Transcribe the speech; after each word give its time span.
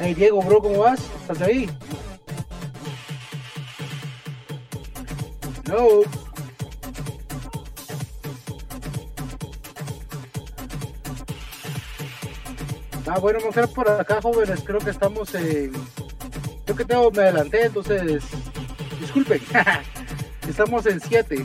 Hey 0.00 0.14
Diego, 0.14 0.40
bro, 0.42 0.60
¿cómo 0.62 0.78
vas? 0.78 1.00
¿Estás 1.22 1.40
ahí? 1.42 1.68
No. 5.66 6.02
Ah, 13.06 13.18
bueno, 13.18 13.40
ver 13.52 13.68
por 13.70 13.88
acá, 13.90 14.22
jóvenes. 14.22 14.62
Creo 14.64 14.78
que 14.78 14.90
estamos 14.90 15.34
en. 15.34 15.72
Creo 16.64 16.76
que 16.76 16.84
tengo, 16.84 17.10
me 17.10 17.22
adelanté, 17.22 17.64
entonces. 17.64 18.22
Disculpen. 19.00 19.40
estamos 20.48 20.86
en 20.86 21.00
7. 21.00 21.44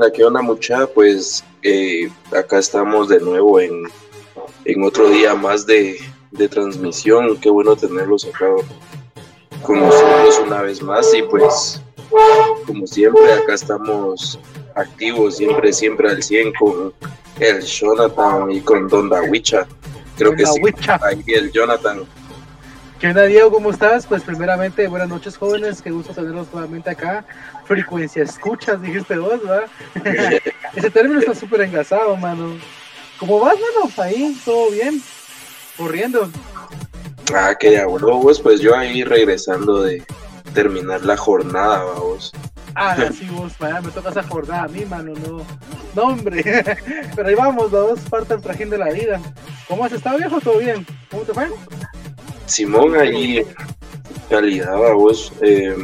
Onda, 0.00 0.12
qué 0.12 0.24
onda, 0.24 0.40
mucha? 0.40 0.86
Pues 0.86 1.44
eh, 1.62 2.08
acá 2.34 2.58
estamos 2.58 3.10
de 3.10 3.20
nuevo 3.20 3.60
en, 3.60 3.82
en 4.64 4.82
otro 4.82 5.10
día 5.10 5.34
más 5.34 5.66
de, 5.66 5.98
de 6.30 6.48
transmisión. 6.48 7.36
Qué 7.38 7.50
bueno 7.50 7.76
tenerlos 7.76 8.24
acá 8.24 8.46
con 9.62 9.80
nosotros 9.80 10.40
una 10.46 10.62
vez 10.62 10.82
más. 10.82 11.12
Y 11.12 11.22
pues, 11.22 11.82
como 12.66 12.86
siempre, 12.86 13.30
acá 13.30 13.52
estamos 13.52 14.38
activos, 14.74 15.36
siempre, 15.36 15.70
siempre 15.70 16.08
al 16.08 16.22
100 16.22 16.52
con 16.54 16.94
el 17.38 17.60
Jonathan 17.60 18.50
y 18.50 18.60
con 18.62 18.88
Don 18.88 19.10
Dawicha. 19.10 19.66
Creo 20.16 20.32
que 20.32 20.46
sí, 20.46 20.62
ahí 21.02 21.22
el 21.26 21.52
Jonathan. 21.52 22.06
¿Qué 23.00 23.08
onda, 23.08 23.22
Diego? 23.22 23.50
¿Cómo 23.50 23.70
estás? 23.70 24.06
Pues 24.06 24.22
primeramente, 24.22 24.86
buenas 24.86 25.08
noches, 25.08 25.38
jóvenes. 25.38 25.80
Qué 25.80 25.90
gusto 25.90 26.12
tenerlos 26.12 26.52
nuevamente 26.52 26.90
acá. 26.90 27.24
Frecuencia 27.64 28.22
escuchas, 28.22 28.82
dijiste 28.82 29.16
vos, 29.16 29.40
¿verdad? 29.42 29.70
Ese 30.76 30.90
término 30.90 31.18
está 31.18 31.34
súper 31.34 31.62
engasado, 31.62 32.14
mano. 32.18 32.58
¿Cómo 33.18 33.40
vas, 33.40 33.54
mano? 33.54 33.90
Ahí, 33.96 34.38
todo 34.44 34.70
bien. 34.70 35.00
Corriendo. 35.78 36.28
Ah, 37.34 37.54
que 37.58 37.72
ya, 37.72 37.86
bueno, 37.86 38.18
vos, 38.18 38.38
pues 38.38 38.60
yo 38.60 38.76
ahí 38.76 39.02
regresando 39.02 39.80
de 39.80 40.04
terminar 40.52 41.02
la 41.02 41.16
jornada, 41.16 41.82
vamos. 41.82 42.32
Ah, 42.74 42.96
sí, 43.18 43.26
vos, 43.32 43.54
vaya, 43.58 43.80
me 43.80 43.92
toca 43.92 44.10
esa 44.10 44.24
jornada 44.24 44.64
a 44.64 44.68
mí, 44.68 44.84
mano, 44.84 45.14
no. 45.26 45.46
No, 45.94 46.02
hombre. 46.02 46.42
Pero 47.16 47.28
ahí 47.28 47.34
vamos, 47.34 47.70
dos, 47.70 47.98
parte 48.10 48.34
del 48.34 48.42
trajín 48.42 48.68
de 48.68 48.76
la 48.76 48.90
vida. 48.90 49.22
¿Cómo 49.66 49.86
has 49.86 49.92
estado, 49.92 50.18
viejo? 50.18 50.38
¿Todo 50.38 50.58
bien? 50.58 50.86
¿Cómo 51.10 51.22
te 51.22 51.32
fue? 51.32 51.48
Simón 52.50 52.96
ahí 52.96 53.42
calidad 54.28 54.76
vos 54.94 55.32
eh, 55.40 55.76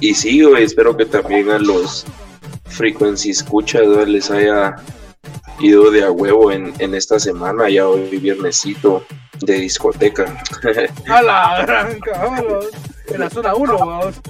y 0.00 0.14
sí 0.14 0.42
güey, 0.42 0.64
espero 0.64 0.96
que 0.96 1.06
también 1.06 1.50
a 1.50 1.58
los 1.58 2.04
frequency 2.66 3.30
escuchas 3.30 3.86
les 4.06 4.30
haya 4.30 4.76
ido 5.60 5.90
de 5.90 6.04
a 6.04 6.10
huevo 6.10 6.50
en, 6.52 6.72
en 6.78 6.94
esta 6.94 7.18
semana 7.18 7.68
ya 7.68 7.88
hoy 7.88 8.18
viernesito 8.18 9.04
de 9.40 9.54
discoteca 9.54 10.42
A 11.08 11.22
la 11.22 11.62
gran 11.62 12.00
cabrón. 12.00 12.64
En 13.08 13.20
la 13.20 13.30
zona 13.30 13.54
1, 13.54 13.78
vamos. 13.78 14.20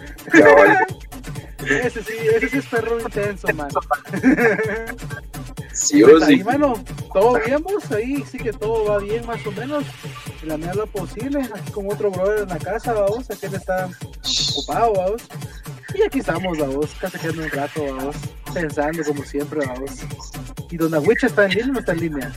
Ese 1.64 2.02
sí, 2.02 2.12
ese 2.34 2.48
sí 2.48 2.58
es 2.58 2.66
perro 2.66 3.00
intenso, 3.00 3.48
mano. 3.54 3.80
sí 5.72 6.02
Pues 6.02 6.22
ahí, 6.22 6.38
sí 6.38 6.44
mano, 6.44 6.74
todo 7.12 7.38
bien, 7.44 7.62
vos, 7.62 7.90
ahí 7.92 8.24
sí 8.30 8.38
que 8.38 8.52
todo 8.52 8.84
va 8.84 8.98
bien 8.98 9.26
más 9.26 9.44
o 9.46 9.52
menos, 9.52 9.84
en 10.42 10.48
la 10.48 10.56
medida 10.56 10.72
de 10.72 10.78
lo 10.78 10.86
posible, 10.86 11.40
aquí 11.54 11.72
con 11.72 11.90
otro 11.90 12.10
brother 12.10 12.42
en 12.42 12.48
la 12.48 12.58
casa, 12.58 12.92
vamos, 12.92 13.30
aquel 13.30 13.54
está 13.54 13.88
ocupado, 14.54 14.92
vamos, 14.94 15.22
y 15.94 16.02
aquí 16.02 16.20
estamos, 16.20 16.58
vamos, 16.58 16.90
casi 17.00 17.18
quedando 17.18 17.42
un 17.42 17.50
rato, 17.50 17.84
vamos, 17.84 18.16
pensando 18.52 19.04
como 19.04 19.24
siempre, 19.24 19.66
vamos, 19.66 19.90
y 20.70 20.76
Don 20.76 20.94
Aguicha 20.94 21.26
está 21.26 21.44
en 21.44 21.50
línea 21.50 21.68
o 21.68 21.72
no 21.72 21.80
está 21.80 21.92
en 21.92 22.00
línea, 22.00 22.32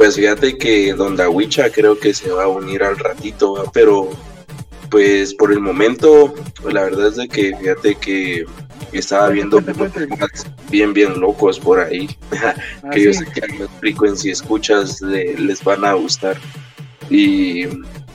pues 0.00 0.16
fíjate 0.16 0.56
que 0.56 0.94
Don 0.94 1.14
Dawicha 1.14 1.70
creo 1.70 1.98
que 1.98 2.14
se 2.14 2.30
va 2.30 2.44
a 2.44 2.48
unir 2.48 2.82
al 2.82 2.98
ratito 2.98 3.52
¿va? 3.52 3.70
pero 3.70 4.08
pues 4.90 5.34
por 5.34 5.52
el 5.52 5.60
momento 5.60 6.34
la 6.64 6.84
verdad 6.84 7.08
es 7.08 7.16
de 7.16 7.28
que 7.28 7.54
fíjate 7.54 7.96
que 7.96 8.46
estaba 8.98 9.28
viendo 9.28 9.56
Cuente, 9.62 9.74
cuente, 9.74 10.08
cuente. 10.08 10.16
temas 10.16 10.46
bien 10.70 10.92
bien 10.92 11.18
locos 11.20 11.58
por 11.58 11.80
ahí 11.80 12.08
que 12.92 13.04
yo 13.04 13.12
sé 13.14 13.24
que 13.26 13.40
a 13.44 13.58
los 13.58 13.70
frequency 13.80 14.30
escuchas 14.30 15.00
le- 15.00 15.34
les 15.38 15.62
van 15.64 15.84
a 15.84 15.92
gustar. 15.94 16.36
Y 17.08 17.66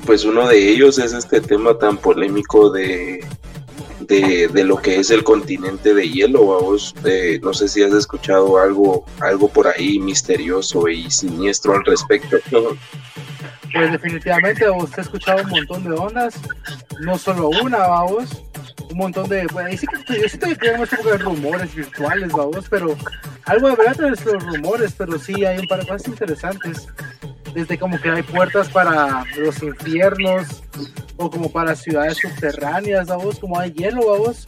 pues 0.06 0.24
uno 0.24 0.48
de 0.48 0.70
ellos 0.70 1.00
es 1.00 1.14
este 1.14 1.42
tema 1.42 1.78
tan 1.78 1.98
polémico 1.98 2.70
de, 2.70 3.26
de, 4.02 4.48
de 4.48 4.64
lo 4.64 4.78
que 4.78 5.00
es 5.00 5.10
el 5.10 5.24
continente 5.24 5.94
de 5.94 6.08
hielo, 6.10 6.46
vamos. 6.48 6.94
Eh, 7.04 7.40
no 7.44 7.54
sé 7.54 7.68
si 7.68 7.84
has 7.84 7.92
escuchado 7.94 8.58
algo, 8.60 9.06
algo 9.20 9.50
por 9.50 9.68
ahí 9.68 10.00
misterioso 10.00 10.88
y 10.88 11.10
siniestro 11.12 11.74
al 11.74 11.84
respecto. 11.86 12.38
Pues 13.74 13.92
definitivamente 13.92 14.70
usted 14.70 15.00
ha 15.00 15.02
escuchado 15.02 15.44
un 15.44 15.50
montón 15.50 15.84
de 15.84 15.92
ondas, 15.92 16.36
no 17.02 17.18
solo 17.18 17.50
una, 17.50 17.80
vamos, 17.80 18.30
un 18.90 18.98
montón 18.98 19.28
de, 19.30 19.48
sí 19.78 19.88
que 20.08 20.30
siento 20.30 20.48
que 20.60 20.72
como 20.74 20.86
que 20.86 21.18
rumores 21.18 21.76
virtuales, 21.76 22.32
vamos, 22.32 22.66
pero 22.70 22.96
algo 23.46 23.70
de 23.70 23.76
verdad 23.76 23.98
los 23.98 24.44
rumores, 24.46 24.94
pero 24.98 25.20
sí 25.20 25.46
hay 25.46 25.60
un 25.60 25.68
par 25.68 25.82
de 25.82 25.88
cosas 25.88 26.08
interesantes, 26.08 26.88
desde 27.54 27.78
como 27.78 28.00
que 28.00 28.10
hay 28.10 28.24
puertas 28.24 28.70
para 28.70 29.24
los 29.38 29.62
infiernos 29.64 30.64
o 31.18 31.30
como 31.30 31.52
para 31.52 31.76
ciudades 31.76 32.18
subterráneas, 32.18 33.08
vamos, 33.08 33.40
como 33.40 33.60
hay 33.60 33.72
hielo, 33.72 34.08
vamos. 34.08 34.46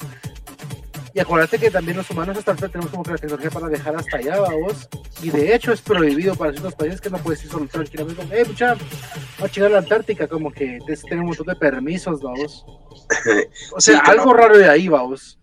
Y 1.18 1.20
acuérdate 1.20 1.58
que 1.58 1.72
también 1.72 1.98
los 1.98 2.08
humanos 2.12 2.38
hasta 2.38 2.52
ahorita 2.52 2.70
tenemos 2.70 2.92
como 2.92 3.02
que 3.02 3.10
la 3.10 3.18
tecnología 3.18 3.50
para 3.50 3.70
viajar 3.70 3.96
hasta 3.96 4.18
allá, 4.18 4.40
vamos. 4.40 4.88
Y 5.24 5.32
de 5.32 5.56
hecho 5.56 5.74
es 5.74 5.82
prohibido 5.82 6.36
para 6.36 6.52
ciertos 6.52 6.76
países 6.76 7.02
que 7.02 7.10
no 7.10 7.18
puedes 7.18 7.44
ir 7.44 7.50
solo 7.50 7.66
tranquilamente. 7.66 8.22
Eh, 8.40 8.46
mucha, 8.46 8.76
vamos 8.76 9.42
a 9.42 9.48
llegar 9.48 9.72
a 9.72 9.74
la 9.74 9.80
Antártica, 9.80 10.28
como 10.28 10.52
que 10.52 10.78
tienes 10.78 11.02
que 11.02 11.10
tener 11.10 11.22
un 11.22 11.30
montón 11.30 11.48
de 11.48 11.56
permisos, 11.56 12.22
vamos. 12.22 12.64
O 13.76 13.82
sea, 13.82 13.96
Sí, 13.96 14.12
algo 14.12 14.32
raro 14.32 14.60
de 14.60 14.70
ahí, 14.70 14.90
vamos. 14.90 15.40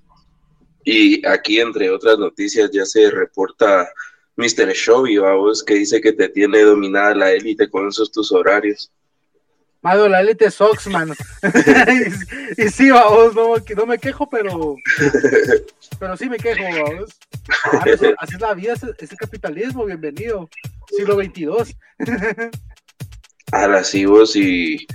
Y 0.85 1.27
aquí, 1.27 1.59
entre 1.59 1.91
otras 1.91 2.21
noticias, 2.21 2.71
ya 2.71 2.87
se 2.87 3.11
reporta 3.11 3.89
Mr. 4.37 4.75
Shovy, 4.75 5.19
vamos, 5.19 5.65
que 5.65 5.75
dice 5.75 6.01
que 6.01 6.13
te 6.13 6.29
tiene 6.29 6.61
dominada 6.61 7.17
la 7.17 7.33
élite 7.33 7.69
con 7.69 7.89
esos 7.89 8.13
tus 8.13 8.31
horarios. 8.31 8.93
Mado, 9.85 10.09
la 10.09 10.23
élite 10.23 10.51
Sox, 10.51 10.87
mano. 10.89 11.13
y, 12.57 12.63
y 12.65 12.69
sí, 12.71 12.91
vamos, 12.91 13.35
no, 13.35 13.55
no 13.77 13.87
me 13.87 13.99
quejo, 13.99 14.29
pero, 14.31 14.77
pero 15.99 16.17
sí 16.17 16.29
me 16.31 16.39
quejo, 16.39 16.63
vamos. 16.83 17.11
Ah, 17.71 17.83
eso- 17.87 18.15
así 18.19 18.35
es 18.35 18.41
la 18.41 18.55
vida, 18.55 18.73
es, 18.73 18.83
es 18.99 19.13
el 19.13 19.19
capitalismo, 19.19 19.85
bienvenido. 19.85 20.49
Siglo 20.89 21.17
22. 21.17 21.77
Ahora 23.53 23.85
sí, 23.85 24.07
vos, 24.07 24.35
y 24.37 24.87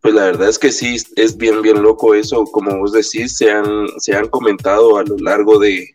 pues 0.00 0.12
la 0.14 0.24
verdad 0.24 0.48
es 0.48 0.58
que 0.58 0.72
sí, 0.72 0.96
es 1.16 1.36
bien, 1.36 1.62
bien 1.62 1.80
loco 1.82 2.14
eso. 2.14 2.44
Como 2.44 2.76
vos 2.78 2.92
decís, 2.92 3.36
se 3.36 3.50
han, 3.52 3.86
se 3.98 4.14
han 4.16 4.28
comentado 4.28 4.98
a 4.98 5.04
lo 5.04 5.16
largo 5.18 5.58
de, 5.60 5.86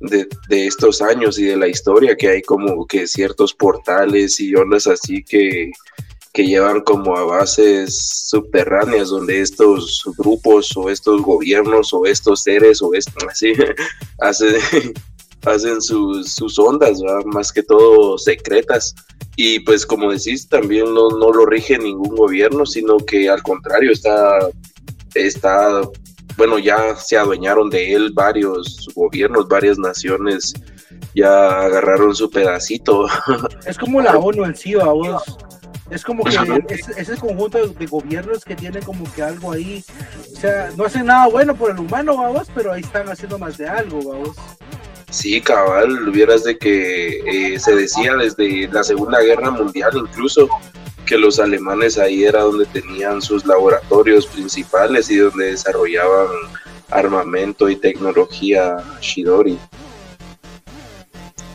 de, 0.00 0.26
de 0.48 0.66
estos 0.66 1.00
años 1.00 1.38
y 1.38 1.44
de 1.44 1.56
la 1.56 1.68
historia 1.68 2.16
que 2.16 2.28
hay 2.28 2.42
como 2.42 2.84
que 2.86 3.06
ciertos 3.06 3.54
portales 3.54 4.40
y 4.40 4.54
ondas 4.56 4.86
así 4.88 5.22
que, 5.24 5.70
que 6.32 6.46
llevan 6.46 6.80
como 6.82 7.16
a 7.16 7.24
bases 7.24 8.26
subterráneas 8.28 9.08
donde 9.08 9.40
estos 9.40 10.02
grupos 10.16 10.76
o 10.76 10.88
estos 10.88 11.22
gobiernos 11.22 11.92
o 11.92 12.06
estos 12.06 12.42
seres 12.42 12.80
o 12.82 12.94
esto, 12.94 13.12
así 13.30 13.52
hacen, 14.20 14.56
hacen 15.44 15.80
sus, 15.80 16.32
sus 16.32 16.58
ondas, 16.58 17.00
¿verdad? 17.00 17.24
más 17.26 17.52
que 17.52 17.62
todo 17.62 18.16
secretas. 18.18 18.94
Y 19.36 19.60
pues 19.60 19.86
como 19.86 20.12
decís, 20.12 20.48
también 20.48 20.92
no, 20.92 21.08
no 21.08 21.32
lo 21.32 21.46
rige 21.46 21.78
ningún 21.78 22.14
gobierno, 22.14 22.66
sino 22.66 22.98
que 22.98 23.28
al 23.28 23.42
contrario 23.42 23.90
está, 23.90 24.50
está, 25.14 25.82
bueno, 26.36 26.58
ya 26.58 26.94
se 26.96 27.16
adueñaron 27.16 27.70
de 27.70 27.94
él 27.94 28.12
varios 28.12 28.88
gobiernos, 28.94 29.48
varias 29.48 29.78
naciones, 29.78 30.52
ya 31.14 31.62
agarraron 31.62 32.14
su 32.14 32.30
pedacito. 32.30 33.06
Es 33.66 33.78
como 33.78 34.00
la 34.00 34.18
ONU 34.18 34.44
en 34.44 34.54
sí, 34.54 34.74
vamos. 34.74 35.22
Es 35.90 36.04
como 36.04 36.24
que 36.24 36.36
es, 36.68 36.88
es 36.88 37.08
el 37.08 37.18
conjunto 37.18 37.58
de, 37.58 37.74
de 37.74 37.86
gobiernos 37.86 38.44
que 38.44 38.54
tienen 38.54 38.82
como 38.82 39.04
que 39.12 39.22
algo 39.22 39.52
ahí. 39.52 39.84
O 40.32 40.36
sea, 40.36 40.70
no 40.76 40.84
hacen 40.84 41.06
nada 41.06 41.26
bueno 41.28 41.54
por 41.54 41.70
el 41.70 41.78
humano, 41.78 42.16
vamos, 42.16 42.48
pero 42.54 42.72
ahí 42.72 42.80
están 42.82 43.08
haciendo 43.08 43.38
más 43.38 43.58
de 43.58 43.68
algo, 43.68 44.00
vamos. 44.02 44.36
Sí, 45.10 45.40
cabal, 45.40 46.08
hubieras 46.08 46.44
de 46.44 46.56
que 46.56 47.54
eh, 47.54 47.58
se 47.58 47.74
decía 47.74 48.14
desde 48.14 48.68
la 48.68 48.84
Segunda 48.84 49.20
Guerra 49.20 49.50
Mundial 49.50 49.90
incluso 49.96 50.48
que 51.04 51.18
los 51.18 51.40
alemanes 51.40 51.98
ahí 51.98 52.22
era 52.22 52.42
donde 52.42 52.66
tenían 52.66 53.20
sus 53.20 53.44
laboratorios 53.44 54.28
principales 54.28 55.10
y 55.10 55.16
donde 55.16 55.46
desarrollaban 55.46 56.28
armamento 56.90 57.68
y 57.68 57.74
tecnología 57.74 58.76
Shidori. 59.00 59.58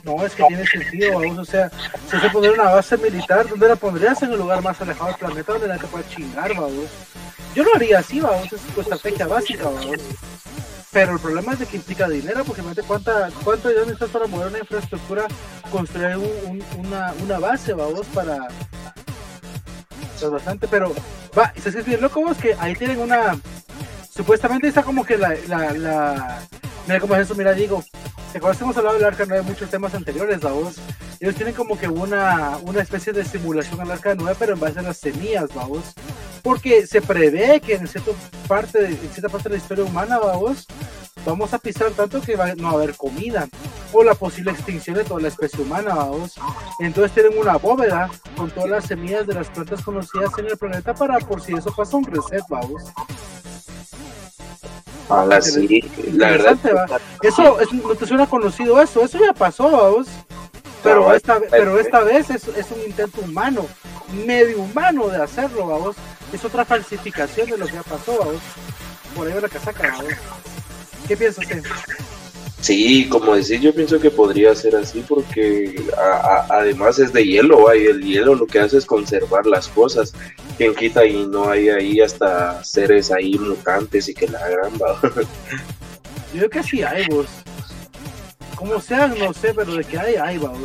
No, 0.06 0.24
es 0.24 0.36
que 0.36 0.44
tiene 0.44 0.66
sentido, 0.68 1.20
vamos, 1.20 1.40
o 1.40 1.46
sea, 1.46 1.72
si 2.12 2.20
se 2.20 2.30
pondría 2.30 2.54
una 2.54 2.70
base 2.70 2.96
militar, 2.96 3.50
¿dónde 3.50 3.68
la 3.68 3.76
pondrías? 3.76 4.22
En 4.22 4.34
el 4.34 4.38
lugar 4.38 4.62
más 4.62 4.80
alejado 4.80 5.08
del 5.08 5.16
planeta 5.16 5.54
donde 5.54 5.68
la 5.68 5.78
te 5.80 5.88
pueda 5.88 6.08
chingar, 6.08 6.54
vamos. 6.54 6.90
Yo 7.56 7.64
lo 7.64 7.76
haría 7.76 8.00
así, 8.00 8.20
vamos, 8.20 8.54
es 8.54 8.62
tu 8.62 8.82
estrategia 8.82 9.26
básica, 9.26 9.64
vamos. 9.64 9.98
Pero 10.92 11.14
el 11.14 11.20
problema 11.20 11.54
es 11.54 11.60
de 11.60 11.66
que 11.66 11.78
implica 11.78 12.08
dinero, 12.08 12.44
porque 12.46 12.62
imagínate 12.62 12.88
cuánta, 12.88 13.32
cuánto 13.44 13.72
ya 13.72 13.80
necesitas 13.80 14.10
para 14.10 14.28
mover 14.28 14.50
una 14.50 14.60
infraestructura, 14.60 15.26
construir 15.72 16.18
una, 16.78 17.12
una 17.24 17.40
base, 17.40 17.74
vamos, 17.74 18.06
para... 18.14 18.48
Es 20.16 20.30
bastante, 20.30 20.68
pero 20.68 20.94
va, 21.38 21.52
se 21.62 21.70
es 21.70 21.86
bien 21.86 22.00
loco 22.00 22.22
vos 22.22 22.38
que 22.38 22.56
ahí 22.60 22.76
tienen 22.76 23.00
una 23.00 23.38
supuestamente 24.16 24.70
está 24.70 24.82
como 24.82 25.04
que 25.04 25.18
la 25.18 25.36
mira 26.88 27.00
cómo 27.00 27.16
es 27.16 27.22
eso, 27.22 27.36
mira 27.36 27.54
digo, 27.54 27.84
¿te 28.32 28.38
acuerdas 28.38 28.58
que 28.58 28.64
hemos 28.64 28.78
hablado 28.78 28.98
del 28.98 29.06
Arca 29.06 29.26
9 29.28 29.44
muchos 29.44 29.70
temas 29.70 29.94
anteriores, 29.94 30.44
la 30.44 30.52
voz? 30.52 30.76
Ellos 31.20 31.36
tienen 31.36 31.54
como 31.54 31.78
que 31.78 31.88
una, 31.88 32.58
una 32.64 32.82
especie 32.82 33.14
de 33.14 33.24
simulación 33.24 33.80
al 33.82 33.92
Arca 33.92 34.16
9, 34.16 34.36
pero 34.38 34.54
en 34.54 34.60
base 34.60 34.80
a 34.80 34.84
las 34.84 34.98
semillas, 34.98 35.54
vamos. 35.54 35.94
Porque 36.44 36.86
se 36.86 37.02
prevé 37.02 37.60
que 37.62 37.76
en 37.76 37.88
cierta 37.88 38.12
parte 38.48 38.82
de, 38.82 38.88
en 38.90 39.10
cierta 39.10 39.30
parte 39.30 39.50
de 39.50 39.56
la 39.56 39.62
historia 39.62 39.86
humana, 39.86 40.20
vamos, 40.20 40.68
vamos 41.26 41.54
a 41.54 41.60
pisar 41.60 41.92
tanto 41.92 42.22
que 42.22 42.36
va, 42.36 42.54
no 42.56 42.66
va 42.66 42.72
a 42.72 42.84
haber 42.84 42.96
comida 42.96 43.48
o 43.92 44.04
la 44.04 44.14
posible 44.14 44.52
extinción 44.52 44.98
de 44.98 45.06
toda 45.06 45.22
la 45.22 45.30
especie 45.30 45.62
humana, 45.62 45.96
vamos. 45.96 46.36
Entonces 46.80 47.14
tienen 47.14 47.38
una 47.38 47.58
bóveda 47.58 48.10
con 48.36 48.52
todas 48.52 48.70
las 48.70 48.86
semillas 48.86 49.26
de 49.26 49.34
las 49.34 49.48
plantas 49.48 49.82
conocidas 49.82 50.32
en 50.38 50.48
el 50.48 50.58
planeta 50.58 50.94
para 50.94 51.18
por 51.20 51.42
si 51.42 51.54
eso 51.54 51.74
pasa 51.74 51.98
un 51.98 52.06
reset, 52.06 52.44
vamos. 52.50 52.84
Ah, 55.10 55.40
sí, 55.42 55.82
la 56.14 56.32
verdad. 56.32 56.58
Eso 57.22 57.58
no 57.72 57.96
te 57.96 58.06
suena 58.06 58.28
conocido 58.28 58.82
eso, 58.82 59.04
eso 59.04 59.20
ya 59.20 59.34
pasó, 59.34 59.70
vamos. 59.70 60.08
Pero 60.84 61.14
esta, 61.14 61.40
pero 61.50 61.80
esta 61.80 62.02
vez 62.02 62.30
es, 62.30 62.48
es, 62.48 62.72
un 62.72 62.82
intento 62.86 63.22
humano, 63.22 63.66
medio 64.26 64.60
humano 64.60 65.08
de 65.08 65.22
hacerlo, 65.22 65.68
vamos. 65.68 65.96
Es 66.32 66.44
otra 66.46 66.64
falsificación 66.64 67.50
de 67.50 67.58
lo 67.58 67.66
que 67.66 67.74
ya 67.74 67.84
pasó, 67.84 68.18
vamos. 68.20 68.42
Por 69.16 69.28
ahí 69.28 69.34
va 69.34 69.42
la 69.42 69.50
casaca, 69.50 69.92
vamos. 69.98 70.14
¿Qué 71.08 71.18
piensas 71.18 71.44
usted? 71.44 71.64
Sí, 72.66 73.08
como 73.10 73.36
decir, 73.36 73.62
yo 73.62 73.76
pienso 73.76 74.00
que 74.00 74.10
podría 74.10 74.56
ser 74.56 74.76
así 74.76 75.06
porque 75.08 75.86
además 76.50 76.98
es 76.98 77.14
de 77.14 77.24
hielo, 77.24 77.72
y 77.76 77.86
el 77.86 78.02
hielo 78.02 78.34
lo 78.34 78.48
que 78.48 78.58
hace 78.58 78.80
es 78.80 78.88
conservar 78.88 79.46
las 79.46 79.68
cosas. 79.68 80.14
Quien 80.58 80.74
quita 80.74 81.06
y 81.06 81.28
no 81.28 81.48
hay 81.48 81.70
ahí 81.70 82.02
hasta 82.02 82.64
seres 82.64 83.12
ahí 83.12 83.38
mutantes 83.38 84.10
y 84.10 84.16
que 84.16 84.28
la 84.28 84.40
hagan, 84.40 84.72
Yo 86.34 86.40
creo 86.40 86.50
que 86.50 86.64
sí 86.64 86.82
hay, 86.82 87.06
vos. 87.06 87.28
Como 88.56 88.82
sean, 88.82 89.14
no 89.20 89.32
sé, 89.32 89.54
pero 89.54 89.76
de 89.76 89.84
que 89.84 90.00
hay, 90.00 90.16
hay, 90.16 90.40
vos. 90.40 90.58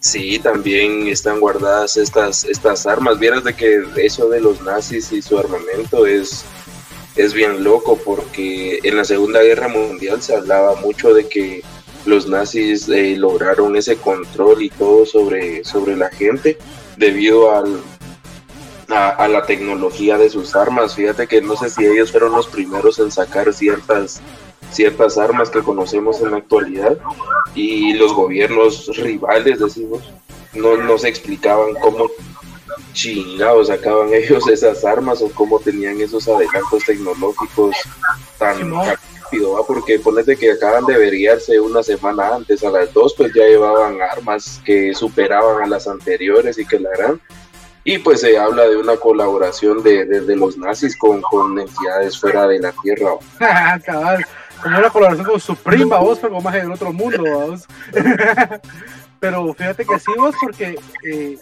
Sí, 0.00 0.38
también 0.38 1.06
están 1.06 1.40
guardadas 1.40 1.96
estas, 1.96 2.44
estas 2.44 2.86
armas. 2.86 3.18
Vieras 3.18 3.42
de 3.44 3.54
que 3.54 3.86
eso 3.96 4.28
de 4.28 4.42
los 4.42 4.60
nazis 4.60 5.12
y 5.12 5.22
su 5.22 5.38
armamento 5.38 6.04
es 6.04 6.44
es 7.16 7.34
bien 7.34 7.62
loco 7.62 7.98
porque 8.04 8.80
en 8.82 8.96
la 8.96 9.04
Segunda 9.04 9.42
Guerra 9.42 9.68
Mundial 9.68 10.22
se 10.22 10.34
hablaba 10.34 10.76
mucho 10.76 11.12
de 11.12 11.28
que 11.28 11.62
los 12.04 12.26
nazis 12.26 12.88
eh, 12.88 13.16
lograron 13.16 13.76
ese 13.76 13.96
control 13.96 14.62
y 14.62 14.70
todo 14.70 15.06
sobre, 15.06 15.64
sobre 15.64 15.96
la 15.96 16.10
gente 16.10 16.58
debido 16.96 17.54
al, 17.54 17.80
a, 18.88 19.28
la 19.28 19.44
tecnología 19.44 20.18
de 20.18 20.30
sus 20.30 20.54
armas. 20.56 20.94
Fíjate 20.94 21.26
que 21.26 21.40
no 21.40 21.56
sé 21.56 21.70
si 21.70 21.84
ellos 21.84 22.10
fueron 22.10 22.32
los 22.32 22.48
primeros 22.48 22.98
en 22.98 23.10
sacar 23.10 23.52
ciertas, 23.52 24.20
ciertas 24.70 25.18
armas 25.18 25.50
que 25.50 25.62
conocemos 25.62 26.20
en 26.20 26.32
la 26.32 26.38
actualidad 26.38 26.98
y 27.54 27.94
los 27.94 28.14
gobiernos 28.14 28.86
rivales, 28.96 29.60
decimos, 29.60 30.02
no, 30.54 30.76
no 30.76 30.98
se 30.98 31.08
explicaban 31.08 31.74
cómo 31.80 32.10
chingados 32.92 33.68
sacaban 33.68 34.12
ellos 34.12 34.48
esas 34.48 34.84
armas 34.84 35.22
o 35.22 35.30
cómo 35.30 35.58
tenían 35.58 36.00
esos 36.00 36.28
adelantos 36.28 36.84
tecnológicos 36.86 37.76
tan 38.38 38.70
rápido, 38.72 39.64
porque 39.66 39.98
ponete 39.98 40.36
que 40.36 40.52
acaban 40.52 40.84
de 40.86 40.96
veriarse 40.96 41.58
una 41.60 41.82
semana 41.82 42.34
antes, 42.34 42.64
a 42.64 42.70
las 42.70 42.92
dos 42.92 43.14
pues 43.16 43.32
ya 43.34 43.44
llevaban 43.44 44.00
armas 44.00 44.60
que 44.64 44.94
superaban 44.94 45.62
a 45.62 45.66
las 45.66 45.86
anteriores 45.86 46.58
y 46.58 46.66
que 46.66 46.78
la 46.78 46.90
harán. 46.90 47.20
Y 47.84 47.98
pues 47.98 48.20
se 48.20 48.38
habla 48.38 48.68
de 48.68 48.76
una 48.76 48.96
colaboración 48.96 49.82
de, 49.82 50.04
de, 50.04 50.36
los 50.36 50.56
nazis 50.56 50.96
con, 50.96 51.20
con, 51.20 51.58
entidades 51.58 52.16
fuera 52.16 52.46
de 52.46 52.60
la 52.60 52.72
Tierra. 52.80 53.14
como 54.62 54.78
una 54.78 54.90
colaboración 54.90 55.26
con 55.26 55.40
Supreme, 55.40 55.84
vos, 55.86 56.18
pero 56.20 56.40
más 56.40 56.54
en 56.54 56.70
otro 56.70 56.92
mundo, 56.92 57.24
vos. 57.24 57.66
pero 59.20 59.52
fíjate 59.54 59.84
que 59.84 59.98
sí, 59.98 60.12
vos, 60.16 60.34
porque 60.40 60.78
eh, 61.04 61.36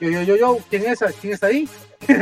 yo, 0.00 0.10
yo, 0.10 0.22
yo, 0.22 0.36
yo, 0.36 0.58
¿quién 0.70 0.86
es? 0.86 1.00
¿Quién 1.20 1.32
está 1.34 1.48
ahí? 1.48 1.68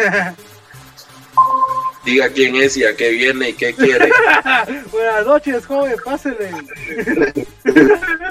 Diga 2.04 2.28
quién 2.30 2.54
es 2.56 2.76
y 2.76 2.84
a 2.84 2.96
qué 2.96 3.10
viene 3.10 3.50
y 3.50 3.52
qué 3.52 3.74
quiere. 3.74 4.12
Buenas 4.92 5.26
noches, 5.26 5.66
joven, 5.66 5.96
pásele. 6.04 6.50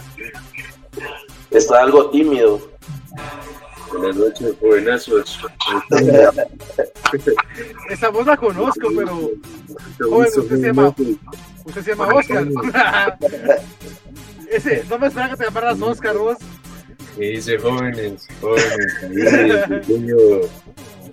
está 1.51 1.81
algo 1.81 2.09
tímido. 2.09 2.71
Buenas 3.91 4.15
noches, 4.15 4.55
jovenazos. 4.59 5.39
Esa 7.89 8.09
voz 8.09 8.25
la 8.25 8.37
conozco, 8.37 8.89
pero. 8.95 9.31
Joven, 9.99 10.29
usted 10.37 10.61
se 10.61 10.67
llama. 10.67 10.95
Usted 11.65 11.81
se 11.83 11.89
llama 11.91 12.07
Oscar. 12.13 12.47
Ese, 14.49 14.85
no 14.89 14.97
me 14.97 15.07
esperaba 15.07 15.31
que 15.31 15.37
te 15.37 15.43
llamaras 15.43 15.81
Oscar, 15.81 16.17
vos. 16.17 16.37
¿Qué 17.17 17.29
dice 17.29 17.57
jóvenes? 17.57 18.27
Jóvenes, 18.41 18.67
el 19.01 19.69
pequeño, 19.69 20.17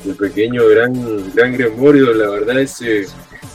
el 0.04 0.14
pequeño 0.16 0.69
gran, 0.69 1.32
gran 1.32 1.52
Gremorio, 1.52 2.12
la 2.12 2.28
verdad 2.28 2.58
es 2.58 2.78
que 2.78 3.06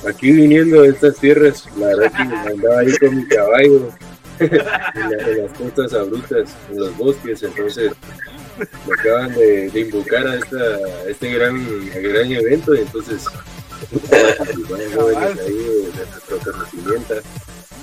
aquí 0.07 0.31
viniendo 0.31 0.83
de 0.83 0.89
estas 0.89 1.17
tierras, 1.17 1.67
la 1.77 1.87
verdad 1.87 2.11
que 2.13 2.23
me 2.23 2.37
andaba 2.37 2.79
ahí 2.79 2.97
con 2.97 3.17
mi 3.17 3.27
caballo 3.27 3.89
en, 4.39 5.43
las 5.43 5.57
costas 5.57 5.93
abruptas, 5.93 6.55
en 6.71 6.79
los 6.79 6.97
bosques, 6.97 7.43
entonces 7.43 7.91
me 8.57 8.93
acaban 8.93 9.33
de, 9.33 9.71
invocar 9.75 10.25
a, 10.27 10.35
esta, 10.35 11.09
este 11.09 11.31
gran, 11.31 11.65
gran 12.01 12.31
evento 12.31 12.75
y 12.75 12.79
entonces 12.79 13.25
jóvenes 14.95 15.39
ahí 15.39 15.53
de, 15.53 16.05
nuestro 16.11 16.39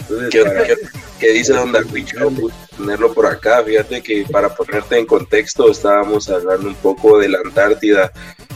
conocimiento 0.08 0.74
¿Qué, 1.18 1.32
dice 1.32 1.52
Don 1.52 1.72
Darwicho? 1.72 2.18
Tenerlo 2.76 3.12
por 3.14 3.26
acá. 3.26 3.62
Fíjate 3.64 4.02
que 4.02 4.26
para 4.30 4.54
ponerte 4.54 4.98
en 4.98 5.06
contexto, 5.06 5.70
estábamos 5.70 6.28
hablando 6.28 6.68
un 6.68 6.74
poco 6.74 7.18
de 7.18 7.28
la 7.28 7.38
Antártida 7.38 8.12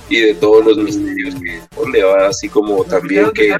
y 0.09 0.21
de 0.21 0.35
todos 0.35 0.64
los 0.64 0.78
misterios 0.78 1.35
que 1.37 1.61
donde 1.76 2.02
va, 2.02 2.28
así 2.28 2.49
como 2.49 2.85
también 2.85 3.30
que 3.30 3.57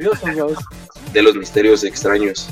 de 1.13 1.23
los 1.23 1.37
misterios 1.37 1.85
extraños. 1.85 2.49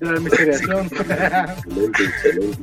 de 0.00 0.12
la 0.12 0.20
misteriación. 0.20 0.86
excelente, 0.92 2.04
excelente. 2.04 2.62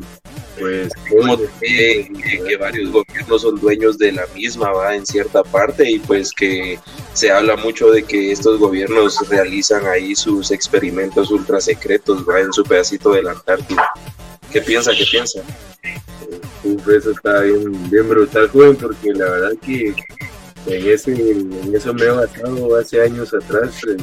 Pues, 0.59 0.93
como 1.09 1.37
que, 1.59 2.11
que, 2.47 2.57
varios 2.57 2.91
gobiernos 2.91 3.41
son 3.41 3.59
dueños 3.59 3.97
de 3.97 4.11
la 4.11 4.27
misma, 4.35 4.71
va 4.71 4.95
en 4.95 5.05
cierta 5.05 5.43
parte, 5.43 5.89
y 5.89 5.99
pues 5.99 6.31
que 6.31 6.77
se 7.13 7.31
habla 7.31 7.55
mucho 7.57 7.91
de 7.91 8.03
que 8.03 8.31
estos 8.31 8.59
gobiernos 8.59 9.17
realizan 9.29 9.85
ahí 9.85 10.15
sus 10.15 10.51
experimentos 10.51 11.29
ultra 11.31 11.59
secretos, 11.59 12.23
va 12.27 12.39
en 12.39 12.53
su 12.53 12.63
pedacito 12.63 13.11
de 13.11 13.23
la 13.23 13.31
Antártida. 13.31 13.91
¿Qué 14.51 14.61
piensa? 14.61 14.91
¿Qué 14.91 15.05
piensa? 15.09 15.41
Uf, 16.63 16.87
eso 16.89 17.09
está 17.11 17.41
bien, 17.41 17.89
bien 17.89 18.07
brutal, 18.07 18.47
joven, 18.49 18.75
porque 18.75 19.13
la 19.13 19.25
verdad 19.25 19.53
que 19.65 19.95
en, 20.67 20.87
ese, 20.87 21.11
en 21.11 21.75
eso 21.75 21.91
me 21.93 22.03
he 22.03 22.09
basado 22.09 22.77
hace 22.77 23.01
años 23.01 23.33
atrás 23.33 23.81
en, 23.87 23.97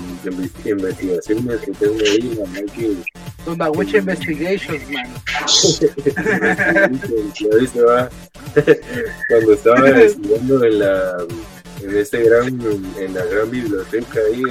investigaciones 0.65 1.61
que 1.61 1.71
tengo 1.73 1.99
ahí, 2.01 2.37
la 2.37 2.45
verdad 2.51 2.73
que... 2.75 2.97
Witch 3.79 3.95
Investigations, 3.95 4.83
man. 4.91 5.07
Cuando 9.29 9.53
estaba 9.53 9.89
estudiando 9.91 10.65
en 10.65 10.79
la 10.81 11.17
en 11.89 11.97
este 11.97 12.23
gran 12.23 12.61
en 12.99 13.15
la 13.15 13.25
gran 13.25 13.51
biblioteca 13.51 14.21
ahí 14.31 14.43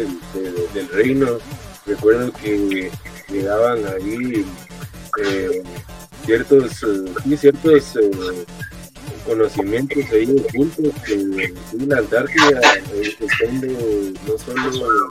del 0.74 0.90
reino. 0.90 1.38
Recuerdo 1.86 2.32
que 2.34 2.92
llegaban 3.30 3.80
ahí 3.88 4.46
eh, 5.24 5.64
ciertos 6.26 6.84
eh, 6.84 7.38
ciertos 7.38 7.96
eh, 7.96 8.46
conocimientos 9.26 10.04
ahí 10.12 10.44
ocultos 10.50 10.94
que 11.06 11.14
en 11.14 11.90
la 11.90 11.98
Antártida 12.00 12.62
eh, 12.94 14.14
no 14.26 14.38
solo 14.38 15.10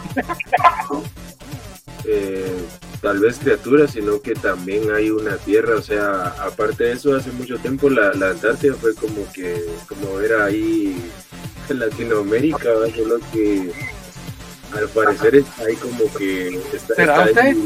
eh, 2.06 2.52
tal 3.00 3.18
vez 3.18 3.38
criaturas, 3.38 3.92
sino 3.92 4.20
que 4.20 4.34
también 4.34 4.90
hay 4.92 5.10
una 5.10 5.36
tierra, 5.36 5.76
o 5.76 5.82
sea, 5.82 6.34
aparte 6.40 6.84
de 6.84 6.92
eso, 6.92 7.14
hace 7.14 7.30
mucho 7.32 7.58
tiempo 7.58 7.90
la, 7.90 8.12
la 8.14 8.30
Antártida 8.30 8.74
fue 8.74 8.94
como 8.94 9.30
que, 9.32 9.64
como 9.88 10.20
era 10.20 10.44
ahí 10.44 10.96
en 11.68 11.78
Latinoamérica, 11.78 12.70
solo 12.94 13.18
que 13.32 13.72
al 14.72 14.88
parecer 14.88 15.44
hay 15.58 15.76
como 15.76 16.12
que 16.14 16.60
está, 16.72 16.94
¿Será 16.94 17.24
usted? 17.24 17.56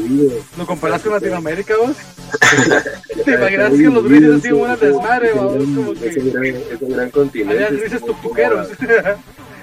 ¿Lo 0.57 0.65
comparas 0.65 1.01
con 1.01 1.13
Latinoamérica 1.13 1.75
vos? 1.77 1.95
¿Te 3.25 3.33
imaginas 3.33 3.71
que 3.71 3.89
los 3.89 4.03
grises 4.03 4.35
así 4.37 4.51
una 4.51 4.75
desmadre, 4.77 5.33
vos? 5.33 5.53
Como 5.53 5.93
que... 5.93 6.09
Es 6.09 6.17
un 6.17 6.31
gran, 6.31 6.45
es 6.45 6.81
un 6.81 6.91
gran 6.91 7.09
continente. 7.09 7.65
Había 7.65 7.79
grises 7.79 8.01
tupuqueros. 8.01 8.67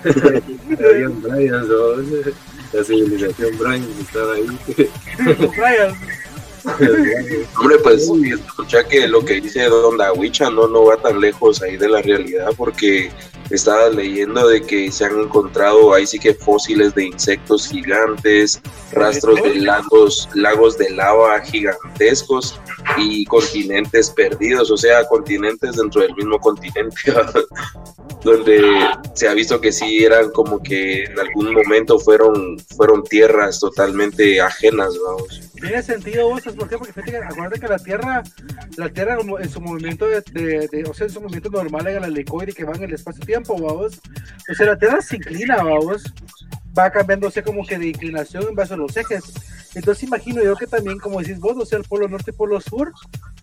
Habían 0.05 1.23
Bryans, 1.23 1.69
la 2.73 2.85
civilización 2.85 3.59
Brian 3.59 3.89
estaba 4.01 4.35
ahí. 4.35 4.59
Brian. 5.57 5.95
Hombre, 7.59 7.79
pues 7.83 8.03
escucha 8.03 8.85
que 8.85 9.09
lo 9.09 9.25
que 9.25 9.41
dice 9.41 9.65
Don 9.65 9.97
Dawicha 9.97 10.51
no, 10.51 10.69
no 10.69 10.85
va 10.85 10.97
tan 10.97 11.21
lejos 11.21 11.63
ahí 11.63 11.77
de 11.77 11.89
la 11.89 12.03
realidad 12.03 12.53
porque 12.57 13.11
estaba 13.51 13.89
leyendo 13.89 14.47
de 14.49 14.63
que 14.63 14.91
se 14.93 15.05
han 15.05 15.19
encontrado 15.19 15.95
ahí 15.95 16.07
sí 16.07 16.19
que 16.19 16.35
fósiles 16.35 16.95
de 16.95 17.07
insectos 17.07 17.69
gigantes, 17.69 18.61
rastros 18.93 19.43
de 19.43 19.57
lagos, 19.57 20.29
lagos 20.35 20.77
de 20.79 20.91
lava 20.91 21.41
gigantescos 21.41 22.61
y 22.97 23.25
continentes 23.27 24.11
perdidos, 24.11 24.71
o 24.71 24.77
sea, 24.77 25.07
continentes 25.07 25.77
dentro 25.77 26.03
del 26.03 26.15
mismo 26.15 26.39
continente, 26.39 26.97
donde 28.25 28.63
se 29.15 29.29
ha 29.29 29.35
visto 29.35 29.61
que 29.61 29.73
sí 29.73 30.05
eran 30.05 30.31
como 30.31 30.63
que 30.63 31.05
en 31.05 31.19
algún 31.19 31.53
momento 31.53 31.99
fueron, 31.99 32.59
fueron 32.77 33.03
tierras 33.05 33.61
totalmente 33.61 34.41
ajenas, 34.41 34.95
vamos. 35.05 35.49
Tiene 35.61 35.83
sentido 35.83 36.29
vos, 36.29 36.43
¿por 36.43 36.69
qué? 36.69 36.79
Porque 36.79 36.93
fíjate, 36.93 37.17
acuérdate 37.19 37.61
que 37.61 37.69
la 37.69 37.79
Tierra, 37.79 38.23
la 38.77 38.89
Tierra 38.91 39.19
en 39.41 39.51
su 39.51 39.61
movimiento 39.61 40.07
de, 40.07 40.21
de, 40.71 40.85
o 40.89 40.95
sea, 40.95 41.07
en 41.07 41.13
su 41.13 41.21
movimiento 41.21 41.51
normal 41.51 41.87
en 41.89 41.97
el 41.97 42.05
helicoide 42.05 42.53
que 42.53 42.65
va 42.65 42.75
en 42.75 42.85
el 42.85 42.95
espacio-tiempo, 42.95 43.38
vamos. 43.47 44.01
O 44.51 44.55
sea, 44.55 44.67
la 44.67 44.79
Tierra 44.79 45.01
se 45.01 45.17
inclina, 45.17 45.57
vamos. 45.57 46.03
Va 46.77 46.91
cambiándose 46.91 47.43
como 47.43 47.67
que 47.67 47.79
de 47.79 47.89
inclinación 47.89 48.45
en 48.49 48.55
base 48.55 48.75
a 48.75 48.77
los 48.77 48.97
ejes. 48.97 49.25
Entonces 49.75 50.05
imagino 50.05 50.43
yo 50.43 50.57
que 50.57 50.67
también, 50.67 50.99
como 50.99 51.21
decís 51.21 51.39
vos, 51.39 51.57
o 51.57 51.67
sea, 51.67 51.79
el 51.79 51.85
polo 51.85 52.09
norte 52.09 52.31
y 52.31 52.35
polo 52.35 52.61
sur, 52.61 52.93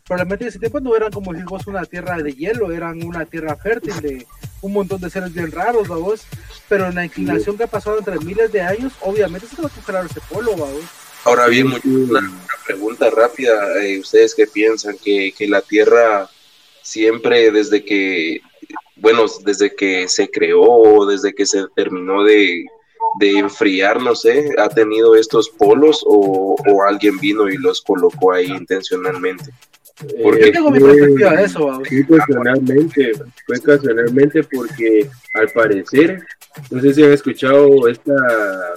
probablemente 0.05 0.45
en 0.45 0.49
ese 0.49 0.59
tiempo 0.59 0.79
no 0.79 0.95
eran 0.95 1.11
como 1.11 1.31
decís 1.31 1.45
vos 1.45 1.67
una 1.67 1.85
tierra 1.85 2.17
de 2.17 2.33
hielo, 2.33 2.71
eran 2.71 3.03
una 3.03 3.25
tierra 3.25 3.55
fértil 3.55 3.99
de 4.01 4.27
un 4.61 4.73
montón 4.73 5.01
de 5.01 5.09
seres 5.09 5.33
bien 5.33 5.51
raros, 5.51 5.87
vamos. 5.87 6.25
Pero 6.67 6.87
en 6.87 6.95
la 6.95 7.05
inclinación 7.05 7.57
que 7.57 7.63
ha 7.63 7.67
pasado 7.67 7.99
entre 7.99 8.19
miles 8.19 8.51
de 8.51 8.61
años, 8.61 8.93
obviamente 9.01 9.47
se 9.47 9.61
va 9.61 9.67
a 9.67 9.71
congelar 9.71 10.05
ese 10.05 10.21
polo, 10.29 10.51
vamos. 10.51 10.83
Ahora 11.25 11.47
bien, 11.47 11.67
una, 11.83 12.31
pregunta 12.65 13.09
rápida. 13.09 13.83
Eh, 13.83 13.99
¿Ustedes 13.99 14.35
qué 14.35 14.45
piensan? 14.47 14.95
¿Que, 15.03 15.33
¿Que, 15.35 15.47
la 15.47 15.61
Tierra 15.61 16.29
siempre 16.81 17.51
desde 17.51 17.83
que, 17.83 18.41
bueno, 18.97 19.25
desde 19.43 19.75
que 19.75 20.07
se 20.07 20.29
creó, 20.29 21.05
desde 21.05 21.33
que 21.33 21.45
se 21.45 21.65
terminó 21.75 22.23
de, 22.23 22.65
de 23.19 23.37
enfriar, 23.39 24.01
no 24.01 24.15
sé, 24.15 24.51
ha 24.57 24.69
tenido 24.69 25.15
estos 25.15 25.49
polos 25.49 26.01
o, 26.05 26.55
o 26.55 26.83
alguien 26.83 27.17
vino 27.19 27.49
y 27.49 27.57
los 27.57 27.81
colocó 27.81 28.33
ahí 28.33 28.47
intencionalmente? 28.47 29.51
Porque, 30.21 30.51
tengo 30.51 30.71
mi 30.71 30.79
perspectiva 30.79 31.35
de 31.35 31.43
eso. 31.45 31.81
Sí, 31.87 32.01
ocasionalmente, 32.01 33.13
fue 33.45 33.57
ocasionalmente 33.57 34.43
porque 34.43 35.09
al 35.35 35.47
parecer, 35.49 36.21
no 36.69 36.81
sé 36.81 36.93
si 36.93 37.03
han 37.03 37.13
escuchado 37.13 37.87
esta 37.87 38.13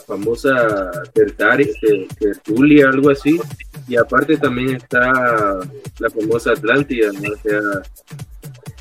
famosa 0.06 0.92
tertulia, 1.12 2.88
algo 2.88 3.10
así, 3.10 3.40
y 3.88 3.96
aparte 3.96 4.36
también 4.36 4.76
está 4.76 5.58
la 5.98 6.10
famosa 6.10 6.52
Atlántida, 6.52 7.10
¿no? 7.12 7.32
o 7.32 7.36
sea, 7.36 7.60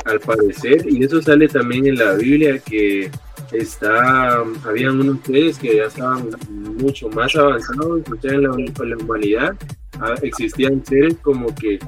al 0.08 0.20
parecer, 0.20 0.86
y 0.90 1.04
eso 1.04 1.22
sale 1.22 1.48
también 1.48 1.88
en 1.88 1.96
la 1.96 2.14
Biblia 2.14 2.60
que 2.60 3.12
está, 3.52 4.44
habían 4.66 5.00
unos 5.00 5.20
seres 5.26 5.58
que 5.58 5.78
ya 5.78 5.86
estaban 5.86 6.30
mucho 6.50 7.10
más 7.10 7.36
avanzados 7.36 8.02
en 8.24 8.44
la, 8.44 8.56
en 8.56 8.90
la 8.90 8.98
humanidad, 8.98 9.56
ah, 10.00 10.16
existían 10.22 10.86
seres 10.86 11.16
como 11.22 11.54
que 11.56 11.80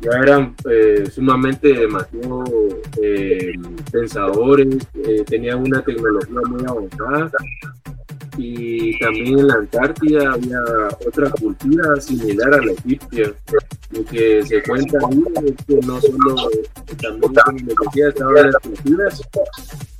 ya 0.00 0.10
eran 0.22 0.54
eh, 0.70 1.08
sumamente 1.10 1.72
demasiado 1.72 2.44
eh, 3.02 3.52
pensadores, 3.90 4.86
eh, 4.94 5.24
tenían 5.26 5.60
una 5.60 5.82
tecnología 5.82 6.40
muy 6.48 6.64
avanzada 6.66 7.32
y 8.38 8.96
también 9.00 9.40
en 9.40 9.48
la 9.48 9.54
Antártida 9.54 10.32
había 10.32 10.60
otra 11.06 11.28
cultura 11.30 12.00
similar 12.00 12.54
a 12.54 12.64
la 12.64 12.72
egipcia. 12.72 13.34
Lo 13.90 14.04
que 14.04 14.42
se 14.46 14.62
cuenta 14.62 14.98
ahí 15.08 15.22
es 15.44 15.66
que 15.66 15.74
no 15.86 16.00
solo 16.00 16.50
también 17.02 17.32
como 17.74 17.90
decía 17.90 18.08
estaban 18.08 18.52
las 18.52 18.62
culturas, 18.62 19.22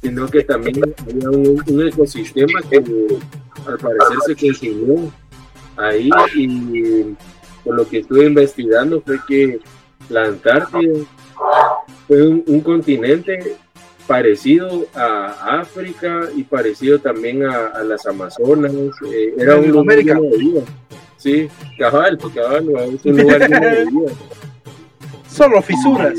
sino 0.00 0.26
que 0.28 0.44
también 0.44 0.94
había 1.02 1.30
un, 1.30 1.88
ecosistema 1.88 2.60
que 2.70 2.76
al 3.66 3.78
parecer 3.78 4.18
se 4.26 4.36
continuó 4.36 5.12
ahí 5.76 6.10
y 6.36 7.16
por 7.64 7.74
lo 7.74 7.88
que 7.88 7.98
estuve 7.98 8.26
investigando 8.26 9.00
fue 9.00 9.18
que 9.26 9.60
la 10.10 10.26
Antártida 10.26 11.04
fue 12.06 12.28
un, 12.28 12.60
continente 12.60 13.56
parecido 14.08 14.86
a 14.94 15.60
África 15.60 16.22
y 16.34 16.42
parecido 16.42 16.98
también 16.98 17.44
a, 17.44 17.84
las 17.84 18.04
Amazonas. 18.06 18.72
Eh, 19.06 19.34
era 19.38 19.56
un 19.56 19.70
lugar 19.70 19.98
de 19.98 20.36
vida. 20.36 20.62
Sí, 21.18 21.48
cabal, 21.78 22.18
cabal, 22.34 22.68
es 22.94 23.04
un 23.04 23.16
lugar 23.18 23.48
de 23.48 23.84
vida. 23.84 24.12
Solo 25.30 25.62
fisuras. 25.62 26.18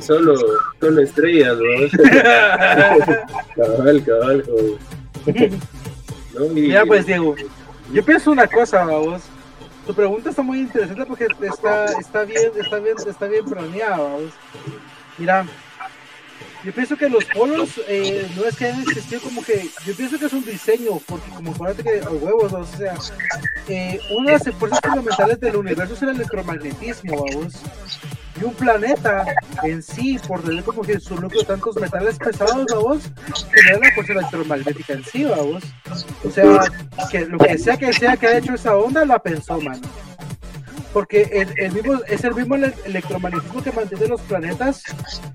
solo, 0.00 0.34
solo, 0.80 1.02
estrellas, 1.02 1.58
¿no? 1.58 2.04
cabal, 3.56 4.04
cabal. 4.04 4.44
¿no? 6.38 6.48
Mira, 6.48 6.86
pues, 6.86 7.04
Diego, 7.04 7.34
yo 7.92 8.04
pienso 8.04 8.30
una 8.30 8.46
cosa, 8.46 8.84
vos 8.84 9.22
tu 9.86 9.94
pregunta 9.94 10.30
está 10.30 10.42
muy 10.42 10.60
interesante 10.60 11.04
porque 11.04 11.26
está, 11.42 11.84
está 11.98 12.24
bien, 12.24 12.52
está 12.58 12.78
bien, 12.78 12.96
está 13.06 13.26
bien 13.26 13.44
planeada. 13.44 14.16
Mira, 15.18 15.46
yo 16.64 16.72
pienso 16.72 16.96
que 16.96 17.08
los 17.08 17.24
polos 17.26 17.80
eh, 17.88 18.26
no 18.36 18.44
es 18.44 18.56
que 18.56 18.66
hayan 18.66 18.82
existido 18.82 19.20
como 19.20 19.44
que, 19.44 19.68
yo 19.84 19.94
pienso 19.94 20.18
que 20.18 20.26
es 20.26 20.32
un 20.32 20.44
diseño, 20.44 20.98
porque 21.06 21.28
como 21.30 21.52
parece 21.52 21.82
que 21.82 22.00
a 22.00 22.10
huevos, 22.10 22.52
o 22.52 22.64
sea, 22.64 22.94
eh, 23.68 24.00
una 24.16 24.32
de 24.32 24.44
las 24.44 24.56
fuerzas 24.56 24.80
fundamentales 24.80 25.40
del 25.40 25.56
universo 25.56 25.94
es 25.94 26.02
el 26.02 26.08
electromagnetismo, 26.10 27.24
vamos. 27.24 27.54
Y 28.40 28.44
un 28.44 28.54
planeta 28.54 29.24
en 29.62 29.82
sí, 29.82 30.18
por 30.26 30.42
tener 30.42 30.64
como 30.64 30.82
que 30.82 30.98
su 30.98 31.14
núcleo 31.20 31.44
tantos 31.44 31.76
metales 31.76 32.18
pesados, 32.18 32.66
vamos, 32.74 33.10
genera 33.52 33.86
la 33.86 33.94
fuerza 33.94 34.12
electromagnética 34.14 34.92
en 34.94 35.04
sí, 35.04 35.24
vamos. 35.24 35.62
O 36.24 36.30
sea, 36.30 36.60
que 37.10 37.26
lo 37.26 37.38
que 37.38 37.58
sea 37.58 37.76
que 37.76 37.92
sea 37.92 38.16
que 38.16 38.26
haya 38.26 38.38
hecho 38.38 38.54
esa 38.54 38.76
onda, 38.76 39.04
la 39.04 39.18
pensó, 39.18 39.60
mano 39.60 39.82
porque 40.94 41.44
el, 41.56 41.72
mismo, 41.72 42.00
es 42.06 42.22
el 42.22 42.36
mismo 42.36 42.54
electromagnetismo 42.54 43.62
que 43.64 43.72
mantiene 43.72 44.06
los 44.06 44.20
planetas 44.22 44.84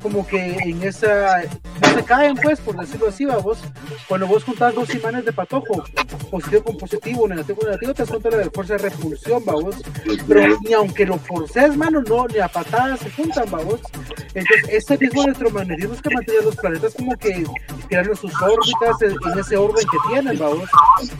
como 0.01 0.25
que 0.25 0.55
en 0.55 0.81
esa 0.83 1.43
no 1.81 1.89
se 1.93 2.03
caen 2.05 2.37
pues 2.37 2.61
por 2.61 2.77
decirlo 2.77 3.09
así 3.09 3.25
vos 3.25 3.59
cuando 4.07 4.25
vos 4.25 4.45
juntás 4.45 4.73
dos 4.73 4.95
imanes 4.95 5.25
de 5.25 5.33
patojo 5.33 5.83
positivo 6.31 6.63
con 6.63 6.77
positivo 6.77 7.27
negativo 7.27 7.59
con 7.59 7.69
negativo 7.71 7.93
te 7.93 8.05
das 8.05 8.45
la 8.45 8.51
fuerza 8.51 8.73
de 8.77 8.89
repulsión 8.89 9.43
vos 9.43 9.75
pero 10.29 10.57
ni 10.61 10.71
aunque 10.71 11.05
lo 11.05 11.17
forces 11.17 11.75
mano 11.75 12.01
no 12.03 12.25
ni 12.27 12.39
a 12.39 12.47
patadas 12.47 13.01
se 13.01 13.11
juntan 13.11 13.51
vos 13.51 13.81
entonces 14.33 14.69
ese 14.69 14.97
mismo 14.97 15.23
electromagnetismo 15.23 15.95
que 15.97 16.15
mantiene 16.15 16.41
los 16.41 16.55
planetas 16.55 16.95
como 16.95 17.17
que 17.17 17.45
tirando 17.89 18.15
sus 18.15 18.33
órbitas 18.41 19.01
en, 19.01 19.39
ese 19.39 19.57
orden 19.57 19.85
que 19.85 19.97
tienen 20.09 20.39
vos 20.39 20.69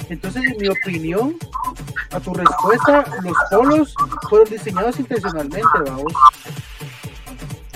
entonces 0.08 0.43
en 0.46 0.58
mi 0.62 0.69
opinión 0.69 1.36
a 2.12 2.19
tu 2.22 2.34
respuesta 2.34 3.03
los 3.22 3.38
polos 3.50 3.96
fueron 4.29 4.50
diseñados 4.50 5.00
intencionalmente, 5.00 5.67
vamos. 5.86 6.13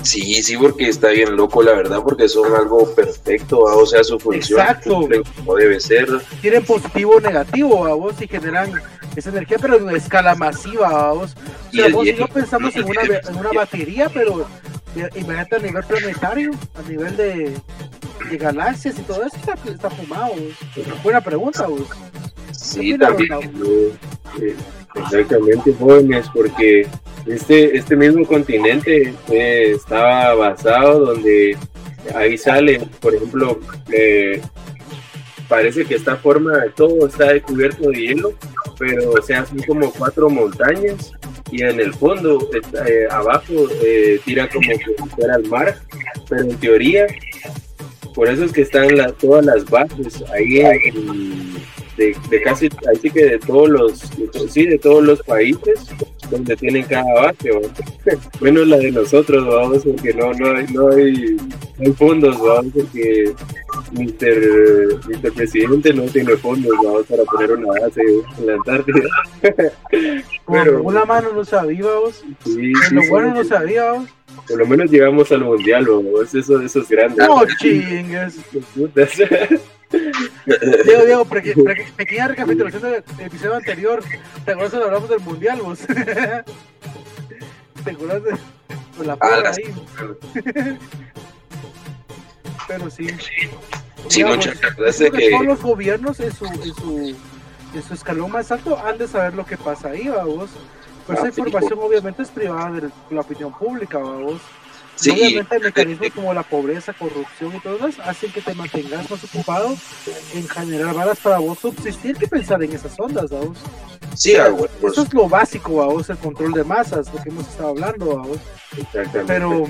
Sí, 0.03 0.43
sí, 0.43 0.57
porque 0.57 0.89
está 0.89 1.09
bien 1.09 1.35
loco, 1.35 1.63
la 1.63 1.73
verdad, 1.73 2.01
porque 2.03 2.27
son 2.27 2.53
algo 2.53 2.93
perfecto, 2.93 3.59
o 3.59 3.85
sea, 3.85 4.03
su 4.03 4.19
función 4.19 4.59
Exacto. 4.59 5.07
como 5.37 5.55
debe 5.55 5.79
ser. 5.79 6.07
Tienen 6.41 6.63
positivo 6.65 7.13
o 7.15 7.21
negativo, 7.21 7.83
vamos, 7.83 8.21
y 8.21 8.27
generan 8.27 8.73
esa 9.15 9.29
energía, 9.29 9.57
pero 9.61 9.77
en 9.77 9.95
escala 9.95 10.35
masiva, 10.35 10.89
vamos. 10.89 11.35
O 11.69 11.71
sea, 11.71 11.87
vos 11.89 12.05
no 12.19 12.27
pensamos 12.27 12.75
en 12.75 12.83
una, 12.83 13.01
en 13.01 13.35
una 13.35 13.51
batería, 13.53 14.09
pero 14.13 14.45
imagínate 15.15 15.55
a 15.55 15.59
nivel 15.59 15.83
planetario, 15.83 16.51
a 16.75 16.89
nivel 16.89 17.15
de, 17.15 17.57
de 18.29 18.37
galaxias 18.37 18.99
y 18.99 19.03
todo 19.03 19.23
eso, 19.25 19.37
está, 19.37 19.53
está 19.69 19.89
fumado. 19.89 20.33
Buena 21.01 21.21
pregunta, 21.21 21.65
vos. 21.65 21.87
Sí, 22.51 22.97
también. 22.97 23.53
Exactamente, 24.95 25.73
jóvenes, 25.79 26.27
porque 26.33 26.87
este, 27.25 27.77
este 27.77 27.95
mismo 27.95 28.25
continente 28.25 29.13
eh, 29.29 29.71
estaba 29.75 30.33
basado 30.35 31.05
donde 31.05 31.57
ahí 32.15 32.37
sale, 32.37 32.79
por 32.99 33.15
ejemplo, 33.15 33.59
eh, 33.91 34.41
parece 35.47 35.85
que 35.85 35.95
esta 35.95 36.15
forma, 36.15 36.57
de 36.59 36.69
todo 36.71 37.07
está 37.07 37.39
cubierto 37.41 37.89
de 37.89 37.95
hielo, 37.95 38.33
pero 38.77 39.21
sea, 39.21 39.45
son 39.45 39.59
como 39.59 39.91
cuatro 39.91 40.29
montañas 40.29 41.11
y 41.51 41.63
en 41.63 41.79
el 41.79 41.93
fondo, 41.93 42.49
eh, 42.87 43.07
abajo, 43.09 43.53
tira 44.25 44.47
como 44.49 44.67
que 44.69 45.15
fuera 45.15 45.35
al 45.35 45.45
mar, 45.45 45.75
pero 46.29 46.41
en 46.43 46.57
teoría 46.57 47.07
por 48.13 48.29
eso 48.29 48.43
es 48.45 48.51
que 48.51 48.61
están 48.61 48.95
la, 48.95 49.11
todas 49.11 49.45
las 49.45 49.65
bases 49.65 50.23
ahí 50.31 50.59
en, 50.59 51.55
de, 51.97 52.15
de, 52.29 52.41
casi, 52.41 52.69
así 52.93 53.09
que 53.09 53.25
de 53.25 53.39
todos 53.39 53.69
los, 53.69 53.99
sí, 54.49 54.65
de 54.65 54.77
todos 54.77 55.03
los 55.03 55.21
países 55.23 55.87
donde 56.29 56.55
tienen 56.55 56.83
cada 56.83 57.13
base, 57.13 57.51
menos 58.41 58.67
la 58.67 58.77
de 58.77 58.91
nosotros, 58.91 59.45
vamos, 59.45 59.83
porque 59.83 60.13
no, 60.13 60.33
no 60.33 60.55
hay, 60.55 60.65
no 60.67 60.89
hay, 60.89 61.35
no 61.77 61.85
hay 61.85 61.93
fondos, 61.93 62.39
vamos, 62.39 62.71
porque 62.73 63.33
Mr. 63.91 65.33
Presidente 65.33 65.93
no 65.93 66.03
tiene 66.03 66.35
fondos, 66.37 66.71
vamos, 66.83 67.05
para 67.07 67.23
poner 67.23 67.51
una 67.51 67.79
base 67.79 68.01
en 68.39 68.47
la 68.47 68.53
Antártida. 68.53 69.09
Pero 70.47 70.83
una 70.83 71.05
mano 71.05 71.33
no 71.33 71.45
sabía, 71.45 71.85
vos. 71.85 72.23
Sí, 72.43 72.73
lo 72.91 73.07
bueno 73.09 73.33
no 73.33 73.43
sabía, 73.43 73.91
vos. 73.91 74.09
Por 74.47 74.57
lo 74.57 74.65
menos 74.65 74.89
llegamos 74.89 75.31
al 75.31 75.41
mundial, 75.41 75.85
vos. 75.85 76.33
Eso, 76.33 76.59
eso 76.61 76.79
es 76.79 76.89
grande. 76.89 77.25
No 77.25 77.43
chingues. 77.59 78.39
Diego, 80.85 81.05
Diego, 81.05 81.25
pequeña 81.25 82.27
recapitulación 82.27 82.81
del 82.81 83.03
episodio 83.19 83.55
anterior. 83.55 84.03
¿Te 84.45 84.51
acuerdas 84.51 84.71
cuando 84.71 84.87
hablamos 84.87 85.09
del 85.09 85.19
mundial, 85.19 85.61
vos? 85.61 85.79
¿Te 87.83 87.91
acuerdas 87.91 88.23
de, 88.23 89.05
la 89.05 89.15
porra 89.15 89.51
ahí? 89.51 89.73
Pero 92.67 92.89
sí. 92.89 93.07
Sí, 94.07 94.23
muchas 94.23 94.59
gracias. 94.77 95.11
Que, 95.11 95.29
todos 95.29 95.45
los 95.45 95.61
gobiernos 95.61 96.19
en 96.19 96.33
su, 96.33 96.45
en, 96.45 96.73
su, 96.75 97.15
en 97.73 97.83
su 97.83 97.93
escalón 97.93 98.31
más 98.31 98.51
alto 98.51 98.77
han 98.83 98.97
de 98.97 99.07
saber 99.07 99.33
lo 99.33 99.45
que 99.45 99.57
pasa 99.57 99.89
ahí, 99.89 100.07
vos. 100.07 100.49
Pues 101.05 101.19
esa 101.19 101.27
información 101.27 101.79
obviamente 101.81 102.23
es 102.23 102.29
privada 102.29 102.71
de 102.71 102.89
la 103.11 103.21
opinión 103.21 103.53
pública, 103.53 103.97
vos. 103.97 104.41
Sí, 104.95 105.11
Obviamente 105.11 105.59
mecanismos 105.59 106.09
como 106.15 106.33
la 106.33 106.43
pobreza, 106.43 106.93
corrupción 106.93 107.55
y 107.55 107.59
todo 107.59 107.87
eso 107.87 108.01
hacen 108.03 108.31
que 108.31 108.41
te 108.41 108.53
mantengas 108.53 109.09
más 109.09 109.23
ocupado 109.23 109.75
en 110.33 110.47
generar 110.47 110.93
balas 110.93 111.19
para 111.19 111.39
vos 111.39 111.59
subsistir 111.59 112.15
que 112.15 112.27
pensar 112.27 112.63
en 112.63 112.73
esas 112.73 112.99
ondas, 112.99 113.29
vamos. 113.31 113.57
Sí, 114.15 114.35
ah, 114.35 114.53
pues. 114.79 114.93
Eso 114.93 115.03
es 115.03 115.13
lo 115.13 115.27
básico, 115.27 115.75
vamos, 115.75 116.09
el 116.09 116.17
control 116.17 116.53
de 116.53 116.63
masas, 116.63 117.11
lo 117.13 117.21
que 117.21 117.29
hemos 117.29 117.47
estado 117.47 117.69
hablando, 117.69 118.17
vamos. 118.17 118.37
Pero... 119.27 119.65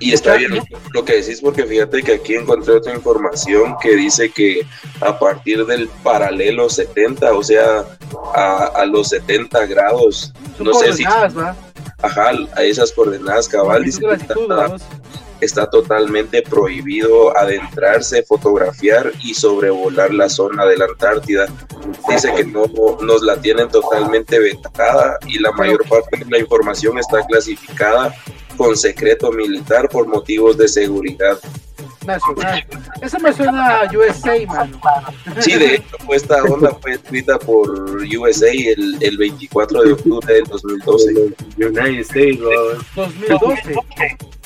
Y 0.00 0.12
está 0.12 0.34
bien 0.34 0.60
lo 0.92 1.04
que 1.04 1.22
decís 1.22 1.40
porque 1.40 1.64
fíjate 1.64 2.02
que 2.02 2.14
aquí 2.14 2.34
encontré 2.34 2.74
otra 2.74 2.92
información 2.92 3.76
que 3.80 3.94
dice 3.94 4.30
que 4.30 4.66
a 5.00 5.16
partir 5.16 5.64
del 5.64 5.86
paralelo 6.02 6.68
70, 6.68 7.32
o 7.32 7.42
sea, 7.44 7.84
a, 8.34 8.64
a 8.74 8.84
los 8.86 9.10
70 9.10 9.64
grados, 9.66 10.32
no 10.58 10.74
sé 10.74 10.92
si... 10.94 11.04
¿va? 11.04 11.54
Ajá, 12.02 12.32
a 12.54 12.62
esas 12.62 12.92
coordenadas 12.92 13.48
cabal, 13.48 13.84
dice 13.84 14.02
está, 15.40 15.68
totalmente 15.68 16.42
prohibido 16.42 17.36
adentrarse, 17.36 18.22
fotografiar 18.22 19.10
y 19.24 19.34
sobrevolar 19.34 20.14
la 20.14 20.28
zona 20.28 20.64
de 20.66 20.76
la 20.76 20.84
Antártida. 20.84 21.46
Dice 22.08 22.32
que 22.34 22.44
no 22.44 22.66
nos 23.00 23.22
la 23.22 23.40
tienen 23.40 23.68
totalmente 23.68 24.38
vetada 24.38 25.18
y 25.26 25.40
la 25.40 25.50
mayor 25.52 25.84
parte 25.88 26.18
de 26.18 26.30
la 26.30 26.38
información 26.38 26.96
está 26.98 27.24
clasificada 27.26 28.14
con 28.56 28.76
secreto 28.76 29.32
militar 29.32 29.88
por 29.88 30.06
motivos 30.06 30.56
de 30.56 30.68
seguridad 30.68 31.38
nacional. 32.06 32.66
Eso 33.00 33.18
me 33.18 33.32
suena 33.32 33.80
a 33.80 33.90
USA, 33.92 34.46
mano. 34.46 34.80
Sí, 35.40 35.54
de 35.54 35.76
hecho, 35.76 35.96
esta 36.12 36.42
onda 36.44 36.76
fue 36.80 36.92
escrita 36.92 37.38
por 37.38 37.70
USA 37.70 38.50
el, 38.50 38.98
el 39.00 39.16
24 39.18 39.82
de 39.82 39.92
octubre 39.92 40.34
del 40.34 40.44
2012. 40.44 41.34
United 41.58 42.00
States, 42.00 42.38
2012. 42.94 43.76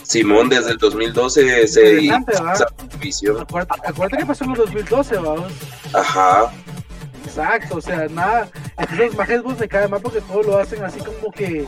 Simón, 0.02 0.48
desde 0.48 0.70
el 0.72 0.78
2012 0.78 1.66
se 1.66 2.00
hizo 2.02 2.16
esa 2.28 2.66
visión. 3.00 3.40
Acuérdate, 3.40 4.16
que 4.18 4.26
pasó 4.26 4.44
en 4.44 4.50
el 4.50 4.56
2012, 4.56 5.16
vamos. 5.16 5.52
Ajá. 5.92 6.52
Exacto, 7.24 7.78
o 7.78 7.80
sea, 7.80 8.06
nada. 8.08 8.48
Entonces, 8.78 9.14
los 9.28 9.42
vos 9.42 9.58
se 9.58 9.68
cae 9.68 9.88
más 9.88 10.00
porque 10.00 10.20
todo 10.20 10.42
lo 10.42 10.58
hacen 10.58 10.84
así 10.84 11.00
como 11.00 11.32
que 11.32 11.66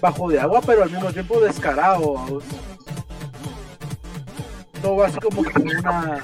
bajo 0.00 0.30
de 0.30 0.40
agua, 0.40 0.60
pero 0.64 0.84
al 0.84 0.90
mismo 0.90 1.12
tiempo 1.12 1.40
descarado, 1.40 2.14
vamos 2.14 2.44
todo 4.82 5.04
así 5.04 5.18
como 5.18 5.42
que 5.42 5.58
una 5.60 6.18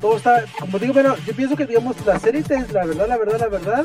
todo 0.00 0.16
está 0.16 0.44
como 0.58 0.78
digo 0.78 0.94
pero 0.94 1.16
yo 1.26 1.34
pienso 1.34 1.56
que 1.56 1.66
digamos 1.66 1.96
la 2.06 2.18
serie 2.18 2.40
es 2.40 2.72
la 2.72 2.86
verdad 2.86 3.08
la 3.08 3.18
verdad 3.18 3.40
la 3.40 3.48
verdad 3.48 3.84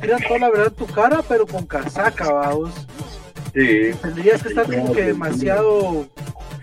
tiran 0.00 0.20
toda 0.26 0.40
la 0.40 0.50
verdad 0.50 0.66
en 0.68 0.74
tu 0.74 0.86
cara 0.86 1.22
pero 1.28 1.46
con 1.46 1.66
casaca 1.66 2.32
vamos. 2.32 2.74
Sí. 3.54 3.90
Tendrías 4.00 4.42
que 4.42 4.48
estar 4.48 4.64
como 4.64 4.92
que 4.92 5.02
demasiado 5.02 6.06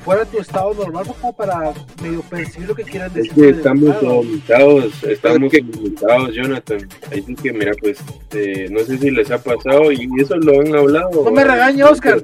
fuera 0.09 0.25
tu 0.25 0.39
estado 0.39 0.73
normal 0.73 1.05
como 1.05 1.31
para 1.33 1.71
medio 2.01 2.21
percibir 2.21 2.67
lo 2.67 2.73
que 2.73 2.81
quieran 2.81 3.13
decir. 3.13 3.31
Es 3.31 3.37
que 3.37 3.49
estamos 3.49 4.01
limitados, 4.01 5.03
estamos 5.03 5.53
limitados, 5.53 6.33
Jonathan. 6.33 6.89
Ahí 7.11 7.21
sí 7.21 7.35
que, 7.35 7.53
mira, 7.53 7.73
pues, 7.79 7.99
eh, 8.31 8.67
no 8.71 8.79
sé 8.79 8.97
si 8.97 9.11
les 9.11 9.29
ha 9.29 9.37
pasado 9.37 9.91
y 9.91 10.09
eso 10.19 10.35
lo 10.37 10.61
han 10.61 10.75
hablado. 10.75 11.25
No 11.25 11.29
me 11.29 11.43
regañe, 11.43 11.83
Oscar. 11.83 12.23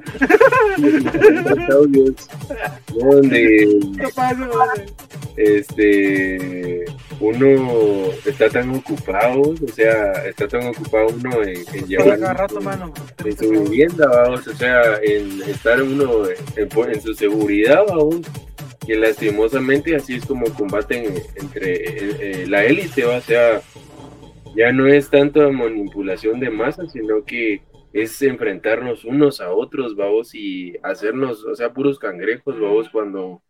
donde 2.88 3.68
este 5.36 6.84
uno 7.20 8.10
está 8.24 8.48
tan 8.50 8.74
ocupado, 8.74 9.40
o 9.40 9.72
sea, 9.74 10.12
está 10.26 10.46
tan 10.48 10.66
ocupado 10.66 11.06
uno 11.08 11.42
en, 11.42 11.64
llevar 11.86 12.18
en 13.24 13.36
su 13.36 13.48
vivienda, 13.48 14.06
vamos, 14.06 14.46
o 14.46 14.54
sea, 14.54 14.98
en 15.02 15.42
estar 15.42 15.82
uno 15.82 16.24
en 16.56 17.00
su 17.00 17.14
seguridad 17.14 17.75
aún 17.78 18.22
que 18.86 18.94
lastimosamente 18.94 19.96
así 19.96 20.14
es 20.14 20.24
como 20.24 20.46
combaten 20.54 21.14
entre 21.34 21.72
eh, 21.74 22.16
eh, 22.20 22.46
la 22.46 22.64
élite, 22.64 23.04
o 23.04 23.20
sea, 23.20 23.60
ya 24.54 24.72
no 24.72 24.86
es 24.86 25.10
tanto 25.10 25.52
manipulación 25.52 26.38
de 26.38 26.50
masa, 26.50 26.86
sino 26.86 27.24
que 27.24 27.62
es 27.92 28.22
enfrentarnos 28.22 29.04
unos 29.04 29.40
a 29.40 29.50
otros, 29.50 29.96
vamos, 29.96 30.34
y 30.34 30.76
hacernos, 30.82 31.44
o 31.44 31.54
sea, 31.54 31.72
puros 31.72 31.98
cangrejos, 31.98 32.60
vamos, 32.60 32.88
cuando 32.90 33.42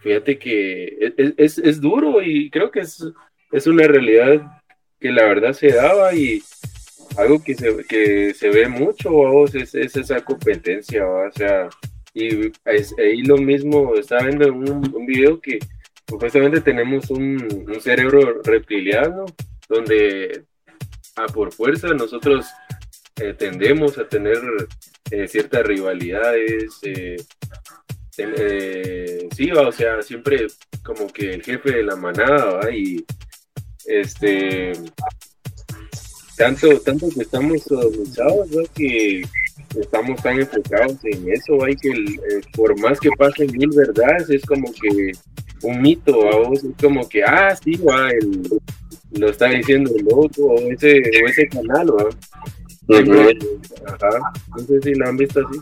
fíjate 0.00 0.38
que 0.38 1.12
es, 1.36 1.58
es, 1.58 1.80
duro 1.80 2.22
y 2.22 2.48
creo 2.50 2.70
que 2.70 2.80
es, 2.80 3.04
es 3.50 3.66
una 3.66 3.86
realidad 3.88 4.40
que 5.00 5.10
la 5.10 5.24
verdad 5.24 5.52
se 5.52 5.72
daba 5.72 6.14
y 6.14 6.42
algo 7.18 7.42
que 7.42 7.54
se, 7.54 7.84
que 7.84 8.32
se 8.34 8.50
ve 8.50 8.68
mucho, 8.68 9.12
vamos, 9.12 9.54
es, 9.54 9.74
es 9.74 9.96
esa 9.96 10.24
competencia, 10.24 11.06
o 11.06 11.32
sea, 11.32 11.68
y 12.16 12.50
ahí 12.64 13.22
lo 13.24 13.36
mismo, 13.36 13.94
estaba 13.94 14.22
viendo 14.22 14.50
un, 14.50 14.94
un 14.94 15.06
video 15.06 15.38
que 15.38 15.58
supuestamente 16.08 16.62
tenemos 16.62 17.10
un, 17.10 17.66
un, 17.68 17.80
cerebro 17.82 18.40
reptiliano 18.42 19.26
donde 19.68 20.44
a 21.16 21.26
por 21.26 21.52
fuerza 21.52 21.88
nosotros 21.88 22.46
eh, 23.16 23.34
tendemos 23.34 23.98
a 23.98 24.08
tener 24.08 24.38
eh, 25.10 25.28
ciertas 25.28 25.66
rivalidades. 25.66 26.78
Eh, 26.82 27.16
sí, 29.36 29.50
o 29.50 29.70
sea, 29.70 30.00
siempre 30.00 30.46
como 30.82 31.08
que 31.08 31.34
el 31.34 31.42
jefe 31.42 31.70
de 31.70 31.82
la 31.82 31.96
manada, 31.96 32.74
y 32.74 33.04
este 33.84 34.72
tanto, 36.38 36.80
tanto 36.80 37.10
que 37.14 37.20
estamos 37.20 37.62
sodomizados, 37.62 38.48
que 38.74 39.22
estamos 39.80 40.22
tan 40.22 40.40
enfocados 40.40 40.96
en 41.04 41.32
eso, 41.32 41.62
hay 41.64 41.76
que 41.76 41.90
eh, 41.90 42.40
por 42.54 42.78
más 42.80 42.98
que 43.00 43.10
pasen 43.18 43.50
mil 43.52 43.70
verdades, 43.70 44.28
es 44.30 44.44
como 44.44 44.72
que 44.72 45.12
un 45.62 45.82
mito, 45.82 46.28
a 46.28 46.48
vos 46.48 46.64
es 46.64 46.74
como 46.80 47.08
que, 47.08 47.22
ah, 47.24 47.56
sí, 47.56 47.76
va, 47.76 48.10
el, 48.10 48.42
lo 49.12 49.30
está 49.30 49.46
diciendo 49.46 49.90
el 49.96 50.06
otro, 50.12 50.44
o 50.44 50.58
ese, 50.70 50.98
o 50.98 51.28
ese 51.28 51.48
canal, 51.48 51.90
¿va? 51.90 52.08
Ajá. 52.88 54.32
No 54.56 54.58
sé 54.64 54.80
si 54.80 54.94
la 54.94 55.08
han 55.08 55.16
visto 55.16 55.40
así. 55.40 55.58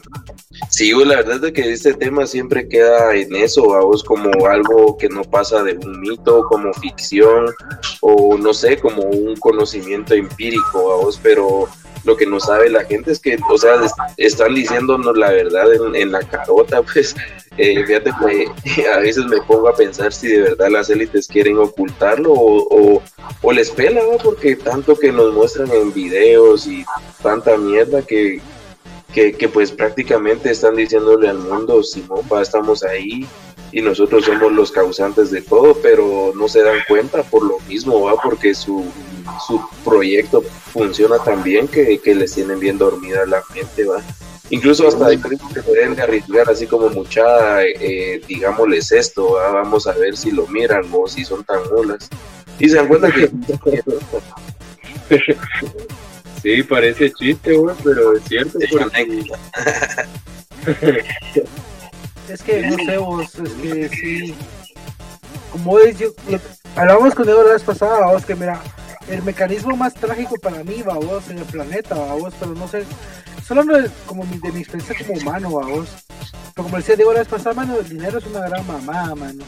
Sí, 0.68 0.92
la 1.04 1.16
verdad 1.16 1.44
es 1.46 1.52
que 1.52 1.72
este 1.72 1.94
tema 1.94 2.26
siempre 2.26 2.68
queda 2.68 3.14
en 3.14 3.34
eso, 3.34 3.62
vos 3.62 4.04
como 4.04 4.46
algo 4.46 4.96
que 4.98 5.08
no 5.08 5.22
pasa 5.22 5.62
de 5.62 5.72
un 5.72 6.00
mito, 6.00 6.44
como 6.48 6.72
ficción, 6.74 7.46
o 8.02 8.36
no 8.36 8.52
sé, 8.52 8.76
como 8.76 9.02
un 9.04 9.36
conocimiento 9.36 10.14
empírico, 10.14 10.82
vos, 10.82 11.18
pero 11.22 11.68
lo 12.04 12.16
que 12.16 12.26
no 12.26 12.40
sabe 12.40 12.70
la 12.70 12.84
gente 12.84 13.12
es 13.12 13.18
que, 13.18 13.38
o 13.50 13.58
sea, 13.58 13.74
están 14.16 14.54
diciéndonos 14.54 15.16
la 15.16 15.30
verdad 15.30 15.66
en, 15.94 16.12
la 16.12 16.20
carota, 16.20 16.82
pues 16.92 17.14
eh, 17.56 17.84
fíjate 17.84 18.10
que 18.20 18.88
a 18.88 18.98
veces 18.98 19.26
me 19.26 19.40
pongo 19.42 19.68
a 19.68 19.76
pensar 19.76 20.12
si 20.12 20.28
de 20.28 20.42
verdad 20.42 20.68
las 20.70 20.90
élites 20.90 21.26
quieren 21.28 21.58
ocultarlo 21.58 22.32
o, 22.32 23.02
o, 23.42 23.52
les 23.52 23.70
pela, 23.70 24.00
¿no? 24.02 24.18
porque 24.22 24.56
tanto 24.56 24.96
que 24.96 25.12
nos 25.12 25.32
muestran 25.32 25.70
en 25.72 25.92
videos 25.92 26.66
y 26.66 26.84
tanta 27.22 27.56
mierda 27.56 28.02
que, 28.02 28.40
que, 29.12 29.32
que 29.32 29.48
pues 29.48 29.70
prácticamente 29.70 30.50
están 30.50 30.76
diciéndole 30.76 31.28
al 31.28 31.38
mundo, 31.38 31.82
Simón, 31.82 32.26
pa, 32.28 32.42
estamos 32.42 32.82
ahí, 32.82 33.26
y 33.74 33.82
nosotros 33.82 34.24
somos 34.24 34.52
los 34.52 34.70
causantes 34.70 35.32
de 35.32 35.42
todo, 35.42 35.76
pero 35.82 36.32
no 36.36 36.46
se 36.46 36.62
dan 36.62 36.78
cuenta 36.86 37.24
por 37.24 37.44
lo 37.44 37.58
mismo, 37.68 38.02
¿va? 38.02 38.14
porque 38.22 38.54
su, 38.54 38.84
su 39.48 39.60
proyecto 39.84 40.42
funciona 40.72 41.18
tan 41.18 41.42
bien 41.42 41.66
que, 41.66 41.98
que 41.98 42.14
les 42.14 42.32
tienen 42.32 42.60
bien 42.60 42.78
dormida 42.78 43.26
la 43.26 43.42
mente, 43.52 43.84
¿va? 43.84 44.00
Incluso 44.50 44.86
hasta 44.86 45.08
hay 45.08 45.18
que 45.18 45.62
pueden 45.62 45.98
arriesgar 46.00 46.48
así 46.48 46.68
como 46.68 46.88
mucha, 46.90 47.64
eh, 47.64 48.20
digámosles 48.28 48.92
esto, 48.92 49.32
vamos 49.32 49.88
a 49.88 49.92
ver 49.94 50.16
si 50.16 50.30
lo 50.30 50.46
miran 50.46 50.84
o 50.92 51.08
si 51.08 51.24
son 51.24 51.42
tan 51.42 51.58
molas. 51.74 52.08
Y 52.60 52.68
se 52.68 52.76
dan 52.76 52.86
cuenta 52.86 53.10
que... 53.10 53.28
sí, 56.42 56.62
parece 56.62 57.10
chiste, 57.12 57.54
güey, 57.54 57.74
pero 57.82 58.16
es 58.16 58.22
cierto. 58.22 58.58
es 58.60 58.70
que 62.42 62.66
no 62.66 62.76
sé 62.76 62.98
vos, 62.98 63.34
es 63.34 63.52
que 63.52 63.88
sí. 63.88 64.34
Como 65.52 65.78
es, 65.78 65.98
yo, 65.98 66.08
hablamos 66.74 67.14
con 67.14 67.26
Diego 67.26 67.42
la 67.44 67.52
vez 67.52 67.62
pasada, 67.62 68.06
vos, 68.06 68.24
que 68.24 68.34
mira, 68.34 68.60
el 69.08 69.22
mecanismo 69.22 69.76
más 69.76 69.94
trágico 69.94 70.36
para 70.36 70.64
mí, 70.64 70.82
va 70.82 70.94
vos, 70.94 71.28
en 71.30 71.38
el 71.38 71.44
planeta, 71.44 71.94
va 71.94 72.14
vos, 72.14 72.34
pero 72.38 72.54
no 72.54 72.66
sé, 72.66 72.84
solo 73.46 73.62
de, 73.64 73.90
como 74.06 74.24
de 74.24 74.52
mi 74.52 74.60
experiencia 74.60 74.96
como 75.06 75.20
humano, 75.20 75.52
va 75.52 75.66
vos. 75.66 75.88
Pero 76.54 76.64
como 76.64 76.76
decía 76.76 76.96
Diego 76.96 77.12
la 77.12 77.20
vez 77.20 77.28
pasada, 77.28 77.54
mano, 77.54 77.78
el 77.78 77.88
dinero 77.88 78.18
es 78.18 78.26
una 78.26 78.40
gran 78.40 78.66
mamá, 78.66 79.14
mano 79.14 79.44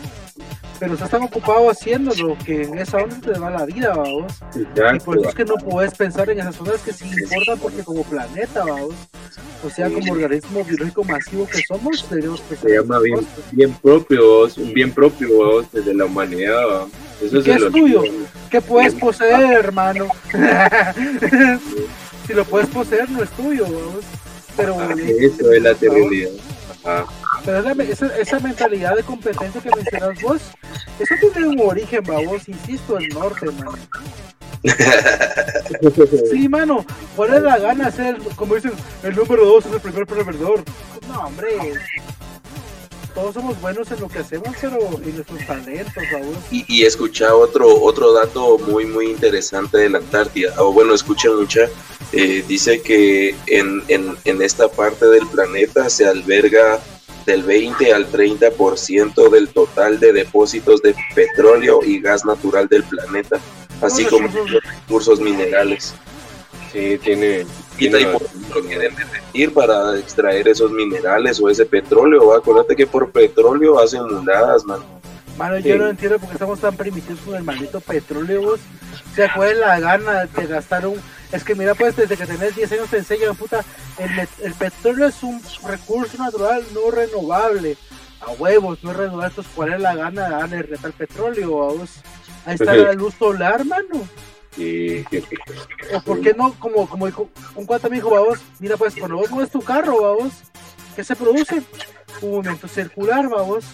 pero 0.79 0.95
estás 0.95 1.11
tan 1.11 1.23
ocupado 1.23 1.71
haciéndolo 1.71 2.37
que 2.45 2.63
en 2.63 2.79
esa 2.79 2.99
onda 2.99 3.17
te 3.21 3.39
va 3.39 3.51
la 3.51 3.65
vida, 3.65 3.95
vamos. 3.95 4.33
y 4.55 4.99
por 5.01 5.19
eso 5.19 5.29
es 5.29 5.35
que 5.35 5.45
no 5.45 5.55
puedes 5.55 5.95
pensar 5.95 6.29
en 6.31 6.41
esas 6.41 6.61
ondas 6.61 6.81
que 6.83 6.93
sí 6.93 7.09
importan 7.09 7.59
porque 7.59 7.83
como 7.83 8.03
planeta, 8.05 8.65
vamos. 8.65 8.95
O 9.65 9.71
sea, 9.71 9.91
como 9.91 10.13
organismo 10.13 10.65
biológico 10.65 11.05
masivo 11.05 11.47
que 11.47 11.63
somos, 11.67 12.09
deberíamos 12.09 12.41
pensar. 12.43 12.71
Se 12.71 12.77
llama 12.77 12.99
bien, 13.01 13.27
bien, 13.53 13.73
propio, 13.75 14.45
un 14.45 14.73
bien 14.73 14.93
propio 14.93 15.39
vamos, 15.39 15.73
desde 15.73 15.95
la 15.95 16.05
humanidad. 16.05 16.87
Eso 17.23 17.43
¿Qué 17.43 17.55
es, 17.55 17.73
tuyo? 17.73 18.03
¿Qué 18.51 18.61
puedes 18.61 18.95
poseer, 18.95 19.53
hermano? 19.53 20.09
si 22.27 22.35
lo 22.35 22.45
puedes 22.45 22.69
poseer, 22.69 23.11
no 23.11 23.23
es 23.23 23.31
tuyo, 23.31 23.65
vamos. 23.65 24.05
Pero, 24.57 24.79
ah, 24.79 24.95
eso 25.19 25.53
es 25.53 25.63
la 25.63 25.75
terribilidad. 25.75 26.31
Pero 27.47 27.83
esa, 27.83 28.07
esa, 28.17 28.41
mentalidad 28.41 28.97
de 28.97 29.05
competencia 29.05 29.61
que 29.61 29.71
mencionas 29.71 30.21
vos, 30.21 30.43
eso 30.99 31.15
tiene 31.33 31.47
un 31.47 31.61
origen, 31.61 32.03
vos, 32.03 32.49
insisto, 32.49 32.99
el 32.99 33.09
norte, 33.11 33.47
mano. 33.53 33.79
sí, 36.33 36.49
mano, 36.49 36.85
¿cuál 37.15 37.35
es 37.35 37.43
la 37.43 37.59
gana 37.59 37.91
ser, 37.93 38.19
como 38.35 38.57
dicen, 38.57 38.73
el 39.05 39.15
número 39.15 39.47
dos 39.47 39.65
es 39.67 39.75
el 39.75 39.81
primer 39.81 40.07
perdedor? 40.07 40.65
No, 41.09 41.21
hombre, 41.21 41.51
todos 43.15 43.33
somos 43.33 43.61
buenos 43.61 43.91
en 43.93 44.01
lo 44.01 44.09
que 44.09 44.19
hacemos, 44.19 44.49
pero 44.61 44.77
en 45.03 45.15
nuestros 45.15 45.47
talentos, 45.47 46.03
vamos. 46.13 46.37
Y, 46.51 46.65
y 46.69 46.85
escucha 46.85 47.35
otro, 47.35 47.81
otro 47.81 48.13
dato 48.13 48.59
muy, 48.59 48.87
muy 48.87 49.07
interesante 49.07 49.79
de 49.79 49.89
la 49.89 49.99
Antártida, 49.99 50.53
o 50.59 50.73
bueno, 50.73 50.95
escucha 50.95 51.31
mucha, 51.31 51.63
eh, 52.13 52.45
dice 52.49 52.83
que 52.83 53.37
en, 53.47 53.85
en, 53.87 54.17
en 54.25 54.43
esta 54.43 54.69
parte 54.69 55.07
del 55.07 55.27
planeta 55.29 55.89
se 55.89 56.07
alberga 56.07 56.81
del 57.27 57.43
20 57.43 57.93
al 57.93 58.11
30% 58.11 59.31
del 59.31 59.49
total 59.49 60.01
de 60.01 60.13
depósitos 60.13 60.81
de 60.81 60.95
petróleo 61.15 61.81
y 61.85 62.01
gas 62.01 62.25
natural 62.25 62.69
del 62.69 62.85
planeta, 62.85 63.39
así 63.83 64.05
como 64.05 64.29
los 64.29 64.51
recursos 64.53 65.21
minerales. 65.21 65.95
Sí, 66.73 66.99
tiene... 67.03 67.45
Y 67.79 67.95
hay 67.95 68.07
por 68.07 68.67
que 68.67 68.79
deben 68.79 69.51
para 69.53 69.99
extraer 69.99 70.49
esos 70.49 70.71
minerales 70.71 71.39
o 71.41 71.51
ese 71.51 71.67
petróleo. 71.67 72.35
Acuérdate 72.35 72.75
que 72.75 72.87
por 72.87 73.11
petróleo 73.11 73.79
hacen 73.79 74.03
mudadas, 74.05 74.65
man. 74.65 74.81
Mano, 75.37 75.59
yo 75.59 75.77
no 75.77 75.89
entiendo 75.89 76.19
por 76.19 76.29
qué 76.29 76.35
estamos 76.37 76.61
tan 76.61 76.75
primitivos 76.75 77.21
con 77.21 77.35
el 77.35 77.43
maldito 77.43 77.81
petróleo. 77.81 78.57
¿Se 79.15 79.25
acuerdan 79.25 79.61
la 79.61 79.81
gana 79.81 80.25
de 80.25 80.47
gastar 80.47 80.87
un 80.87 80.99
es 81.33 81.45
que 81.45 81.55
mira, 81.55 81.75
pues 81.75 81.97
desde 81.97 82.17
que 82.17 82.27
tenés 82.27 82.55
10 82.55 82.73
años 82.73 82.91
te 82.91 82.99
enseñan, 82.99 83.37
puta, 83.37 83.65
el, 83.99 84.29
el 84.43 84.55
petróleo 84.55 85.09
es 85.09 85.23
un 85.23 85.41
recurso 85.65 86.19
natural 86.19 86.65
no 86.73 86.91
renovable. 86.91 87.77
A 88.21 88.33
huevos, 88.33 88.83
no 88.83 88.93
es 88.93 88.97
renovable, 88.97 89.29
entonces 89.29 89.53
cuál 89.55 89.75
es 89.75 89.81
la 89.81 89.95
gana 89.95 90.25
de 90.25 90.31
darle 90.31 90.79
el 90.83 90.93
petróleo, 90.93 91.59
vamos. 91.59 92.01
Ahí 92.47 92.55
está 92.55 92.75
la 92.75 92.93
luz 92.93 93.15
solar, 93.19 93.65
mano. 93.65 94.09
Sí, 94.57 95.05
¿O 95.93 96.01
por 96.01 96.21
qué 96.23 96.33
no? 96.33 96.55
Como, 96.59 96.89
como 96.89 97.07
dijo, 97.07 97.29
un 97.55 97.67
cuate 97.67 97.91
me 97.91 97.97
dijo, 97.97 98.09
vamos, 98.11 98.39
mira 98.59 98.77
pues 98.79 98.95
cuando 98.95 99.19
vos 99.19 99.31
mueves 99.31 99.51
tu 99.51 99.61
carro, 99.61 100.01
vamos, 100.01 100.33
¿qué 100.95 101.05
se 101.05 101.15
produce? 101.15 101.63
Un 102.23 102.31
movimiento 102.31 102.67
circular, 102.67 103.29
vamos. 103.29 103.65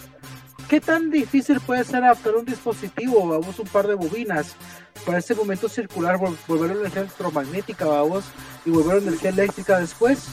¿Qué 0.68 0.80
tan 0.80 1.10
difícil 1.10 1.60
puede 1.60 1.84
ser 1.84 2.02
adaptar 2.02 2.34
un 2.34 2.44
dispositivo, 2.44 3.28
vamos, 3.28 3.58
un 3.58 3.68
par 3.68 3.86
de 3.86 3.94
bobinas? 3.94 4.56
para 5.04 5.18
ese 5.18 5.34
momento 5.34 5.68
circular, 5.68 6.18
volver 6.46 6.70
a 6.70 6.74
la 6.74 6.80
energía 6.80 7.02
electromagnética, 7.02 7.84
vamos, 7.84 8.24
y 8.64 8.70
volver 8.70 8.92
a 8.92 9.00
la 9.00 9.08
energía 9.08 9.30
eléctrica 9.30 9.78
después. 9.78 10.26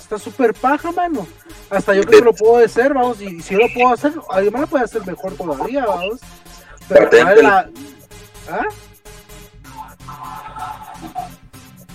Está 0.00 0.18
súper 0.18 0.54
paja, 0.54 0.90
mano. 0.92 1.26
Hasta 1.68 1.94
yo 1.94 2.02
creo 2.02 2.20
que 2.20 2.24
lo 2.26 2.32
puedo 2.32 2.64
hacer, 2.64 2.94
vamos, 2.94 3.20
y 3.20 3.40
si 3.40 3.54
yo 3.54 3.60
lo 3.60 3.72
puedo 3.72 3.92
hacer, 3.92 4.12
alguien 4.30 4.52
más 4.52 4.62
lo 4.62 4.66
puede 4.68 4.84
hacer 4.84 5.06
mejor 5.06 5.34
todavía, 5.34 5.84
vamos. 5.86 6.20
Pero 6.88 7.42
la... 7.42 7.70
¿Ah? 8.48 8.66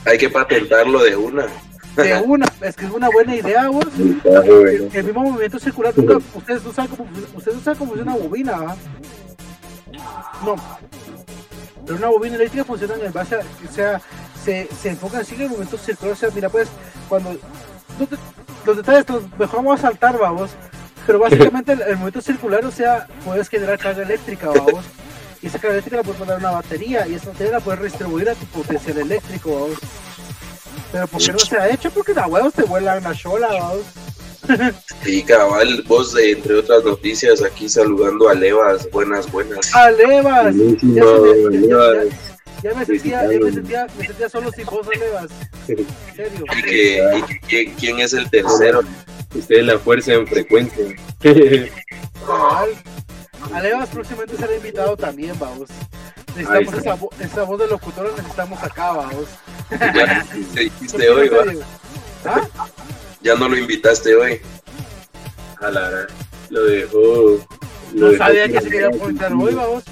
Hay 0.06 0.17
que 0.17 0.30
patentarlo 0.30 1.04
de 1.04 1.15
una. 1.15 1.48
De 1.96 2.22
una, 2.22 2.46
es 2.62 2.76
que 2.76 2.86
es 2.86 2.92
una 2.92 3.10
buena 3.10 3.36
idea, 3.36 3.70
vos. 3.70 3.86
El, 3.98 5.04
mismo 5.04 5.24
movimiento 5.24 5.60
circular, 5.60 5.94
ustedes 6.34 6.64
no 6.64 6.74
saben 6.74 6.92
cómo, 6.92 7.10
ustedes 7.36 7.58
no 7.58 7.64
saben 7.64 7.80
cómo 7.80 7.92
funciona 7.92 8.14
una 8.14 8.24
bobina, 8.24 8.52
¿va? 8.58 8.76
No. 10.44 10.56
Pero 11.86 11.98
una 11.98 12.08
bobina 12.08 12.36
eléctrica 12.36 12.66
funciona 12.66 12.96
en 12.96 13.14
base 13.14 13.36
a, 13.36 13.40
o 13.40 13.74
sea, 13.74 14.02
se, 14.44 14.68
se 14.82 14.90
enfoca 14.90 15.20
así 15.20 15.36
en 15.36 15.44
el 15.44 15.50
momento 15.50 15.78
circular. 15.78 16.14
O 16.14 16.16
sea, 16.16 16.30
mira, 16.34 16.50
pues, 16.50 16.68
cuando. 17.08 17.38
los 18.66 18.78
detalles 18.78 19.08
los 19.08 19.24
mejor 19.38 19.58
vamos 19.58 19.80
a 19.80 19.82
saltar, 19.84 20.18
vamos. 20.18 20.52
Pero 21.06 21.20
básicamente 21.20 21.74
el, 21.74 21.98
momento 21.98 22.22
circular, 22.22 22.66
o 22.66 22.72
sea, 22.72 23.08
puedes 23.24 23.48
generar 23.48 23.78
carga 23.78 24.04
eléctrica, 24.04 24.50
vamos. 24.50 24.84
Y 25.42 25.48
esa 25.48 25.60
carga 25.60 25.74
eléctrica 25.74 25.98
la 25.98 26.04
puedes 26.04 26.20
mandar 26.20 26.38
a 26.38 26.40
una 26.40 26.52
batería. 26.52 27.08
Y 27.08 27.14
esa 27.14 27.30
batería 27.30 27.54
la 27.54 27.60
puedes 27.60 27.80
redistribuir 27.80 28.30
a 28.30 28.34
tu 28.34 28.46
potencial 28.48 28.98
eléctrico, 28.98 29.54
vamos. 29.54 29.78
Pero 30.96 31.08
¿por 31.08 31.22
qué 31.22 31.34
no 31.34 31.40
se 31.40 31.58
ha 31.58 31.70
hecho? 31.70 31.92
Porque 31.92 32.14
la 32.14 32.26
huevos 32.26 32.54
te 32.54 32.64
vuelan 32.64 33.04
la 33.04 33.14
chola, 33.14 33.48
vamos. 33.48 33.84
Y 35.06 35.24
cabal, 35.24 35.84
vos, 35.86 36.16
entre 36.18 36.56
otras 36.56 36.86
noticias, 36.86 37.44
aquí 37.44 37.68
saludando 37.68 38.30
a 38.30 38.34
Levas. 38.34 38.90
Buenas, 38.92 39.30
buenas. 39.30 39.76
¡A 39.76 39.92
Levas! 39.92 40.56
Ya, 42.64 42.74
me 42.74 42.86
sentía, 42.86 43.30
ya 43.30 43.40
me 43.40 43.52
sentía, 43.52 43.88
me 43.98 44.08
sentía 44.08 44.30
solo 44.30 44.50
sin 44.54 44.66
vos, 44.68 44.88
Levas. 44.98 45.32
En 45.68 46.16
serio. 46.16 46.46
¿Y, 46.56 47.42
que, 47.42 47.62
y 47.64 47.66
quién 47.72 48.00
es 48.00 48.14
el 48.14 48.30
tercero? 48.30 48.80
Usted 49.36 49.56
es 49.58 49.66
la 49.66 49.78
fuerza 49.78 50.14
en 50.14 50.26
frecuencia. 50.26 50.86
Cabal. 52.26 52.70
A 53.54 53.62
Levas 53.62 53.90
próximamente 53.90 54.38
será 54.38 54.56
invitado 54.56 54.96
también, 54.96 55.38
vamos. 55.38 55.68
Necesitamos 56.36 56.74
esa, 56.74 56.98
esa, 57.26 57.43
voz 57.43 57.60
de 57.60 57.67
locutor, 57.67 58.13
necesitamos 58.17 58.62
acá, 58.62 58.91
vamos. 58.91 59.26
Ya 59.71 60.26
dijiste 60.54 61.10
hoy, 61.10 61.30
va. 61.30 61.43
¿Ah? 62.26 62.41
Ya 63.21 63.36
no 63.36 63.48
lo 63.48 63.58
invitaste 63.58 64.15
hoy. 64.15 64.41
A 65.62 65.71
la 65.71 66.08
lo 66.50 66.63
dejó. 66.65 67.39
Lo 67.93 68.12
no 68.12 68.17
sabía 68.17 68.48
que 68.50 68.62
se 68.62 68.69
quería 68.69 68.91
conectar 68.91 69.34
hoy, 69.34 69.54
vamos. 69.54 69.84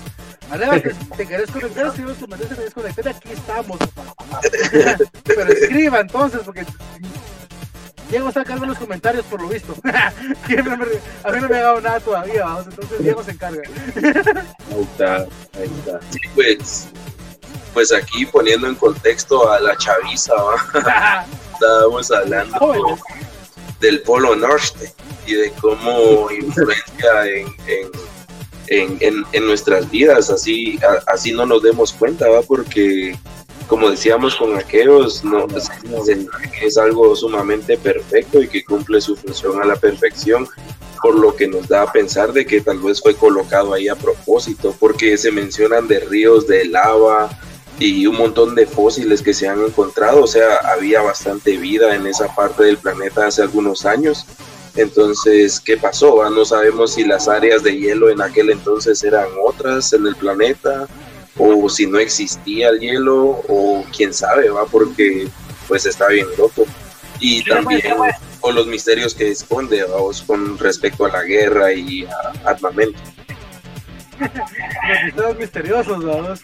Aleva, 0.49 0.79
te, 0.79 0.93
te 1.17 1.27
querés 1.27 1.49
conectar, 1.49 1.95
si 1.95 2.01
no 2.01 2.13
te 2.13 2.55
querés 2.55 2.73
conectar, 2.73 3.07
aquí 3.07 3.29
estamos. 3.31 3.79
Pero 5.23 5.51
escriba 5.51 6.01
entonces, 6.01 6.41
porque 6.43 6.65
Diego 8.13 8.27
está 8.27 8.43
cargando 8.43 8.67
los 8.67 8.77
comentarios 8.77 9.25
por 9.25 9.41
lo 9.41 9.49
visto. 9.49 9.75
a 9.83 10.11
mí 10.47 10.55
no 10.55 10.77
me 11.49 11.55
ha 11.55 11.57
llegado 11.57 11.81
nada 11.81 11.99
todavía, 11.99 12.45
vamos, 12.45 12.67
entonces 12.67 12.99
Diego 12.99 13.23
se 13.23 13.31
encarga. 13.31 13.63
ahí 14.71 14.81
está, 14.81 15.15
ahí 15.15 15.71
está. 15.79 15.99
Sí, 16.11 16.19
pues, 16.35 16.87
pues 17.73 17.91
aquí 17.91 18.27
poniendo 18.27 18.67
en 18.67 18.75
contexto 18.75 19.51
a 19.51 19.59
la 19.59 19.75
chaviza, 19.77 20.31
¿va? 20.35 21.25
estábamos 21.53 22.11
hablando 22.11 22.99
del 23.79 24.01
Polo 24.03 24.35
Norte 24.35 24.93
y 25.25 25.33
de 25.33 25.51
cómo 25.53 26.29
influencia 26.29 27.25
en, 27.25 27.47
en, 28.67 29.25
en, 29.31 29.47
nuestras 29.47 29.89
vidas, 29.89 30.29
así, 30.29 30.79
así 31.07 31.31
no 31.31 31.47
nos 31.47 31.63
demos 31.63 31.91
cuenta, 31.91 32.29
¿va? 32.29 32.43
porque 32.43 33.17
como 33.67 33.89
decíamos 33.89 34.35
con 34.35 34.57
aquellos, 34.57 35.23
no, 35.23 35.47
es 36.61 36.77
algo 36.77 37.15
sumamente 37.15 37.77
perfecto 37.77 38.41
y 38.41 38.47
que 38.47 38.63
cumple 38.63 39.01
su 39.01 39.15
función 39.15 39.61
a 39.61 39.65
la 39.65 39.75
perfección, 39.75 40.47
por 41.01 41.15
lo 41.15 41.35
que 41.35 41.47
nos 41.47 41.67
da 41.67 41.83
a 41.83 41.91
pensar 41.91 42.31
de 42.31 42.45
que 42.45 42.61
tal 42.61 42.79
vez 42.79 43.01
fue 43.01 43.15
colocado 43.15 43.73
ahí 43.73 43.87
a 43.87 43.95
propósito, 43.95 44.75
porque 44.79 45.17
se 45.17 45.31
mencionan 45.31 45.87
de 45.87 45.99
ríos 45.99 46.47
de 46.47 46.65
lava, 46.65 47.29
y 47.79 48.05
un 48.05 48.15
montón 48.15 48.55
de 48.55 48.65
fósiles 48.65 49.21
que 49.21 49.33
se 49.33 49.47
han 49.47 49.61
encontrado, 49.61 50.23
o 50.23 50.27
sea, 50.27 50.57
había 50.73 51.01
bastante 51.01 51.57
vida 51.57 51.95
en 51.95 52.05
esa 52.05 52.33
parte 52.33 52.63
del 52.63 52.77
planeta 52.77 53.27
hace 53.27 53.41
algunos 53.41 53.85
años. 53.85 54.25
Entonces, 54.75 55.59
¿qué 55.59 55.77
pasó? 55.77 56.29
No 56.29 56.45
sabemos 56.45 56.93
si 56.93 57.03
las 57.03 57.27
áreas 57.27 57.63
de 57.63 57.77
hielo 57.77 58.09
en 58.09 58.21
aquel 58.21 58.49
entonces 58.49 59.03
eran 59.03 59.27
otras 59.43 59.93
en 59.93 60.07
el 60.07 60.15
planeta 60.15 60.87
o 61.37 61.69
si 61.69 61.87
no 61.87 61.99
existía 61.99 62.69
el 62.69 62.79
hielo 62.79 63.41
o 63.47 63.85
quién 63.95 64.13
sabe, 64.13 64.49
va 64.49 64.65
porque 64.65 65.27
pues 65.67 65.85
está 65.85 66.07
bien 66.07 66.27
loco. 66.37 66.65
y 67.19 67.43
también 67.43 67.81
con 68.39 68.55
los 68.55 68.67
misterios 68.67 69.13
que 69.15 69.31
esconde, 69.31 69.83
vamos, 69.85 70.21
con 70.21 70.57
respecto 70.57 71.05
a 71.05 71.09
la 71.09 71.23
guerra 71.23 71.71
y 71.71 72.05
a 72.05 72.49
armamento. 72.49 72.99
los 74.19 75.03
misterios 75.05 75.37
misteriosos, 75.37 76.05
vamos. 76.05 76.41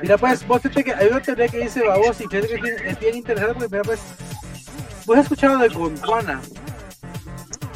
Mira, 0.00 0.16
pues, 0.18 0.46
vos 0.46 0.62
fíjate 0.62 0.84
que 0.84 0.94
hay 0.94 1.08
una 1.08 1.20
teoría 1.20 1.48
que 1.48 1.58
dice, 1.58 1.82
vamos, 1.84 2.20
y 2.20 2.28
fíjate 2.28 2.60
que 2.60 2.88
es 2.88 3.00
bien 3.00 3.16
interesante 3.16 3.54
porque, 3.54 3.70
mira, 3.70 3.82
pues, 3.82 4.00
vos 5.04 5.18
has 5.18 5.24
escuchado 5.24 5.58
de 5.58 5.68
Gondwana. 5.68 6.40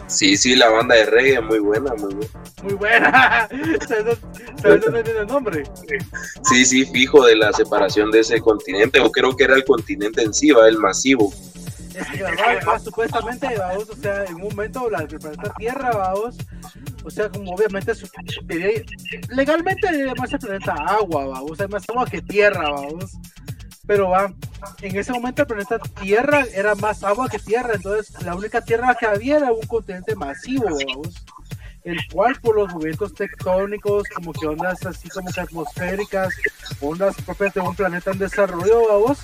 Sí, 0.08 0.36
sí, 0.36 0.54
la 0.54 0.68
banda 0.68 0.94
de 0.94 1.06
reggae 1.06 1.40
muy 1.40 1.58
buena, 1.58 1.92
muy 1.94 2.14
buena. 2.14 2.30
Muy 2.62 2.74
buena. 2.74 3.48
¿Sabes 3.88 4.18
dónde 4.62 5.02
viene 5.02 5.20
el 5.20 5.26
nombre? 5.26 5.64
Sí, 6.44 6.64
sí, 6.64 6.84
fijo 6.86 7.24
de 7.24 7.36
la 7.36 7.52
separación 7.52 8.10
de 8.10 8.20
ese 8.20 8.40
continente, 8.40 9.00
o 9.00 9.10
creo 9.10 9.36
que 9.36 9.44
era 9.44 9.54
el 9.54 9.64
continente 9.64 10.22
en 10.22 10.32
sí, 10.32 10.50
va, 10.50 10.68
el 10.68 10.78
masivo. 10.78 11.32
Es 11.94 12.06
que, 12.08 12.22
va, 12.22 12.78
supuestamente, 12.78 13.48
vamos, 13.58 13.88
o 13.88 13.96
sea, 13.96 14.24
en 14.24 14.34
un 14.34 14.42
momento 14.42 14.90
la, 14.90 14.98
el 14.98 15.18
planeta 15.18 15.52
Tierra, 15.56 15.90
vamos, 15.90 16.36
o 17.04 17.10
sea, 17.10 17.28
como 17.30 17.52
obviamente 17.52 17.92
legalmente 19.30 20.14
más 20.18 20.32
el 20.32 20.38
planeta 20.38 20.74
agua, 20.74 21.26
vamos, 21.26 21.60
hay 21.60 21.68
más 21.68 21.88
agua 21.88 22.06
que 22.06 22.20
tierra, 22.20 22.70
vamos. 22.70 23.12
Pero 23.86 24.10
va, 24.10 24.32
en 24.82 24.96
ese 24.96 25.12
momento 25.12 25.42
el 25.42 25.48
planeta 25.48 25.78
Tierra 26.00 26.44
era 26.54 26.74
más 26.74 27.04
agua 27.04 27.28
que 27.28 27.38
tierra, 27.38 27.74
entonces 27.74 28.20
la 28.22 28.34
única 28.34 28.60
tierra 28.60 28.96
que 28.98 29.06
había 29.06 29.36
era 29.36 29.52
un 29.52 29.66
continente 29.66 30.16
masivo, 30.16 30.64
vamos 30.64 31.24
el 31.86 32.04
cual 32.12 32.34
por 32.40 32.56
los 32.56 32.72
movimientos 32.72 33.14
tectónicos, 33.14 34.08
como 34.12 34.32
que 34.32 34.44
ondas 34.44 34.84
así 34.84 35.08
como 35.08 35.30
que 35.30 35.40
atmosféricas, 35.40 36.34
ondas 36.80 37.14
propias 37.24 37.54
de 37.54 37.60
un 37.60 37.76
planeta 37.76 38.10
en 38.10 38.18
desarrollo, 38.18 38.88
vamos, 38.88 39.18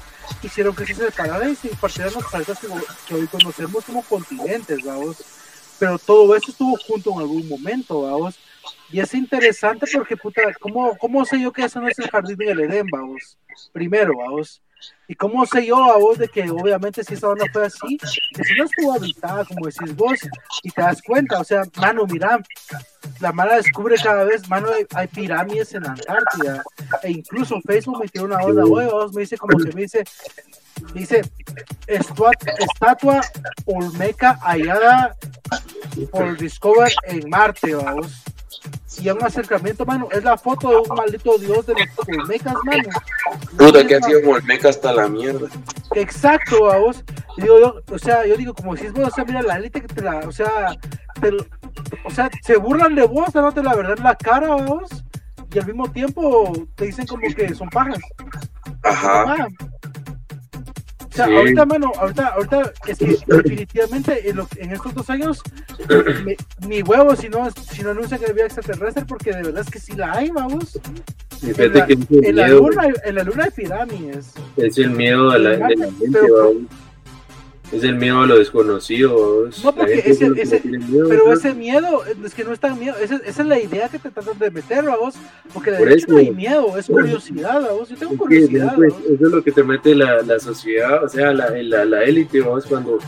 hicieron 0.44 0.74
que 0.74 0.86
se 0.86 0.94
separaran 0.94 1.50
y 1.50 1.56
se 1.56 1.74
partieran 1.74 2.14
los 2.14 2.24
planetas 2.24 2.60
que, 2.60 3.14
hoy 3.14 3.26
conocemos 3.26 3.84
como 3.84 4.02
continentes, 4.02 4.84
vamos. 4.84 5.16
Pero 5.80 5.98
todo 5.98 6.36
eso 6.36 6.52
estuvo 6.52 6.76
junto 6.86 7.10
en 7.10 7.18
algún 7.18 7.48
momento, 7.48 8.02
vamos. 8.02 8.38
Y 8.90 9.00
es 9.00 9.14
interesante 9.14 9.86
porque, 9.92 10.16
puta, 10.16 10.42
¿cómo, 10.60 10.96
cómo 10.98 11.24
sé 11.24 11.40
yo 11.40 11.52
que 11.52 11.64
eso 11.64 11.80
no 11.80 11.88
es 11.88 11.98
el 11.98 12.10
jardín 12.10 12.36
del 12.36 12.60
Edén, 12.60 12.86
vamos? 12.90 13.38
Primero, 13.72 14.16
vamos. 14.16 14.60
¿Y 15.08 15.14
cómo 15.14 15.46
sé 15.46 15.66
yo 15.66 15.76
a 15.76 16.16
de 16.16 16.28
que 16.28 16.50
obviamente 16.50 17.04
si 17.04 17.14
esa 17.14 17.28
onda 17.28 17.44
fue 17.52 17.66
así, 17.66 17.98
que 18.34 18.44
si 18.44 18.54
no 18.54 18.64
estuvo 18.64 18.94
habitada, 18.94 19.44
como 19.44 19.66
decís 19.66 19.94
vos, 19.94 20.18
y 20.62 20.70
te 20.70 20.80
das 20.80 21.02
cuenta, 21.02 21.38
o 21.38 21.44
sea, 21.44 21.62
mano, 21.76 22.06
mira, 22.06 22.40
la 23.20 23.32
mala 23.32 23.56
descubre 23.56 23.96
cada 24.02 24.24
vez, 24.24 24.48
mano, 24.48 24.68
hay, 24.94 25.06
pirámides 25.08 25.74
en 25.74 25.86
Antártida, 25.86 26.62
e 27.02 27.10
incluso 27.10 27.60
Facebook 27.60 28.00
me 28.00 28.08
tiró 28.08 28.24
una 28.24 28.38
onda, 28.38 28.64
hoy 28.64 28.86
vos 28.86 29.12
me 29.12 29.20
dice 29.20 29.36
como 29.36 29.58
que 29.58 29.72
me 29.72 29.82
dice, 29.82 30.02
dice, 30.94 31.22
estatua 31.86 33.20
Olmeca 33.66 34.38
hallada 34.42 35.14
por 36.10 36.36
Discover 36.38 36.92
en 37.04 37.28
Marte, 37.28 37.74
vamos 37.74 38.22
y 39.00 39.08
a 39.08 39.14
un 39.14 39.24
acercamiento, 39.24 39.84
mano, 39.84 40.08
es 40.10 40.22
la 40.22 40.36
foto 40.36 40.68
de 40.70 40.76
un 40.76 40.96
maldito 40.96 41.38
dios 41.38 41.66
de 41.66 41.74
los 41.74 42.08
Olmecas, 42.08 42.54
mano. 42.64 42.88
Puta, 43.56 43.86
que 43.86 43.96
ha 43.96 44.02
sido 44.02 44.30
Olmeca 44.30 44.68
hasta 44.68 44.92
la 44.92 45.08
mierda. 45.08 45.48
Exacto, 45.94 46.70
a 46.70 46.78
vos. 46.78 47.04
digo, 47.36 47.58
yo, 47.58 47.82
o 47.90 47.98
sea, 47.98 48.26
yo 48.26 48.36
digo, 48.36 48.54
como 48.54 48.76
si 48.76 48.86
es 48.86 48.92
vos, 48.92 49.08
o 49.08 49.10
sea, 49.10 49.24
mira 49.24 49.42
la 49.42 49.56
élite 49.56 49.80
que 49.80 49.88
te 49.88 50.02
la, 50.02 50.18
o 50.20 50.32
sea, 50.32 50.76
o 52.04 52.10
sea, 52.10 52.30
se 52.42 52.56
burlan 52.56 52.94
de 52.94 53.06
vos, 53.06 53.32
dándote 53.32 53.62
la 53.62 53.74
verdad 53.74 53.96
en 53.96 54.04
la 54.04 54.16
cara, 54.16 54.52
a 54.52 54.56
vos, 54.56 54.90
y 55.52 55.58
al 55.58 55.66
mismo 55.66 55.90
tiempo 55.90 56.52
te 56.74 56.86
dicen 56.86 57.06
como 57.06 57.22
que 57.34 57.54
son 57.54 57.68
pajas. 57.68 58.00
Ajá. 58.82 59.48
O 61.12 61.14
sea, 61.14 61.26
ahorita, 61.26 61.66
mano, 61.66 61.92
ahorita, 61.98 62.28
ahorita, 62.28 62.72
es 62.86 62.98
que 62.98 63.18
definitivamente 63.26 64.30
en, 64.30 64.40
en 64.56 64.70
estos 64.70 64.94
dos 64.94 65.10
años, 65.10 65.42
mi, 66.66 66.82
huevo, 66.82 67.14
si 67.14 67.28
no, 67.28 67.50
si 67.50 67.82
no 67.82 67.90
anuncia 67.90 68.16
que 68.16 68.30
había 68.30 68.46
extraterrestre, 68.46 69.04
porque 69.04 69.30
de 69.32 69.42
verdad 69.42 69.60
es 69.60 69.70
que 69.70 69.78
sí 69.78 69.94
la 69.94 70.12
hay, 70.12 70.30
vamos. 70.30 70.80
En 71.42 71.74
la, 71.74 71.86
en, 71.86 72.36
la 72.36 72.48
luna, 72.48 72.82
en 73.04 73.14
la 73.14 73.24
luna 73.24 73.44
hay 73.44 73.50
pirámides. 73.50 74.32
Es 74.56 74.78
el 74.78 74.90
miedo 74.90 75.32
de 75.32 75.38
la, 75.38 75.50
de 75.50 75.76
la 75.76 75.92
gente, 75.92 76.18
vamos 76.30 76.81
es 77.72 77.82
el 77.84 77.96
miedo 77.96 78.20
a 78.20 78.26
lo 78.26 78.38
desconocido. 78.38 79.48
No, 79.64 79.74
porque 79.74 80.02
ese, 80.04 80.30
ese 80.36 80.62
pero 81.08 81.32
ese 81.32 81.54
miedo 81.54 82.02
es 82.24 82.34
que 82.34 82.44
no 82.44 82.52
es 82.52 82.60
tan 82.60 82.78
miedo, 82.78 82.96
esa, 82.98 83.16
esa 83.16 83.42
es 83.42 83.48
la 83.48 83.58
idea 83.58 83.88
que 83.88 83.98
te 83.98 84.10
tratan 84.10 84.38
de 84.38 84.50
meter 84.50 84.86
a 84.88 84.96
vos, 84.96 85.14
porque 85.54 85.70
de 85.70 85.94
hecho 85.94 86.06
no 86.08 86.18
hay 86.18 86.30
miedo, 86.30 86.76
es 86.76 86.86
curiosidad 86.86 87.64
a 87.64 87.72
vos, 87.72 87.88
yo 87.88 87.96
tengo 87.96 88.16
curiosidad. 88.16 88.74
Eso 88.82 89.06
es 89.08 89.20
lo 89.20 89.42
que 89.42 89.52
te 89.52 89.62
mete 89.62 89.94
la, 89.94 90.22
la 90.22 90.38
sociedad, 90.38 91.02
o 91.02 91.08
sea, 91.08 91.32
la, 91.32 91.50
la, 91.50 91.84
la 91.84 92.04
élite, 92.04 92.42
vos 92.42 92.66
cuando, 92.66 92.98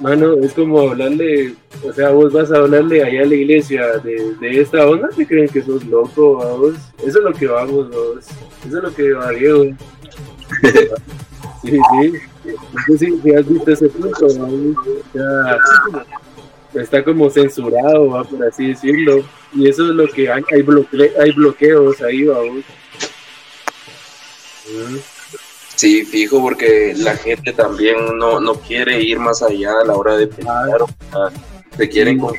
mano, 0.00 0.34
es 0.34 0.52
como 0.52 0.80
hablarle, 0.80 1.54
o 1.88 1.92
sea, 1.92 2.10
vos 2.10 2.32
vas 2.32 2.50
a 2.50 2.56
hablarle 2.56 3.04
allá 3.04 3.22
a 3.22 3.26
la 3.26 3.34
iglesia 3.34 3.98
de, 3.98 4.34
de 4.40 4.60
esta 4.60 4.88
onda, 4.88 5.08
te 5.08 5.24
creen 5.24 5.48
que 5.48 5.62
sos 5.62 5.84
loco, 5.84 6.36
vos, 6.58 6.74
eso 6.98 7.18
es 7.18 7.24
lo 7.24 7.32
que 7.32 7.46
vamos, 7.46 7.90
vos, 7.90 8.26
eso 8.66 8.78
es 8.78 8.82
lo 8.82 8.92
que 8.92 9.12
va 9.12 9.30
Diego. 9.30 9.64
sí, 11.62 11.70
sí. 11.70 12.18
No 12.44 12.98
sé 12.98 12.98
si, 12.98 13.34
has 13.34 13.48
visto 13.48 13.70
ese 13.70 13.88
punto, 13.88 14.26
está 16.74 17.04
como 17.04 17.30
censurado, 17.30 18.24
por 18.24 18.44
así 18.44 18.68
decirlo. 18.68 19.24
Y 19.54 19.68
eso 19.68 19.84
es 19.84 19.94
lo 19.94 20.06
que 20.08 20.30
hay, 20.30 20.42
hay, 20.52 20.64
hay 21.20 21.32
bloqueos 21.32 22.00
ahí, 22.00 22.24
vamos. 22.24 22.64
Sí, 25.74 26.04
fijo, 26.04 26.40
porque 26.40 26.94
la 26.96 27.16
gente 27.16 27.52
también 27.52 27.96
no, 28.16 28.40
no 28.40 28.54
quiere 28.54 29.02
ir 29.02 29.18
más 29.18 29.42
allá 29.42 29.80
a 29.82 29.84
la 29.84 29.94
hora 29.94 30.16
de 30.16 30.28
pensar, 30.28 30.80
se 31.76 31.88
quieren 31.88 32.18
con, 32.18 32.34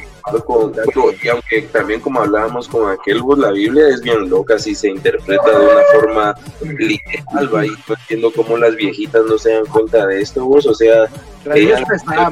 y 1.21 1.27
aunque 1.27 1.62
también 1.63 1.99
como 1.99 2.21
hablábamos 2.21 2.67
con 2.67 2.89
aquel, 2.89 3.21
pues 3.21 3.39
la 3.39 3.51
Biblia 3.51 3.88
es 3.89 4.01
bien 4.01 4.29
loca 4.29 4.57
si 4.57 4.73
se 4.75 4.89
interpreta 4.89 5.59
de 5.59 5.65
una 5.65 5.81
forma 5.93 6.36
literal, 6.62 7.65
y 7.65 7.69
no 7.88 7.95
entiendo 7.99 8.31
cómo 8.36 8.57
las 8.57 8.75
viejitas 8.75 9.23
no 9.25 9.38
se 9.38 9.51
dan 9.51 9.65
cuenta 9.65 10.07
de 10.07 10.21
esto, 10.21 10.45
vos, 10.45 10.65
o 10.65 10.73
sea, 10.73 11.05
ellas, 11.53 11.81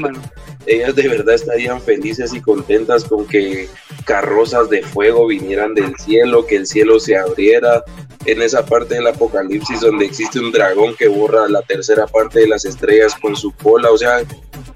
ellas 0.65 0.95
de 0.95 1.07
verdad 1.07 1.35
estarían 1.35 1.81
felices 1.81 2.33
y 2.33 2.41
contentas 2.41 3.03
con 3.03 3.25
que 3.25 3.67
carrozas 4.05 4.69
de 4.69 4.83
fuego 4.83 5.27
vinieran 5.27 5.73
del 5.73 5.95
cielo, 5.97 6.45
que 6.45 6.57
el 6.57 6.67
cielo 6.67 6.99
se 6.99 7.17
abriera, 7.17 7.83
en 8.25 8.41
esa 8.41 8.65
parte 8.65 8.95
del 8.95 9.07
apocalipsis 9.07 9.81
donde 9.81 10.05
existe 10.05 10.39
un 10.39 10.51
dragón 10.51 10.95
que 10.95 11.07
borra 11.07 11.47
la 11.49 11.61
tercera 11.61 12.05
parte 12.07 12.41
de 12.41 12.47
las 12.47 12.65
estrellas 12.65 13.15
con 13.19 13.35
su 13.35 13.51
cola, 13.51 13.91
o 13.91 13.97
sea, 13.97 14.23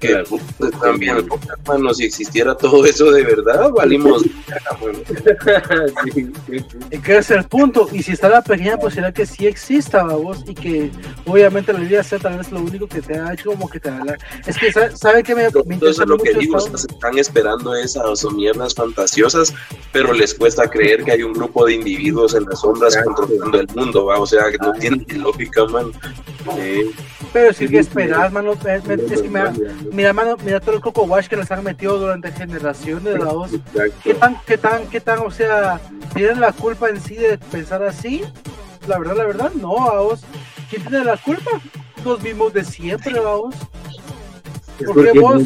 que 0.00 0.24
también, 0.80 1.26
hermano, 1.58 1.94
si 1.94 2.04
existiera 2.04 2.56
todo 2.56 2.84
eso 2.84 3.05
de 3.10 3.24
verdad, 3.24 3.70
valimos. 3.70 4.24
¿En 6.90 7.02
qué 7.02 7.18
es 7.18 7.30
el 7.30 7.44
punto? 7.44 7.88
Y 7.92 8.02
si 8.02 8.12
está 8.12 8.28
la 8.28 8.42
pequeña 8.42 8.76
posibilidad 8.76 9.12
que 9.12 9.26
sí 9.26 9.46
exista, 9.46 10.04
vos, 10.04 10.44
y 10.46 10.54
que 10.54 10.90
obviamente 11.26 11.72
la 11.72 11.80
vida 11.80 12.02
sea 12.02 12.18
tal 12.18 12.38
vez 12.38 12.50
lo 12.50 12.60
único 12.60 12.86
que 12.86 13.00
te 13.02 13.18
ha 13.18 13.32
hecho 13.32 13.50
como 13.50 13.68
que 13.68 13.80
te 13.80 13.90
da 13.90 14.16
Es 14.46 14.56
que, 14.58 14.72
¿saben 14.96 15.24
qué 15.24 15.34
me, 15.34 15.48
me 15.66 15.74
interesa 15.74 16.04
lo 16.04 16.18
que 16.18 16.34
digo, 16.34 16.58
están 16.58 17.18
esperando 17.18 17.74
esas 17.74 18.24
mierdas 18.32 18.74
fantasiosas, 18.74 19.54
pero 19.92 20.12
les 20.12 20.34
cuesta 20.34 20.68
creer 20.68 21.04
que 21.04 21.12
hay 21.12 21.22
un 21.22 21.32
grupo 21.32 21.66
de 21.66 21.74
individuos 21.74 22.34
en 22.34 22.44
las 22.44 22.60
sombras 22.60 22.96
controlando 23.04 23.60
el 23.60 23.68
mundo, 23.74 24.06
¿va? 24.06 24.18
O 24.18 24.26
sea, 24.26 24.50
que 24.50 24.58
no 24.58 24.72
tiene 24.72 25.04
lógica, 25.14 25.64
man. 25.66 25.92
Pero 27.32 27.52
sí 27.52 27.68
que 27.68 27.78
esperar, 27.80 28.32
mano. 28.32 28.52
Es 28.52 29.20
que 29.22 29.28
me, 29.28 29.42
mira, 29.92 30.12
mano, 30.12 30.36
mira 30.44 30.60
todo 30.60 30.74
el 30.74 30.80
coco 30.80 31.02
wash 31.02 31.26
que 31.26 31.36
les 31.36 31.50
han 31.50 31.64
metido 31.64 31.98
durante 31.98 32.30
generaciones, 32.32 32.95
voz. 33.00 33.50
¿Qué 34.02 34.14
tan, 34.14 34.40
qué 34.46 34.58
tan, 34.58 34.86
qué 34.88 35.00
tan, 35.00 35.18
o 35.20 35.30
sea, 35.30 35.80
tienen 36.14 36.40
la 36.40 36.52
culpa 36.52 36.88
en 36.88 37.00
sí 37.00 37.16
de 37.16 37.38
pensar 37.38 37.82
así? 37.82 38.22
La 38.86 38.98
verdad, 38.98 39.16
la 39.16 39.24
verdad, 39.24 39.52
no, 39.52 39.68
vos. 39.68 40.22
¿Quién 40.70 40.82
tiene 40.82 41.04
la 41.04 41.16
culpa? 41.16 41.50
Los 42.04 42.22
mismos 42.22 42.52
de 42.52 42.64
siempre, 42.64 43.18
vamos. 43.18 43.54
¿Por 44.84 45.10
qué, 45.10 45.18
vos, 45.18 45.42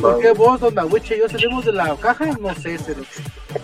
¿Por 0.00 0.20
qué 0.20 0.32
vos, 0.32 0.60
Don 0.60 0.74
y 0.74 1.18
yo 1.18 1.28
salimos 1.28 1.64
de 1.64 1.72
la 1.72 1.96
caja? 1.96 2.26
No 2.40 2.54
sé, 2.54 2.78
se 2.78 2.94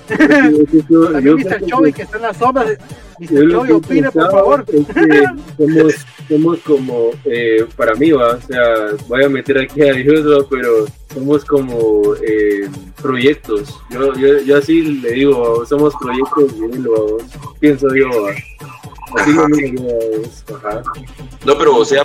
También 0.09 1.37
Mr. 1.37 1.66
Chovy 1.66 1.92
que 1.92 2.03
está 2.03 2.16
en 2.16 2.23
las 2.23 2.37
sombras. 2.37 2.79
Mr. 3.18 3.50
Chovy, 3.50 3.72
opine, 3.72 4.11
por 4.11 4.31
favor. 4.31 4.64
somos, 5.57 5.94
somos 6.29 6.59
como, 6.61 7.11
eh, 7.24 7.66
para 7.77 7.94
mí, 7.94 8.11
¿va? 8.11 8.33
o 8.35 8.40
sea, 8.40 8.96
voy 9.09 9.24
a 9.24 9.29
meter 9.29 9.59
aquí 9.59 9.83
a 9.83 9.92
Dios, 9.92 10.46
pero 10.50 10.87
somos 11.12 11.44
como 11.44 12.14
eh, 12.27 12.68
proyectos. 13.00 13.74
Yo, 13.90 14.12
yo, 14.14 14.40
yo 14.40 14.57
así 14.59 14.83
le 14.83 15.12
digo, 15.12 15.64
somos 15.66 15.94
proyectos 16.00 16.59
de 16.59 16.66
él, 16.66 16.88
pienso 17.61 17.94
yo. 17.94 18.09
¿va? 18.11 18.35
No, 21.44 21.59
pero 21.59 21.77
o 21.77 21.85
sea, 21.85 22.03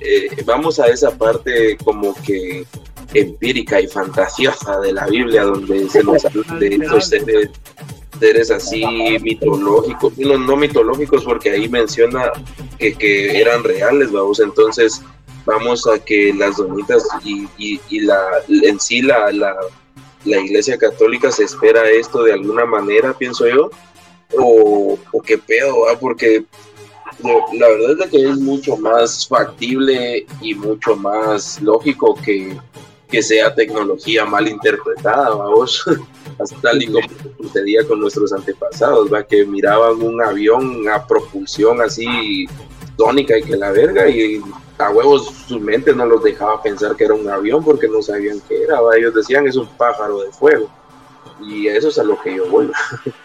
eh, 0.00 0.28
vamos 0.44 0.80
a 0.80 0.86
esa 0.86 1.16
parte 1.16 1.76
como 1.84 2.14
que 2.22 2.64
empírica 3.12 3.80
y 3.80 3.86
fantasiosa 3.86 4.80
de 4.80 4.92
la 4.92 5.06
Biblia, 5.06 5.44
donde 5.44 5.88
se 5.88 6.02
nos 6.02 6.24
habla 6.24 6.58
de 6.58 7.00
seres, 7.00 7.50
así 8.50 8.84
mitológicos, 9.20 10.16
no, 10.18 10.38
no 10.38 10.56
mitológicos 10.56 11.24
porque 11.24 11.50
ahí 11.50 11.68
menciona 11.68 12.30
que, 12.78 12.94
que 12.94 13.40
eran 13.40 13.62
reales, 13.64 14.12
vamos, 14.12 14.40
entonces 14.40 15.02
vamos 15.44 15.86
a 15.86 15.98
que 15.98 16.32
las 16.32 16.56
donitas 16.56 17.06
y, 17.24 17.48
y, 17.58 18.00
la, 18.00 18.20
en 18.48 18.80
sí 18.80 19.02
la, 19.02 19.30
la, 19.32 19.54
la, 20.24 20.40
iglesia 20.40 20.78
católica 20.78 21.30
se 21.30 21.44
espera 21.44 21.88
esto 21.90 22.22
de 22.22 22.32
alguna 22.32 22.64
manera, 22.64 23.12
pienso 23.12 23.46
yo, 23.46 23.70
o, 24.38 24.98
o 25.12 25.22
qué 25.22 25.38
pedo, 25.38 25.84
porque 26.00 26.44
la 27.22 27.68
verdad 27.68 28.06
es 28.06 28.10
que 28.10 28.28
es 28.28 28.38
mucho 28.38 28.76
más 28.76 29.26
factible 29.26 30.26
y 30.40 30.54
mucho 30.54 30.96
más 30.96 31.60
lógico 31.60 32.14
que, 32.24 32.56
que 33.08 33.22
sea 33.22 33.54
tecnología 33.54 34.24
mal 34.24 34.48
interpretada, 34.48 35.30
vamos, 35.30 35.84
tal 36.62 36.82
y 36.82 36.86
como 36.86 37.08
sucedía 37.40 37.86
con 37.86 38.00
nuestros 38.00 38.32
antepasados, 38.32 39.12
va 39.12 39.22
que 39.22 39.44
miraban 39.44 40.02
un 40.02 40.22
avión 40.22 40.88
a 40.88 41.06
propulsión 41.06 41.80
así 41.80 42.46
tónica 42.96 43.38
y 43.38 43.42
que 43.42 43.56
la 43.56 43.72
verga 43.72 44.08
y 44.08 44.40
a 44.78 44.90
huevos 44.90 45.32
su 45.48 45.58
mente 45.58 45.94
no 45.94 46.06
los 46.06 46.22
dejaba 46.22 46.62
pensar 46.62 46.96
que 46.96 47.04
era 47.04 47.14
un 47.14 47.28
avión 47.28 47.64
porque 47.64 47.88
no 47.88 48.02
sabían 48.02 48.40
qué 48.48 48.62
era, 48.62 48.78
ellos 48.96 49.14
decían 49.14 49.46
es 49.46 49.56
un 49.56 49.68
pájaro 49.76 50.22
de 50.22 50.32
fuego 50.32 50.70
y 51.40 51.68
eso 51.68 51.88
es 51.88 51.98
a 51.98 52.04
lo 52.04 52.20
que 52.20 52.36
yo 52.36 52.48
voy, 52.48 52.70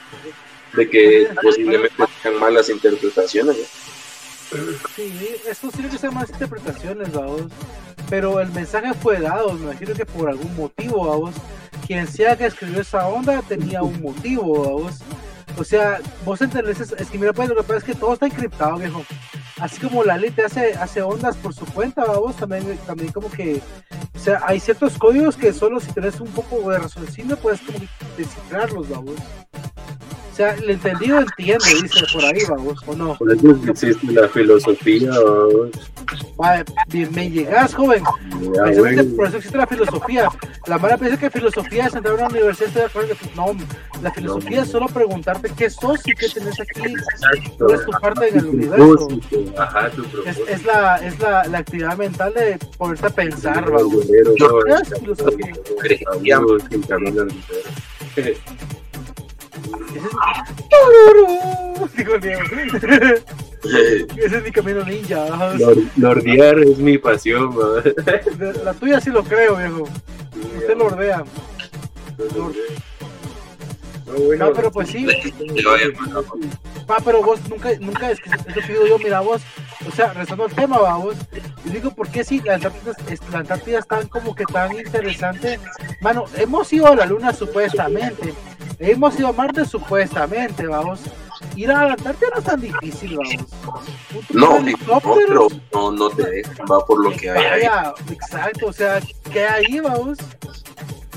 de 0.74 0.90
que 0.90 1.30
posiblemente 1.42 1.96
tengan 2.24 2.40
malas 2.40 2.70
interpretaciones. 2.70 3.58
Sí, 4.96 5.36
esto 5.48 5.70
tiene 5.70 5.90
que 5.90 5.98
ser 5.98 6.12
más 6.12 6.30
interpretaciones, 6.30 7.12
vamos. 7.14 7.44
Pero 8.10 8.40
el 8.40 8.50
mensaje 8.50 8.94
fue 8.96 9.20
dado, 9.20 9.54
me 9.54 9.66
imagino 9.66 9.94
que 9.94 10.06
por 10.06 10.30
algún 10.30 10.56
motivo, 10.56 11.08
vamos. 11.08 11.36
Quien 11.90 12.06
sea 12.06 12.36
que 12.38 12.46
escribió 12.46 12.82
esa 12.82 13.08
onda 13.08 13.42
tenía 13.42 13.82
un 13.82 14.00
motivo, 14.00 14.76
vamos. 14.76 15.00
O 15.58 15.64
sea, 15.64 16.00
vos 16.24 16.40
entendés, 16.40 16.80
es 16.80 17.10
que 17.10 17.18
mira, 17.18 17.34
pues 17.34 17.50
lo 17.50 17.56
que 17.56 17.64
pasa 17.64 17.78
es 17.78 17.84
que 17.84 17.96
todo 17.96 18.14
está 18.14 18.28
encriptado, 18.28 18.78
viejo. 18.78 19.04
Así 19.60 19.82
como 19.82 20.04
la 20.04 20.16
ley 20.16 20.32
hace, 20.46 20.74
hace 20.74 21.02
ondas 21.02 21.36
por 21.38 21.52
su 21.52 21.66
cuenta, 21.66 22.06
vamos, 22.06 22.36
también, 22.36 22.78
también 22.86 23.12
como 23.12 23.32
que, 23.32 23.60
o 24.14 24.20
sea, 24.20 24.40
hay 24.46 24.60
ciertos 24.60 25.00
códigos 25.00 25.36
que 25.36 25.52
solo 25.52 25.80
si 25.80 25.92
tenés 25.92 26.20
un 26.22 26.28
poco 26.28 26.70
de 26.70 26.78
raciocinio 26.78 27.36
puedes 27.38 27.60
descifrarlos, 28.16 28.88
vamos 28.88 29.16
sea, 30.40 30.56
el 30.56 30.70
entendido 30.70 31.20
entiende, 31.20 31.66
dice 31.82 32.06
por 32.14 32.24
ahí, 32.24 32.42
vamos, 32.48 32.80
o 32.88 32.96
no. 32.96 33.18
Por 33.18 33.34
eso 33.34 33.60
existe 33.70 34.12
la 34.14 34.30
filosofía, 34.30 35.12
vamos. 35.12 35.70
Vale, 36.38 36.64
bien, 36.88 37.14
me 37.14 37.30
llegas, 37.30 37.76
joven. 37.76 38.04
Por 39.16 39.28
eso 39.28 39.36
existe 39.38 39.58
la 39.58 39.68
filosofía. 39.68 40.30
La 40.66 40.78
mala 40.78 40.98
piensa 40.98 41.20
que 41.20 41.30
filosofía 41.30 41.88
es 41.88 41.94
entrar 41.94 42.14
a 42.14 42.18
una 42.18 42.28
universidad 42.30 42.90
y 42.90 43.36
No, 43.36 43.54
la 44.02 44.12
filosofía 44.12 44.62
es 44.62 44.70
solo 44.70 44.88
preguntarte 44.88 45.52
qué 45.58 45.70
sos 45.70 46.00
y 46.08 46.14
qué 46.14 46.30
tenés 46.30 46.58
aquí. 46.60 46.94
¿Cuál 47.58 47.76
es 47.76 47.86
tu 47.86 47.92
parte 47.92 48.30
en 48.30 48.40
el 48.40 48.46
universo? 48.46 49.08
Ajá, 49.58 49.90
tu 49.90 50.04
es, 50.26 50.38
es, 50.48 50.64
la, 50.64 51.06
es 51.06 51.20
la, 51.20 51.44
la 51.48 51.58
actividad 51.58 51.98
mental 51.98 52.34
de 52.34 52.58
ponerte 52.78 53.08
a 53.08 53.10
pensar, 53.10 53.70
vamos. 53.70 54.06
¿Qué 54.06 54.20
es 54.72 55.00
filosofía? 55.00 55.54
Ese 64.18 64.38
es 64.38 64.44
mi 64.44 64.52
camino 64.52 64.84
ninja. 64.84 65.56
Lordear 65.98 66.60
es 66.60 66.78
mi 66.78 66.98
pasión. 66.98 67.56
La 68.64 68.74
tuya 68.74 69.02
sí 69.02 69.10
lo 69.10 69.24
creo, 69.24 69.56
viejo. 69.58 69.84
Usted 70.58 70.78
lordea. 70.78 71.24
No, 74.38 74.54
pero 74.54 74.72
pues 74.72 74.90
sí. 74.90 75.08
Ah, 76.88 76.98
pero 77.04 77.22
vos 77.22 77.40
nunca, 77.48 77.70
nunca 77.80 78.12
es 78.12 78.20
que 78.20 78.30
eso 78.30 78.68
pido 78.68 78.88
yo, 78.88 78.98
mira 78.98 79.20
vos, 79.20 79.42
o 79.88 79.92
sea, 79.92 80.14
rezando 80.14 80.48
el 80.48 80.54
tema, 80.54 80.80
va 80.80 80.98
vos. 80.98 81.16
Yo 81.66 81.72
digo, 81.72 81.92
¿por 81.92 82.10
qué 82.10 82.24
si 82.24 82.42
la 82.42 82.56
Antártida, 82.56 82.94
la 83.32 83.40
Antártida 83.40 83.80
es 83.80 83.88
tan 83.88 84.08
como 84.08 84.34
que 84.34 84.46
tan 84.46 84.76
interesante? 84.76 85.60
Mano, 86.02 86.26
hemos 86.36 86.72
ido 86.74 86.88
a 86.88 86.96
la 86.96 87.06
luna 87.06 87.34
supuestamente, 87.34 88.34
hemos 88.80 89.20
ido 89.20 89.28
a 89.28 89.34
Marte 89.34 89.66
supuestamente, 89.66 90.66
vamos. 90.66 91.02
Ir 91.56 91.72
a 91.72 91.86
la 91.86 91.94
Antártida 91.94 92.30
no 92.34 92.40
es 92.40 92.46
tan 92.46 92.62
difícil, 92.62 93.18
vamos. 93.18 93.46
No, 94.32 94.60
no, 94.60 95.00
pero 95.00 95.48
no, 95.74 95.92
no 95.92 96.10
te 96.10 96.30
dejan, 96.30 96.66
va 96.70 96.86
por 96.86 97.04
lo 97.04 97.12
que 97.12 97.30
hay 97.30 97.66
ahí. 97.66 97.92
Exacto, 98.12 98.68
o 98.68 98.74
sea, 98.74 99.00
¿qué 99.32 99.48
hay 99.48 99.66
ahí, 99.66 99.80
vamos? 99.80 100.18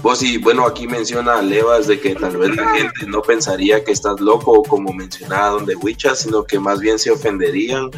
Vos 0.02 0.22
y 0.22 0.38
bueno, 0.38 0.66
aquí 0.66 0.88
menciona 0.88 1.40
Levas 1.40 1.86
de 1.86 2.00
que 2.00 2.16
tal 2.16 2.36
vez 2.36 2.56
la 2.56 2.68
gente 2.70 3.06
no 3.06 3.22
pensaría 3.22 3.84
que 3.84 3.92
estás 3.92 4.20
loco 4.20 4.62
como 4.64 4.92
mencionaba 4.92 5.50
donde 5.50 5.76
Wicha, 5.76 6.16
sino 6.16 6.44
que 6.44 6.58
más 6.58 6.80
bien 6.80 6.98
se 6.98 7.12
ofenderían 7.12 7.90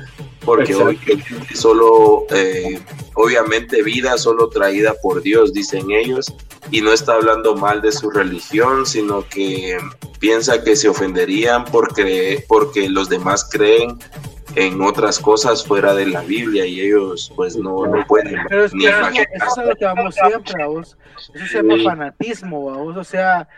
porque 0.45 0.75
hoy 0.75 0.99
solo, 1.55 2.27
eh, 2.31 2.79
obviamente 3.15 3.83
vida 3.83 4.19
solo 4.19 4.49
traída 4.49 4.95
por 5.03 5.23
Dios, 5.23 5.53
dicen 5.53 5.91
ellos, 5.91 6.27
y 6.71 6.83
no 6.83 6.93
está 6.93 7.15
hablando 7.15 7.57
mal 7.57 7.81
de 7.81 7.93
su 7.93 8.11
religión, 8.11 8.85
sino 8.85 9.27
que 9.27 9.79
piensa 10.19 10.63
que 10.63 10.77
se 10.77 10.89
ofenderían 10.89 11.65
porque, 11.65 12.45
porque 12.49 12.89
los 12.89 13.09
demás 13.09 13.49
creen 13.51 13.99
en 14.57 14.81
otras 14.81 15.19
cosas 15.19 15.65
fuera 15.65 15.95
de 15.95 16.07
la 16.07 16.23
Biblia 16.23 16.67
y 16.67 16.81
ellos 16.81 17.33
pues 17.35 17.57
no, 17.57 17.87
no 17.87 18.07
pueden. 18.07 18.37
Pero 18.49 18.65
es 18.65 18.73
que 18.73 18.87
eso, 18.87 19.09
eso, 19.33 19.61
es 19.63 19.69
lo 19.69 19.77
que 19.77 19.85
vamos 19.85 20.15
siempre, 20.15 20.65
vos. 20.67 20.97
Eso 21.35 21.47
se 21.47 21.63
llama 21.63 21.83
fanatismo, 21.83 22.61
vos. 22.61 22.97
O 22.97 23.05
sea, 23.05 23.49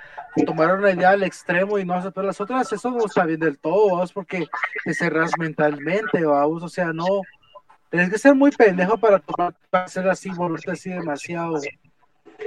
tomar 0.44 0.74
una 0.74 0.90
idea 0.90 1.10
al 1.10 1.22
extremo 1.22 1.78
y 1.78 1.84
no 1.84 1.94
aceptar 1.94 2.24
las 2.24 2.40
otras, 2.40 2.70
eso 2.72 2.90
no 2.90 3.06
está 3.06 3.24
bien 3.24 3.40
del 3.40 3.58
todo, 3.58 3.92
vamos, 3.92 4.12
porque 4.12 4.46
te 4.84 4.94
cerras 4.94 5.32
mentalmente, 5.38 6.24
vamos. 6.24 6.62
O 6.62 6.68
sea, 6.68 6.92
no. 6.92 7.22
Tienes 7.90 8.10
que 8.10 8.18
ser 8.18 8.34
muy 8.34 8.50
pendejo 8.50 8.98
para 8.98 9.20
tomar, 9.20 9.54
para 9.70 9.88
ser 9.88 10.08
así, 10.08 10.30
volverte 10.30 10.72
así 10.72 10.90
demasiado. 10.90 11.60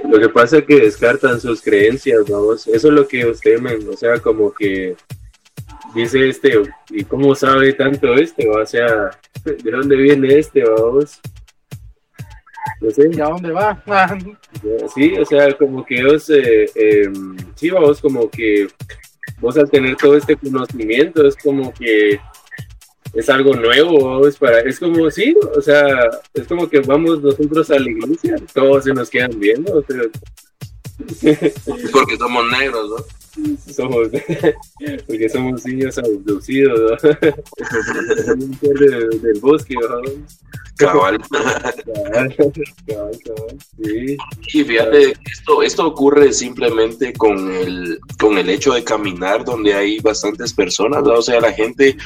Lo 0.04 0.20
que 0.20 0.28
pasa 0.28 0.58
es 0.58 0.64
que 0.64 0.80
descartan 0.80 1.40
sus 1.40 1.62
creencias, 1.62 2.28
vamos. 2.28 2.66
Eso 2.66 2.88
es 2.88 2.94
lo 2.94 3.08
que 3.08 3.26
ustedes 3.26 3.60
temen, 3.60 3.88
o 3.88 3.96
sea, 3.96 4.20
como 4.20 4.52
que 4.52 4.96
dice 5.94 6.28
este, 6.28 6.62
¿y 6.90 7.04
cómo 7.04 7.34
sabe 7.34 7.72
tanto 7.72 8.14
este? 8.14 8.48
O 8.48 8.64
sea, 8.64 9.10
¿de 9.44 9.70
dónde 9.70 9.96
viene 9.96 10.38
este, 10.38 10.64
vamos? 10.64 11.20
No 12.80 12.90
sé. 12.90 13.10
¿Y 13.12 13.20
a 13.20 13.26
dónde 13.26 13.50
va? 13.52 13.82
sí, 14.94 15.16
o 15.18 15.24
sea, 15.24 15.52
como 15.56 15.84
que 15.84 16.00
ellos, 16.00 16.30
eh, 16.30 16.66
em, 16.74 17.36
sí, 17.54 17.70
vamos, 17.70 18.00
como 18.00 18.30
que 18.30 18.68
vos 19.38 19.56
al 19.56 19.70
tener 19.70 19.96
todo 19.96 20.16
este 20.16 20.36
conocimiento 20.36 21.26
es 21.26 21.36
como 21.36 21.72
que 21.72 22.20
es 23.12 23.28
algo 23.28 23.54
nuevo, 23.54 24.04
vamos, 24.04 24.36
para, 24.36 24.60
es 24.60 24.78
como, 24.78 25.10
sí, 25.10 25.34
o 25.56 25.60
sea, 25.60 26.08
es 26.32 26.46
como 26.46 26.68
que 26.68 26.80
vamos 26.80 27.20
nosotros 27.20 27.70
a 27.70 27.78
la 27.78 27.90
iglesia, 27.90 28.36
todos 28.54 28.84
se 28.84 28.94
nos 28.94 29.10
quedan 29.10 29.38
viendo, 29.38 29.78
o 29.78 29.82
sea, 29.82 30.02
porque 31.92 32.16
somos 32.16 32.44
negros, 32.52 32.90
¿no? 32.90 33.19
Somos 33.72 34.08
porque 35.06 35.28
somos 35.28 35.64
niños 35.64 35.98
abducidos 35.98 37.02
¿no? 37.02 37.10
del, 38.60 39.20
del 39.22 39.40
bosque 39.40 39.74
¿no? 39.74 40.02
cabal. 40.76 41.20
cabal, 41.30 42.34
cabal, 42.36 43.58
sí. 43.82 44.16
y 44.54 44.64
fíjate 44.64 45.12
esto 45.30 45.62
esto 45.62 45.86
ocurre 45.86 46.32
simplemente 46.32 47.12
con 47.12 47.54
el 47.54 48.00
con 48.18 48.38
el 48.38 48.48
hecho 48.50 48.72
de 48.72 48.82
caminar 48.82 49.44
donde 49.44 49.74
hay 49.74 49.98
bastantes 50.00 50.52
personas 50.52 51.02
¿no? 51.02 51.14
o 51.14 51.22
sea 51.22 51.40
la 51.40 51.52
gente 51.52 51.96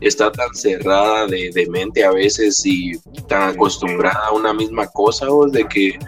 está 0.00 0.32
tan 0.32 0.52
cerrada 0.54 1.26
de, 1.26 1.50
de 1.52 1.66
mente 1.68 2.04
a 2.04 2.10
veces 2.10 2.64
y 2.64 2.92
tan 3.28 3.50
acostumbrada 3.50 4.26
a 4.26 4.32
una 4.32 4.52
misma 4.52 4.86
cosa 4.88 5.30
¿o? 5.30 5.46
de 5.46 5.66
que 5.68 5.98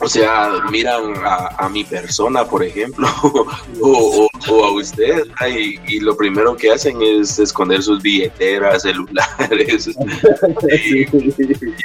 o 0.00 0.08
sea, 0.08 0.62
miran 0.70 1.14
a, 1.24 1.68
mi 1.68 1.84
persona, 1.84 2.44
por 2.44 2.64
ejemplo, 2.64 3.06
o, 3.82 4.28
a 4.48 4.72
usted, 4.72 5.26
y, 5.86 6.00
lo 6.00 6.16
primero 6.16 6.56
que 6.56 6.72
hacen 6.72 7.00
es 7.02 7.38
esconder 7.38 7.82
sus 7.82 8.00
billeteras, 8.02 8.82
celulares. 8.82 9.88
y, 10.84 11.04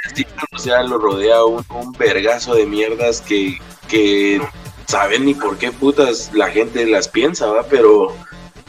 así, 0.06 0.26
o 0.54 0.58
sea, 0.58 0.84
lo 0.84 0.98
rodea 0.98 1.44
un, 1.44 1.64
vergazo 2.00 2.56
de 2.56 2.66
mierdas 2.66 3.22
que, 3.22 3.58
que 3.88 4.42
saben 4.86 5.26
ni 5.26 5.34
por 5.34 5.58
qué 5.58 5.72
putas 5.72 6.32
la 6.34 6.50
gente 6.50 6.86
las 6.86 7.10
piensa, 7.10 7.48
¿va? 7.48 7.64
Pero, 7.64 8.16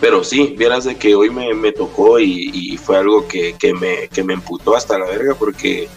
pero 0.00 0.24
sí, 0.24 0.54
vieras 0.58 0.84
de 0.84 0.96
que 0.96 1.14
hoy 1.14 1.30
me, 1.30 1.54
me 1.54 1.72
tocó 1.72 2.18
y, 2.18 2.76
fue 2.78 2.98
algo 2.98 3.28
que, 3.28 3.54
que, 3.54 3.74
me, 3.74 4.08
que 4.08 4.24
me 4.24 4.34
emputó 4.34 4.76
hasta 4.76 4.98
la 4.98 5.06
verga 5.06 5.34
porque 5.34 5.88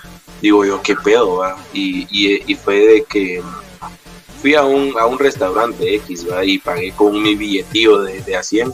digo 0.42 0.66
yo, 0.66 0.82
¿qué 0.82 0.96
pedo? 0.96 1.38
Va? 1.38 1.58
Y, 1.74 2.08
y, 2.12 2.56
fue 2.56 2.76
de 2.80 3.04
que 3.04 3.42
fui 4.42 4.56
a 4.56 4.64
un, 4.64 4.94
a 5.00 5.06
un 5.06 5.20
restaurante 5.20 5.96
X 5.96 6.28
¿va? 6.30 6.46
y 6.46 6.58
pagué 6.58 6.92
con 6.92 7.22
mi 7.22 7.36
billetío 7.36 8.02
de, 8.02 8.22
de 8.22 8.36
a 8.38 8.44
100 8.44 8.74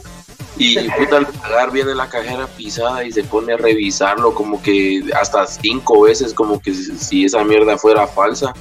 y 0.58 0.88
puta, 0.98 1.18
al 1.18 1.26
pagar 1.26 1.70
viene 1.70 1.94
la 1.94 2.08
cajera 2.08 2.46
pisada 2.46 3.04
y 3.04 3.12
se 3.12 3.24
pone 3.24 3.52
a 3.52 3.56
revisarlo 3.56 4.34
como 4.34 4.62
que 4.62 5.02
hasta 5.18 5.46
cinco 5.46 6.02
veces 6.02 6.32
como 6.32 6.60
que 6.60 6.72
si 6.72 7.24
esa 7.24 7.44
mierda 7.44 7.76
fuera 7.76 8.06
falsa. 8.06 8.54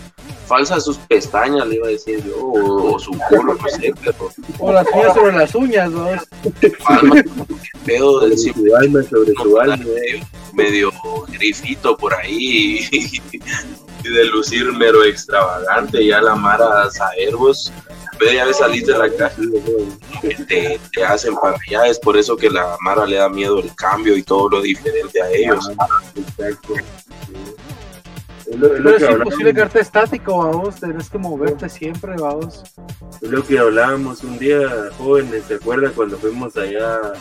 Falsa 0.48 0.80
sus 0.80 0.98
pestañas, 0.98 1.68
le 1.68 1.76
iba 1.76 1.88
a 1.88 1.92
decir 1.92 2.24
yo, 2.24 2.38
o, 2.38 3.00
su 3.00 3.12
culo, 3.30 3.56
no 3.56 3.70
sé. 3.70 3.94
O 4.60 4.72
las 4.72 4.86
uñas 4.94 5.14
sobre 5.14 5.36
las 5.36 5.56
uñas, 5.56 5.92
¿no? 5.92 6.06
pedo 7.86 8.20
del 8.22 8.38
su 8.38 8.52
alma 8.80 9.04
sobre 9.04 9.34
su 9.34 9.60
alma. 9.60 9.86
medio 10.54 10.92
grifito 11.28 11.98
por 11.98 12.14
ahí 12.14 12.88
y, 12.92 13.22
de 14.08 14.26
lucir 14.26 14.72
mero 14.74 15.04
extravagante, 15.04 16.06
ya 16.06 16.22
la 16.22 16.36
Mara 16.36 16.92
Saerbos, 16.92 17.74
ve 18.20 18.36
ya 18.36 18.54
salir 18.54 18.86
de 18.86 18.98
la 18.98 19.10
casa, 19.10 19.42
te, 20.48 20.80
te 20.94 21.04
hacen 21.04 21.36
para 21.36 21.58
allá, 21.68 21.88
es 21.88 22.00
por 22.00 22.16
eso 22.16 22.38
que 22.38 22.50
la 22.50 22.78
Mara 22.82 23.08
le 23.08 23.18
da 23.18 23.30
miedo 23.30 23.60
el 23.60 23.74
cambio 23.76 24.16
y 24.16 24.22
todo 24.22 24.50
lo 24.50 24.62
diferente 24.62 25.22
a 25.22 25.30
ellos. 25.32 25.72
Exacto. 26.16 26.76
Pero 28.50 28.96
es 28.96 29.10
imposible 29.10 29.54
quedarte 29.54 29.80
estático, 29.80 30.38
vamos, 30.38 30.76
tenés 30.76 31.10
que 31.10 31.18
moverte 31.18 31.68
siempre, 31.68 32.14
vamos. 32.18 32.64
Es 33.22 33.30
lo 33.30 33.44
que 33.44 33.58
hablábamos 33.58 34.24
un 34.24 34.38
día, 34.38 34.70
jóvenes, 34.98 35.46
¿se 35.48 35.56
acuerdan 35.56 35.94
cuando 35.94 36.18
fuimos 36.18 36.56
allá 36.58 37.14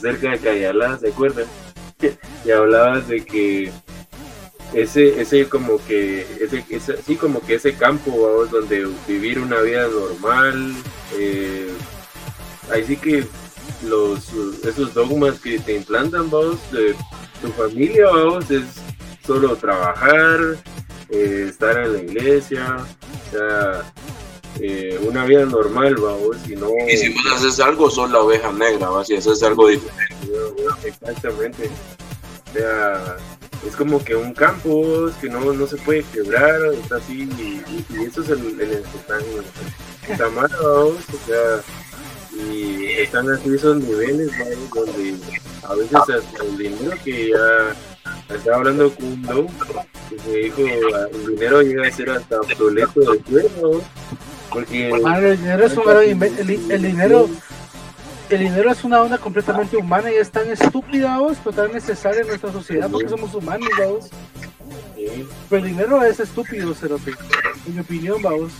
cerca 0.00 0.30
de 0.30 0.38
Cayalá, 0.38 0.98
¿se 0.98 1.08
acuerdan? 1.08 1.46
y 2.44 2.50
hablabas 2.50 3.06
de 3.08 3.24
que 3.24 3.72
ese, 4.74 5.20
ese 5.20 5.48
como 5.48 5.78
que, 5.86 6.26
ese, 6.40 6.64
ese, 6.70 7.02
sí, 7.02 7.16
como 7.16 7.40
que 7.40 7.54
ese 7.54 7.74
campo, 7.74 8.10
vamos, 8.10 8.50
donde 8.50 8.88
vivir 9.06 9.38
una 9.38 9.60
vida 9.60 9.86
normal, 9.86 10.74
eh, 11.16 11.68
ahí 12.70 12.84
sí 12.84 12.96
que 12.96 13.26
los, 13.86 14.32
esos 14.64 14.94
dogmas 14.94 15.38
que 15.40 15.58
te 15.58 15.76
implantan, 15.76 16.30
vamos, 16.30 16.58
de 16.72 16.94
tu 17.40 17.48
familia, 17.52 18.06
vamos, 18.06 18.50
es 18.50 18.64
solo 19.26 19.54
trabajar, 19.56 20.38
eh, 21.12 21.46
estar 21.50 21.78
en 21.78 21.92
la 21.92 21.98
iglesia, 21.98 22.76
o 22.78 23.30
sea, 23.30 23.82
eh, 24.60 24.98
una 25.02 25.26
vida 25.26 25.44
normal, 25.44 25.94
vamos, 25.96 26.36
y 26.48 26.56
no... 26.56 26.70
Y 26.88 26.96
si 26.96 27.10
vos 27.10 27.22
haces 27.34 27.60
algo, 27.60 27.90
sos 27.90 28.10
la 28.10 28.20
oveja 28.20 28.50
negra, 28.50 28.88
¿va? 28.88 29.04
si 29.04 29.16
haces 29.16 29.42
algo 29.42 29.68
diferente. 29.68 30.14
Exactamente. 30.84 31.70
O 32.48 32.52
sea, 32.54 33.16
es 33.66 33.76
como 33.76 34.02
que 34.02 34.16
un 34.16 34.32
campo 34.32 35.10
que 35.20 35.28
no, 35.28 35.52
no 35.52 35.66
se 35.66 35.76
puede 35.76 36.02
quebrar, 36.04 36.60
está 36.82 36.96
así, 36.96 37.28
y, 37.38 37.62
eso 38.02 38.22
es 38.22 38.30
el, 38.30 38.58
el, 38.58 38.60
el 38.60 38.82
que 38.82 38.98
están, 38.98 40.34
mal, 40.34 40.50
vamos, 40.62 40.94
o 40.94 41.26
sea, 41.26 41.60
y 42.34 42.84
están 43.00 43.28
así 43.30 43.54
esos 43.54 43.76
niveles, 43.76 44.30
¿vamos? 44.38 44.70
donde 44.70 45.16
a 45.62 45.74
veces 45.74 45.94
hasta 45.94 46.44
el 46.44 46.56
dinero 46.56 46.96
que 47.04 47.30
ya 47.30 48.34
estaba 48.34 48.56
hablando 48.56 48.94
con 48.94 49.04
un 49.04 49.22
don 49.22 49.46
dijo 50.26 50.62
el 51.12 51.26
dinero 51.26 51.62
llega 51.62 51.88
a 51.88 51.90
ser 51.90 52.10
hasta 52.10 52.40
obsoleto 52.40 53.00
de 53.00 53.18
cuerno 53.18 53.80
porque 54.50 54.90
el 54.90 55.38
dinero 55.38 55.66
es 55.66 55.76
un 55.76 55.90
el, 55.90 56.70
el, 56.70 56.82
dinero 56.82 57.28
el 58.28 58.38
dinero 58.38 58.70
es 58.70 58.84
una 58.84 59.02
onda 59.02 59.18
completamente 59.18 59.76
humana 59.76 60.10
y 60.10 60.16
es 60.16 60.30
tan 60.30 60.48
estúpida 60.50 61.18
vos, 61.18 61.38
pero 61.42 61.56
tan 61.56 61.72
necesaria 61.72 62.22
en 62.22 62.28
nuestra 62.28 62.52
sociedad 62.52 62.90
porque 62.90 63.08
somos 63.08 63.34
humanos 63.34 63.68
vamos 63.78 64.10
pero 65.48 65.64
el 65.64 65.70
dinero 65.70 66.02
es 66.02 66.20
estúpido 66.20 66.74
Cerote 66.74 67.12
en 67.66 67.74
mi 67.74 67.80
opinión 67.80 68.20
vamos 68.22 68.52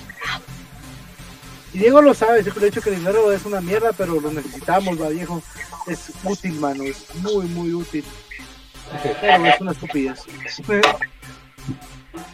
y 1.74 1.78
Diego 1.78 2.02
lo 2.02 2.12
sabe, 2.12 2.42
siempre 2.42 2.64
he 2.64 2.70
dicho 2.70 2.82
que 2.82 2.90
el 2.90 2.96
dinero 2.96 3.32
es 3.32 3.46
una 3.46 3.60
mierda, 3.62 3.92
pero 3.92 4.20
lo 4.20 4.30
necesitamos, 4.30 5.00
va 5.00 5.08
viejo. 5.08 5.42
Es 5.86 6.12
útil, 6.22 6.60
mano, 6.60 6.82
es 6.82 7.14
muy, 7.16 7.46
muy 7.46 7.72
útil. 7.72 8.04
Pero 9.02 9.46
es 9.46 9.60
una 9.60 9.72
estupidez. 9.72 10.20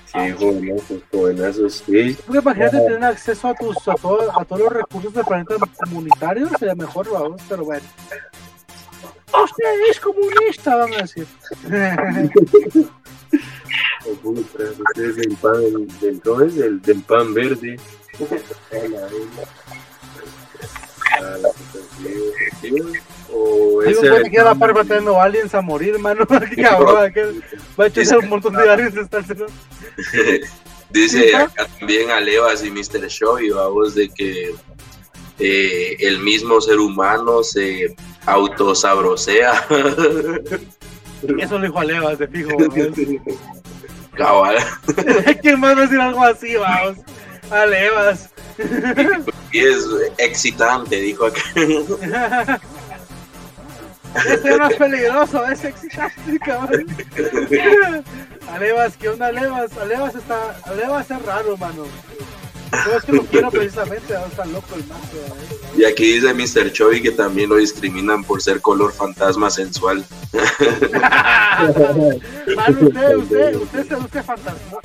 Sí, 0.06 0.32
jovenazos, 0.38 1.02
jovenazos, 1.12 1.84
sí. 1.86 2.16
Porque 2.26 2.38
imagínate 2.38 2.78
tener 2.78 3.04
acceso 3.04 3.48
a 3.48 3.54
tus 3.54 3.76
a, 3.88 3.94
todo, 3.94 4.40
a 4.40 4.44
todos 4.44 4.62
los 4.62 4.72
recursos 4.72 5.12
del 5.12 5.24
planeta 5.24 5.54
comunitario, 5.84 6.48
sería 6.58 6.74
mejor, 6.74 7.10
vamos, 7.10 7.42
pero 7.48 7.64
bueno. 7.64 7.86
Usted 9.44 9.90
es 9.90 10.00
comunista, 10.00 10.76
van 10.76 10.94
a 10.94 10.96
decir. 10.98 11.26
Ustedes 14.24 15.16
del 15.16 15.36
pan, 15.36 15.60
del, 15.60 15.88
del, 16.00 16.20
del, 16.54 16.80
del 16.82 17.02
pan 17.02 17.34
verde. 17.34 17.78
O 23.32 23.82
Digo, 23.82 24.00
que 24.00 24.30
queda 24.30 24.54
par 24.54 24.74
matando 24.74 25.20
aliens 25.20 25.54
a 25.54 25.60
morir, 25.60 25.98
mano. 25.98 26.26
cabrón, 26.56 27.12
va 27.78 27.84
a 27.84 27.86
echar 27.86 28.18
un 28.18 28.28
montón 28.28 28.54
de 28.54 28.70
aliens 28.70 28.94
Dice 30.90 31.36
acá 31.36 31.66
también 31.78 32.10
Alevas 32.10 32.64
y 32.64 32.70
Mr. 32.70 33.08
Show 33.08 33.38
y 33.38 33.50
vamos 33.50 33.94
de 33.94 34.08
que 34.08 34.54
eh, 35.38 35.96
el 36.00 36.20
mismo 36.20 36.62
ser 36.62 36.78
humano 36.78 37.42
se 37.42 37.94
autosabrosea. 38.24 39.66
Eso 41.38 41.58
lo 41.58 41.66
dijo 41.66 41.78
Alevas, 41.78 42.18
de 42.18 42.28
fijo. 42.28 42.56
Cabal. 44.14 44.56
¿Quién 45.42 45.60
más 45.60 45.76
va 45.76 45.80
a 45.80 45.82
decir 45.82 46.00
algo 46.00 46.24
así, 46.24 46.56
vamos? 46.56 46.96
Alevas. 47.50 48.30
Y 49.52 49.58
es 49.58 49.86
excitante, 50.18 50.96
dijo 50.96 51.26
acá. 51.26 52.60
Este 54.14 54.50
es 54.50 54.58
más 54.58 54.74
peligroso, 54.74 55.46
es 55.46 55.64
excitante, 55.64 56.38
cabrón. 56.44 56.86
Alevas, 58.52 58.96
¿qué 58.96 59.08
onda, 59.08 59.26
Alevas? 59.26 59.76
Alevas 59.76 60.14
está. 60.14 60.56
Alevas 60.64 61.10
es 61.10 61.22
raro, 61.22 61.56
mano. 61.56 61.84
No 62.70 62.96
es 62.96 63.04
que 63.04 63.12
lo 63.12 63.22
quiero 63.24 63.50
precisamente, 63.50 64.14
está 64.14 64.44
loco 64.44 64.74
el 64.74 64.84
macho. 64.86 65.16
¿eh? 65.16 65.78
Y 65.78 65.84
aquí 65.84 66.18
dice 66.18 66.34
Mr. 66.34 66.72
Chovy 66.72 67.00
que 67.00 67.12
también 67.12 67.48
lo 67.48 67.56
discriminan 67.56 68.24
por 68.24 68.42
ser 68.42 68.60
color 68.60 68.92
fantasma 68.92 69.50
sensual. 69.50 70.04
Mano, 72.56 72.78
usted, 72.80 73.16
usted, 73.16 73.56
usted, 73.56 73.80
usted, 73.80 73.96
usted 73.96 74.22
fantasma. 74.22 74.80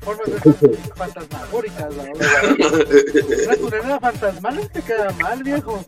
Formas 0.00 0.60
de 0.60 0.78
fantasmagóricas, 0.96 1.94
tu 3.56 3.70
nena 3.70 4.00
fantasmal 4.00 4.56
no 4.56 4.68
te 4.68 4.82
queda 4.82 5.10
mal, 5.20 5.42
viejo. 5.42 5.84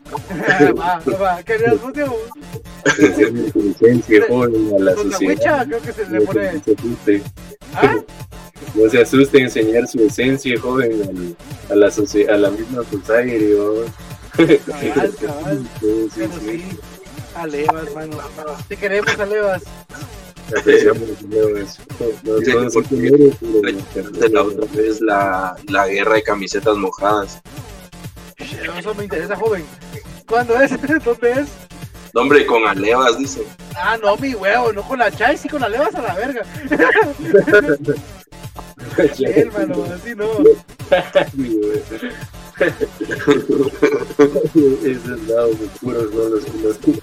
va, 0.79 1.01
va, 1.19 1.43
querías 1.43 1.75
Diego. 1.93 2.17
Inteligencia, 3.55 4.25
joven, 4.27 4.73
a 4.75 4.83
la 4.83 4.95
sociedad. 4.95 5.67
creo 5.67 5.81
que 5.81 5.93
se 5.93 6.09
le 6.09 6.21
pone. 6.21 6.61
¿Ah? 7.75 7.97
No 8.75 8.89
se 8.89 9.01
asuste 9.01 9.37
en 9.37 9.43
enseñar 9.45 9.87
su 9.87 9.99
esencia, 9.99 10.59
joven, 10.59 11.35
a 11.69 11.75
la, 11.75 11.87
a 11.87 12.37
la 12.37 12.49
misma 12.51 12.83
society, 12.83 13.55
Cabal, 14.65 15.15
cabal. 15.15 15.67
Sí, 15.79 16.09
sí, 16.15 16.23
sí. 16.39 16.79
Alevas, 17.35 17.87
hermano. 17.87 18.17
Te 18.67 18.77
queremos, 18.77 19.19
Alevas. 19.19 19.63
La 24.31 24.43
otra 24.43 24.65
vez 24.73 25.01
la, 25.01 25.55
la 25.67 25.87
guerra 25.87 26.15
de 26.15 26.23
camisetas 26.23 26.75
mojadas. 26.77 27.41
Eso 28.77 28.95
me 28.95 29.03
interesa, 29.03 29.35
joven. 29.35 29.63
¿Cuándo 30.27 30.59
es? 30.59 30.71
¿Dónde 31.05 31.31
es? 31.31 31.47
Nombre 32.13 32.45
con 32.45 32.67
alevas, 32.67 33.17
dice. 33.17 33.45
Ah, 33.75 33.97
no, 34.01 34.17
mi 34.17 34.33
huevo, 34.33 34.73
no 34.73 34.81
con 34.83 34.99
la 34.99 35.09
chai, 35.11 35.37
sí 35.37 35.47
con 35.47 35.63
alevas 35.63 35.95
a 35.95 36.01
la 36.01 36.13
verga. 36.15 36.41
hermano, 39.25 39.85
así 39.93 40.13
no. 40.15 40.27
Esos 44.83 45.27
lados 45.27 45.55
oscuros 45.73 46.11
son 46.13 46.31
los 46.31 46.45
que 46.77 47.01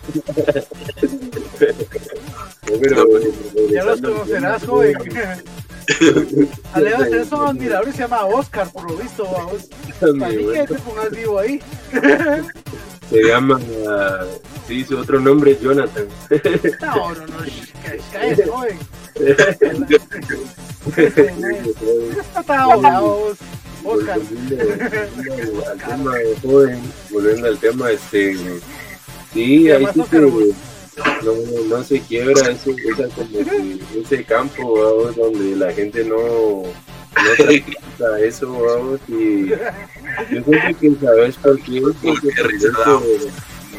Ya 3.72 3.84
los 3.84 4.00
conocerás, 4.00 4.64
joven. 4.64 4.96
Alevas 6.74 7.10
tenés 7.10 7.32
un 7.32 7.46
admirador 7.46 7.92
se 7.92 7.98
llama 7.98 8.24
Oscar, 8.26 8.70
por 8.70 8.88
lo 8.90 8.98
visto, 8.98 9.24
vamos. 9.24 9.68
Para 10.00 10.12
mí 10.28 10.46
que 10.52 10.66
te 10.66 10.78
pongas 10.78 11.10
vivo 11.10 11.38
ahí. 11.38 11.62
Se 13.10 13.24
llama, 13.24 13.58
sí, 14.66 14.84
su 14.84 14.98
otro 14.98 15.18
nombre 15.18 15.52
es 15.52 15.60
Jonathan. 15.60 16.06
No, 16.82 17.14
no, 17.14 17.26
no, 17.26 17.36
cállate, 18.12 18.46
joven. 18.46 18.78
Oscar. 23.84 24.18
al 25.70 25.78
tema 25.78 26.14
de 26.16 26.36
joven, 26.42 26.80
volviendo 27.10 27.46
al 27.46 27.58
tema, 27.58 27.90
este, 27.90 28.36
sí, 29.32 29.70
ahí 29.70 29.86
sí 29.94 30.02
que 30.10 30.18
no, 30.20 31.68
no 31.68 31.84
se 31.84 32.00
quiebra 32.00 32.50
ese, 32.50 32.70
esa, 32.72 33.08
como 33.14 33.38
ese 34.02 34.24
campo, 34.24 34.74
vamos, 34.74 35.16
donde 35.16 35.56
la 35.56 35.72
gente 35.72 36.04
no, 36.04 36.16
no 36.16 37.44
trata 37.96 38.20
eso, 38.20 38.52
vamos, 38.52 39.00
y 39.08 39.48
yo 39.48 40.44
creo 40.44 40.78
que 40.78 40.94
sabes 41.00 41.36
por 41.36 41.60
qué, 41.62 41.82
porque 42.02 42.28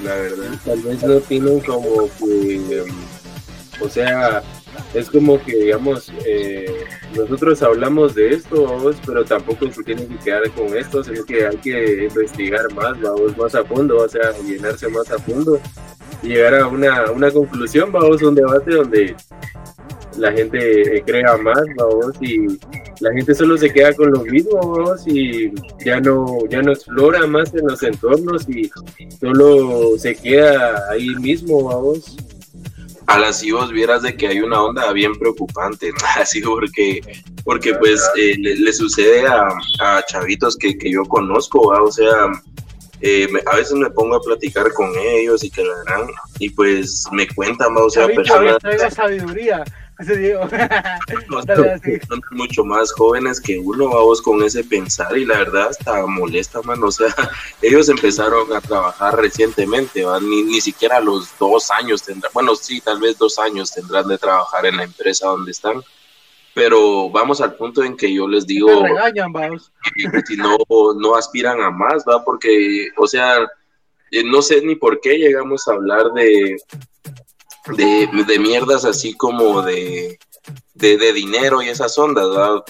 la 0.04 0.16
verdad, 0.16 0.60
tal 0.66 0.82
vez 0.82 1.04
no 1.04 1.20
tienen 1.20 1.60
como 1.60 2.10
que, 2.18 2.86
o 3.82 3.90
sea, 3.90 4.42
es 4.94 5.10
como 5.10 5.42
que, 5.44 5.56
digamos, 5.56 6.12
eh, 6.26 6.86
nosotros 7.16 7.62
hablamos 7.62 8.16
de 8.16 8.30
esto, 8.30 8.64
vamos, 8.64 8.98
pero 9.06 9.24
tampoco 9.26 9.72
se 9.72 9.84
tiene 9.84 10.08
que 10.08 10.18
quedar 10.18 10.50
con 10.52 10.76
esto, 10.76 11.04
sino 11.04 11.24
que 11.26 11.46
hay 11.46 11.58
que 11.58 12.06
investigar 12.06 12.74
más, 12.74 13.00
vamos, 13.02 13.38
más 13.38 13.56
a 13.56 13.64
fondo, 13.64 13.98
o 13.98 14.10
sea, 14.10 14.32
llenarse 14.46 14.88
más 14.88 15.10
a 15.12 15.20
fondo 15.20 15.60
llegar 16.22 16.56
a 16.56 16.68
una, 16.68 17.12
una 17.12 17.32
conclusión, 17.32 17.92
vamos, 17.92 18.22
un 18.22 18.36
debate 18.36 18.72
donde 18.72 19.16
la 20.18 20.32
gente 20.32 21.04
crea 21.06 21.38
más, 21.38 21.62
vamos, 21.78 22.16
y 22.22 22.48
la 23.00 23.14
gente 23.14 23.34
solo 23.34 23.58
se 23.58 23.72
queda 23.72 23.94
con 23.94 24.12
lo 24.12 24.24
mismo, 24.26 24.60
vamos, 24.60 25.08
y 25.08 25.52
ya 25.86 26.00
no, 26.02 26.26
ya 26.50 26.62
no 26.62 26.72
explora 26.72 27.26
más 27.28 27.54
en 27.54 27.68
los 27.68 27.82
entornos 27.84 28.48
y 28.50 28.70
solo 29.20 29.98
se 29.98 30.16
queda 30.16 30.90
ahí 30.92 31.10
mismo, 31.16 31.64
vamos. 31.64 32.18
A 33.10 33.18
las 33.18 33.40
si 33.40 33.52
vos 33.52 33.72
vieras 33.72 34.04
de 34.04 34.16
que 34.16 34.28
hay 34.28 34.40
una 34.40 34.62
onda 34.62 34.94
bien 34.94 35.18
preocupante, 35.18 35.92
así 36.16 36.42
porque, 36.42 37.02
porque 37.44 37.74
pues 37.74 38.08
eh, 38.16 38.36
le, 38.38 38.72
sucede 38.72 39.26
a, 39.26 39.48
a 39.80 40.04
chavitos 40.06 40.56
que, 40.56 40.78
que, 40.78 40.92
yo 40.92 41.04
conozco, 41.06 41.60
o 41.60 41.92
sea, 41.92 42.32
eh, 43.02 43.28
a 43.52 43.56
veces 43.56 43.74
me 43.74 43.90
pongo 43.90 44.16
a 44.16 44.22
platicar 44.22 44.72
con 44.74 44.92
ellos 44.96 45.44
y 45.44 45.50
que 45.50 45.64
la 45.64 45.76
dan, 45.86 46.08
y 46.38 46.52
pues 46.52 47.06
me 47.12 47.28
cuentan, 47.28 47.76
o 47.76 47.90
sea, 47.90 48.08
personas... 48.08 48.58
sabiduría. 48.94 49.64
son 52.08 52.22
mucho 52.32 52.64
más 52.64 52.94
jóvenes 52.94 53.42
que 53.42 53.60
uno, 53.60 53.90
vamos 53.90 54.22
con 54.22 54.42
ese 54.44 54.64
pensar 54.64 55.18
y 55.18 55.26
la 55.26 55.40
verdad 55.40 55.70
hasta 55.70 56.06
molesta, 56.06 56.62
man. 56.62 56.82
O 56.84 56.92
sea, 56.92 57.08
ellos 57.62 57.90
empezaron 57.90 58.54
a 58.54 58.62
trabajar 58.62 59.18
recientemente, 59.18 60.06
Ni, 60.22 60.44
ni 60.44 60.62
siquiera 60.62 61.02
los 61.02 61.38
dos 61.38 61.70
años 61.72 62.04
tendrán, 62.04 62.32
bueno, 62.34 62.56
sí, 62.56 62.80
tal 62.80 63.00
vez 63.00 63.18
dos 63.18 63.38
años 63.40 63.74
tendrán 63.74 64.08
de 64.08 64.18
trabajar 64.18 64.66
en 64.66 64.78
la 64.78 64.84
empresa 64.84 65.28
donde 65.28 65.52
están. 65.52 65.84
Pero 66.56 67.10
vamos 67.10 67.42
al 67.42 67.56
punto 67.56 67.84
en 67.84 67.96
que 67.96 68.14
yo 68.14 68.28
les 68.28 68.48
digo 68.48 68.84
que 69.96 70.22
si 70.26 70.36
no, 70.36 70.58
no 70.98 71.16
aspiran 71.16 71.62
a 71.62 71.70
más, 71.70 72.04
¿va? 72.10 72.24
Porque, 72.24 72.88
o 72.98 73.06
sea, 73.06 73.38
eh, 74.12 74.24
no 74.24 74.42
sé 74.42 74.62
ni 74.62 74.76
por 74.76 75.00
qué 75.00 75.18
llegamos 75.18 75.68
a 75.68 75.74
hablar 75.74 76.12
de, 76.14 76.58
de, 77.76 78.10
de 78.28 78.40
mierdas 78.40 78.86
así 78.86 79.14
como 79.14 79.62
de, 79.62 80.18
de, 80.74 81.14
dinero 81.14 81.62
y 81.62 81.70
esas 81.70 81.98
ondas, 81.98 82.30
¿verdad? 82.30 82.64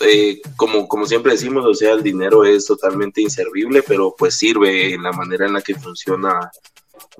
Eh, 0.00 0.40
como, 0.56 0.88
como 0.88 1.06
siempre 1.06 1.32
decimos, 1.32 1.64
o 1.64 1.74
sea, 1.74 1.92
el 1.92 2.02
dinero 2.02 2.44
es 2.44 2.66
totalmente 2.66 3.20
inservible, 3.20 3.82
pero 3.86 4.14
pues 4.16 4.34
sirve 4.34 4.94
en 4.94 5.02
la 5.02 5.12
manera 5.12 5.46
en 5.46 5.52
la 5.52 5.62
que 5.62 5.74
funciona 5.74 6.50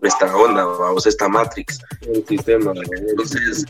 esta 0.01 0.35
onda, 0.37 0.64
vamos, 0.64 1.07
esta 1.07 1.28
Matrix. 1.28 1.80
El 2.01 2.26
sistema. 2.26 2.72
Entonces, 3.09 3.66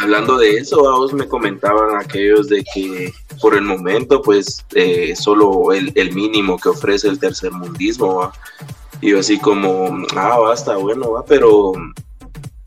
hablando 0.00 0.36
de 0.38 0.58
eso, 0.58 0.82
vamos, 0.82 1.12
me 1.12 1.28
comentaban 1.28 1.96
aquellos 1.96 2.48
de 2.48 2.64
que 2.74 3.12
por 3.40 3.54
el 3.54 3.62
momento, 3.62 4.20
pues, 4.20 4.64
eh, 4.74 5.14
solo 5.16 5.72
el, 5.72 5.92
el, 5.94 6.12
mínimo 6.12 6.58
que 6.58 6.70
ofrece 6.70 7.08
el 7.08 7.18
tercer 7.18 7.52
mundismo, 7.52 8.30
y 9.00 9.10
yo 9.10 9.20
así 9.20 9.38
como, 9.38 10.04
ah, 10.16 10.38
basta, 10.38 10.76
bueno, 10.76 11.12
va, 11.12 11.24
pero 11.24 11.72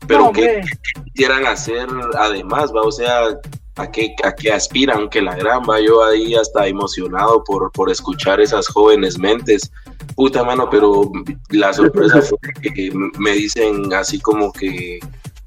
pero 0.06 0.32
¿qué, 0.32 0.62
quisieran 1.04 1.46
hacer 1.46 1.88
además, 2.18 2.72
va? 2.74 2.82
O 2.82 2.92
sea, 2.92 3.38
¿a 3.76 3.90
qué, 3.90 4.14
a 4.24 4.32
qué 4.32 4.52
aspiran? 4.52 5.08
Que 5.08 5.22
la 5.22 5.34
gran, 5.36 5.62
va, 5.62 5.80
yo 5.80 6.04
ahí 6.04 6.34
hasta 6.34 6.66
emocionado 6.66 7.42
por, 7.44 7.70
por 7.72 7.90
escuchar 7.90 8.40
esas 8.40 8.68
jóvenes 8.68 9.18
mentes. 9.18 9.70
Puta 10.16 10.44
mano, 10.44 10.68
pero 10.70 11.10
la 11.50 11.72
sorpresa 11.72 12.20
fue 12.22 12.38
que 12.74 12.90
me 13.18 13.32
dicen 13.32 13.92
así 13.94 14.20
como 14.20 14.52
que 14.52 14.98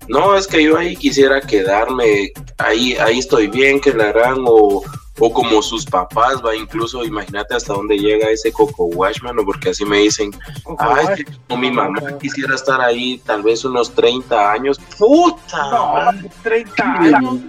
no, 0.07 0.35
es 0.35 0.47
que 0.47 0.63
yo 0.63 0.77
ahí 0.77 0.95
quisiera 0.95 1.41
quedarme, 1.41 2.31
ahí, 2.57 2.95
ahí 2.95 3.19
estoy 3.19 3.47
bien, 3.47 3.79
que 3.79 3.93
la 3.93 4.09
harán, 4.09 4.37
o, 4.45 4.83
o 5.19 5.31
como 5.31 5.61
sus 5.61 5.85
papás, 5.85 6.41
va, 6.45 6.55
incluso 6.55 7.03
imagínate 7.03 7.55
hasta 7.55 7.73
dónde 7.73 7.97
llega 7.97 8.29
ese 8.29 8.51
Coco 8.51 8.85
Wash, 8.85 9.21
mano, 9.21 9.43
porque 9.45 9.69
así 9.69 9.85
me 9.85 9.99
dicen, 9.99 10.31
ay, 10.77 11.23
como 11.47 11.61
mi 11.61 11.71
mamá 11.71 12.17
quisiera 12.19 12.55
estar 12.55 12.81
ahí 12.81 13.21
tal 13.25 13.41
vez 13.41 13.63
unos 13.63 13.93
30 13.93 14.51
años, 14.51 14.79
puta, 14.97 15.71
no, 15.71 16.29
30 16.43 16.83
años, 16.83 17.39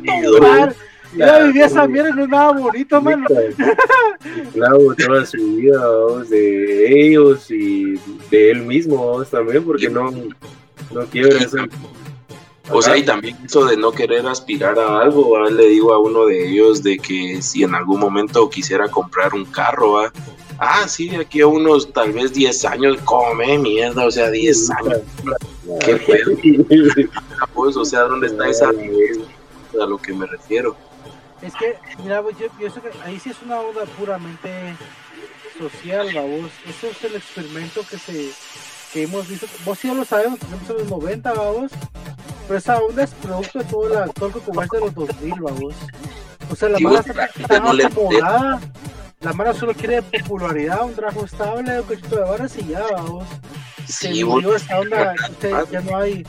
ya 1.17 1.39
vivía 1.45 1.67
esa 1.67 1.87
mierda, 1.87 2.11
no 2.11 2.25
es 2.25 2.29
nada 2.29 2.53
bonito, 2.53 3.01
mano. 3.01 3.27
Claro, 4.53 4.79
toda 4.99 5.25
su 5.25 5.39
vida, 5.57 5.81
de 6.29 7.07
ellos 7.07 7.51
y 7.51 7.95
de 8.31 8.51
él 8.51 8.63
mismo, 8.63 9.25
también, 9.25 9.65
porque 9.65 9.89
no, 9.89 10.11
no 10.11 11.07
quiebra 11.11 11.39
eso 11.39 11.59
o 12.71 12.83
sea, 12.83 12.97
y 12.97 13.05
también 13.05 13.37
eso 13.45 13.65
de 13.65 13.77
no 13.77 13.93
querer 13.93 14.27
aspirar 14.27 14.79
a 14.79 15.01
algo, 15.01 15.39
le 15.49 15.69
digo 15.69 15.93
a 15.93 15.99
uno 15.99 16.27
de 16.27 16.49
ellos 16.49 16.83
de 16.83 16.99
que 16.99 17.41
si 17.41 17.63
en 17.63 17.75
algún 17.75 18.01
momento 18.01 18.51
quisiera 18.51 18.89
comprar 18.89 19.35
un 19.35 19.45
carro, 19.45 20.11
ah, 20.59 20.89
sí, 20.89 21.09
de 21.09 21.19
aquí 21.19 21.41
a 21.41 21.47
unos 21.47 21.93
tal 21.93 22.13
vez 22.13 22.33
10 22.33 22.65
años, 22.65 22.99
come 23.05 23.59
mierda, 23.59 24.07
o 24.07 24.11
sea, 24.11 24.31
10 24.31 24.71
años. 24.71 24.99
¿Qué 25.85 27.09
pues, 27.55 27.77
o 27.77 27.85
sea, 27.85 28.03
¿dónde 28.03 28.27
está 28.29 28.49
esa 28.49 28.69
a 28.69 29.87
lo 29.87 29.99
que 29.99 30.13
me 30.13 30.27
refiero? 30.27 30.77
Es 31.43 31.55
que, 31.55 31.77
mira, 32.03 32.23
pues, 32.23 32.37
yo 32.39 32.49
pienso 32.59 32.81
que 32.83 32.91
ahí 33.05 33.21
sí 33.21 33.31
es 33.31 33.37
una 33.45 33.61
onda 33.61 33.85
puramente 33.99 34.75
social, 35.59 36.09
vos. 36.15 36.51
Eso 36.69 36.89
es 36.89 37.05
el 37.05 37.17
experimento 37.17 37.83
que 37.89 37.99
se 37.99 38.31
que 38.93 39.03
hemos 39.03 39.29
visto. 39.29 39.47
Vos 39.65 39.79
sí 39.79 39.89
ya 39.89 39.95
lo 39.95 40.05
sabemos, 40.05 40.39
tenemos 40.39 40.71
en 40.71 40.77
los 40.79 40.89
90, 40.89 41.33
vamos 41.33 41.73
pero 42.47 42.59
esa 42.59 42.79
onda 42.79 43.03
es 43.05 43.11
producto 43.11 43.59
de 43.59 43.65
todo, 43.65 43.89
la, 43.89 44.07
todo 44.09 44.27
el 44.29 44.33
comercio 44.35 44.79
de 44.79 44.87
los 44.87 44.95
2000, 44.95 45.35
vamos. 45.41 45.75
O 46.51 46.57
sea, 46.57 46.69
la 46.69 46.79
mala 46.79 47.01
está 47.01 47.29
tan 47.49 47.81
acomodada. 47.81 48.61
La 49.21 49.33
mala 49.33 49.55
solo 49.55 49.73
quiere 49.75 50.03
popularidad, 50.03 50.85
un 50.85 50.95
trabajo 50.95 51.25
estable, 51.25 51.81
un 51.81 51.87
cochito 51.87 52.17
de 52.17 52.23
varas 52.23 52.57
y 52.59 52.67
ya, 52.69 52.85
vamos. 52.93 53.27
Sí, 53.89 54.23
bueno. 54.23 54.55
esta 54.55 54.79
onda, 54.79 55.15
ya 55.71 55.81
no 55.81 55.97
hay, 55.97 56.25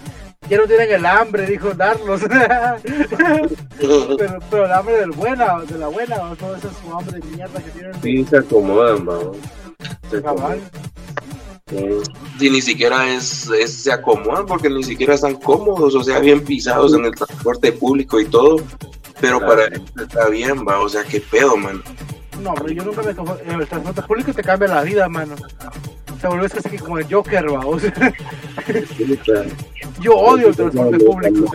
ya 0.49 0.57
no 0.57 0.65
tienen 0.65 0.91
el 0.91 1.05
hambre, 1.05 1.45
dijo 1.45 1.73
darlos. 1.73 2.21
pero, 3.77 4.39
pero 4.49 4.65
el 4.65 4.71
hambre 4.71 4.97
del 4.99 5.11
buena, 5.11 5.59
de 5.59 5.77
la 5.77 5.87
buena, 5.87 6.15
todo 6.39 6.55
ese 6.55 6.67
es 6.67 6.73
su 6.77 6.97
hambre 6.97 7.19
de 7.19 7.27
mierda 7.27 7.61
que 7.61 7.71
tienen. 7.71 8.01
Sí, 8.01 8.25
se 8.25 8.37
acomodan, 8.37 9.05
vamos. 9.05 9.37
Se 10.09 10.17
acomodan. 10.17 10.61
Si 12.39 12.49
ni 12.49 12.61
siquiera 12.61 13.13
es, 13.13 13.49
se 13.65 13.91
acomodan 13.91 14.45
porque 14.45 14.69
ni 14.69 14.83
siquiera 14.83 15.15
están 15.15 15.35
cómodos, 15.35 15.95
o 15.95 16.03
sea, 16.03 16.19
bien 16.19 16.43
pisados 16.43 16.93
en 16.93 17.03
el 17.05 17.11
transporte 17.13 17.73
público 17.73 18.21
y 18.21 18.25
todo, 18.25 18.57
pero 19.19 19.39
para 19.39 19.65
él 19.65 19.83
está 19.99 20.29
bien, 20.29 20.65
va, 20.65 20.79
o 20.79 20.87
sea, 20.87 21.03
qué 21.03 21.19
pedo, 21.19 21.57
mano. 21.57 21.81
No, 22.41 22.53
pero 22.53 22.69
yo 22.69 22.83
nunca 22.85 23.01
me 23.01 23.15
cojo, 23.15 23.37
en 23.45 23.59
el 23.59 23.67
transporte 23.67 24.01
público 24.03 24.33
te 24.33 24.43
cambia 24.43 24.69
la 24.69 24.83
vida, 24.83 25.09
mano. 25.09 25.35
Te 26.21 26.27
vuelves 26.27 26.53
casi 26.53 26.77
como 26.77 26.99
el 26.99 27.13
Joker, 27.13 27.53
va, 27.53 27.65
o 27.65 27.79
sea. 27.79 27.93
yo 30.01 30.15
odio 30.15 30.47
el 30.47 30.55
transporte 30.55 30.99
público. 30.99 31.51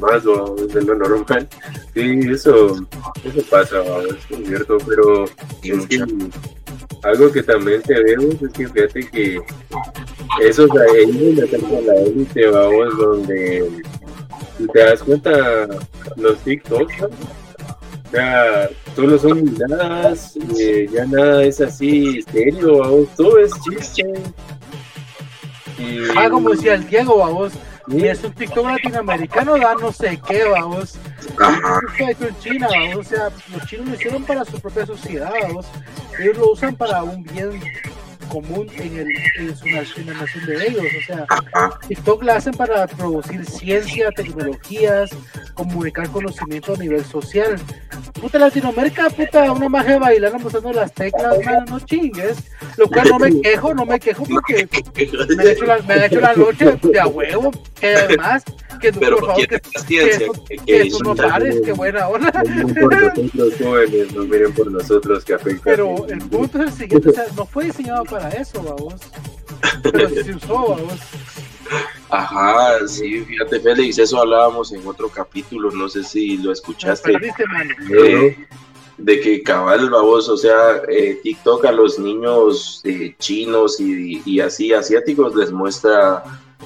Más, 0.00 0.26
o 0.26 0.56
es 0.56 0.74
lo 0.74 0.94
normal. 0.94 1.48
Sí, 1.94 2.20
eso, 2.30 2.86
eso 3.24 3.46
pasa, 3.48 3.76
es 4.10 4.46
cierto, 4.46 4.78
pero 4.86 5.24
es 5.62 5.86
algo 7.04 7.30
que 7.30 7.42
también 7.42 7.82
tenemos 7.82 8.34
es 8.42 8.52
que 8.52 8.68
fíjate 8.68 9.10
que 9.10 9.40
esos 10.42 10.70
ahí 10.70 11.02
en 11.04 11.36
la 11.86 11.94
élite, 11.96 12.46
vamos, 12.48 12.96
donde 12.96 13.82
te 14.72 14.78
das 14.78 15.02
cuenta, 15.02 15.68
los 16.16 16.38
TikToks, 16.38 17.02
o 17.02 18.10
sea, 18.10 18.68
solo 18.96 19.18
son 19.18 19.44
miradas, 19.44 20.36
eh, 20.58 20.88
ya 20.92 21.04
nada 21.06 21.44
es 21.44 21.60
así 21.60 22.22
serio, 22.22 22.78
vamos, 22.78 23.08
todo 23.16 23.38
es 23.38 23.52
chiste. 23.62 24.12
Y... 25.78 25.98
Ah, 26.16 26.30
como 26.30 26.50
decía 26.50 26.74
el 26.74 26.88
Diego, 26.88 27.18
vamos 27.18 27.52
y 27.86 28.04
es 28.06 28.24
un 28.24 28.32
TikTok 28.32 28.66
latinoamericano, 28.66 29.58
da 29.58 29.74
no 29.74 29.92
sé 29.92 30.20
qué, 30.26 30.44
vamos. 30.44 30.98
Esto 31.98 32.28
en 32.28 32.38
China, 32.38 32.68
vamos. 32.70 32.96
O 32.96 33.08
sea, 33.08 33.30
los 33.52 33.66
chinos 33.66 33.88
lo 33.88 33.94
hicieron 33.94 34.24
para 34.24 34.44
su 34.44 34.60
propia 34.60 34.86
sociedad, 34.86 35.32
vamos. 35.42 35.66
Ellos 36.18 36.38
lo 36.38 36.52
usan 36.52 36.74
para 36.76 37.02
un 37.02 37.22
bien 37.24 37.60
común 38.24 38.66
en, 38.76 38.98
el, 38.98 39.08
en, 39.36 39.56
su, 39.56 39.66
en 40.00 40.06
la 40.06 40.14
nación 40.14 40.46
de 40.46 40.66
ellos. 40.66 40.84
O 40.84 41.06
sea, 41.06 41.26
TikTok 41.88 42.22
la 42.22 42.36
hacen 42.36 42.54
para 42.54 42.86
producir 42.86 43.44
ciencia, 43.44 44.10
tecnologías, 44.10 45.10
comunicar 45.54 46.08
conocimiento 46.10 46.74
a 46.74 46.78
nivel 46.78 47.04
social. 47.04 47.56
Puta 48.20 48.38
Latinoamérica, 48.38 49.10
puta, 49.10 49.52
una 49.52 49.68
magia 49.68 49.98
bailando 49.98 50.38
mostrando 50.38 50.72
las 50.72 50.92
teclas, 50.92 51.38
mano, 51.44 51.64
no 51.68 51.80
chingues. 51.80 52.38
Lo 52.76 52.88
cual 52.88 53.08
no 53.08 53.18
me 53.18 53.40
quejo, 53.42 53.74
no 53.74 53.84
me 53.84 54.00
quejo 54.00 54.24
porque 54.24 54.68
me 55.36 55.42
han 55.42 55.48
hecho 55.48 55.64
la, 55.64 55.78
me 55.78 55.94
han 55.94 56.04
hecho 56.04 56.20
la 56.20 56.34
noche 56.34 56.78
de 56.82 57.00
a 57.00 57.06
huevo, 57.06 57.50
que 57.80 57.94
además, 57.94 58.44
que 58.78 58.92
Pero 58.92 59.16
por 59.16 59.26
favor, 59.26 59.46
que, 59.46 59.60
que, 59.60 60.28
que, 60.48 60.58
que, 60.58 60.90
no 61.02 61.14
pares, 61.14 61.60
que 61.62 61.72
buena 61.72 62.08
onda. 62.08 62.30
nosotros 63.34 63.54
jóvenes, 63.62 64.12
no 64.14 64.24
miren 64.24 64.52
por 64.52 64.70
nosotros 64.70 65.24
que 65.24 65.34
afecta. 65.34 65.62
Pero 65.64 66.06
el 66.08 66.18
punto 66.18 66.62
es 66.62 66.66
el 66.66 66.72
siguiente, 66.72 67.10
o 67.10 67.12
sea, 67.12 67.26
no 67.36 67.46
fue 67.46 67.64
diseñado 67.64 68.04
para 68.04 68.28
eso, 68.30 68.62
vamos. 68.62 68.94
Pero 69.82 70.08
se 70.08 70.34
usó, 70.34 70.68
vamos. 70.68 71.00
Ajá, 72.10 72.86
sí, 72.86 73.20
fíjate 73.22 73.60
Félix, 73.60 73.98
eso 73.98 74.20
hablábamos 74.20 74.72
en 74.72 74.86
otro 74.86 75.08
capítulo, 75.08 75.70
no 75.70 75.88
sé 75.88 76.04
si 76.04 76.36
lo 76.36 76.52
escuchaste. 76.52 77.12
Perdiste, 77.12 77.44
eh, 77.90 78.36
de 78.98 79.20
que 79.20 79.42
cabal, 79.42 79.90
vamos, 79.90 80.28
o 80.28 80.36
sea, 80.36 80.82
eh, 80.88 81.18
TikTok 81.22 81.64
a 81.64 81.72
los 81.72 81.98
niños 81.98 82.80
eh, 82.84 83.14
chinos 83.18 83.80
y, 83.80 84.22
y, 84.24 84.40
así 84.40 84.72
asiáticos 84.72 85.34
les 85.34 85.50
muestra 85.50 86.22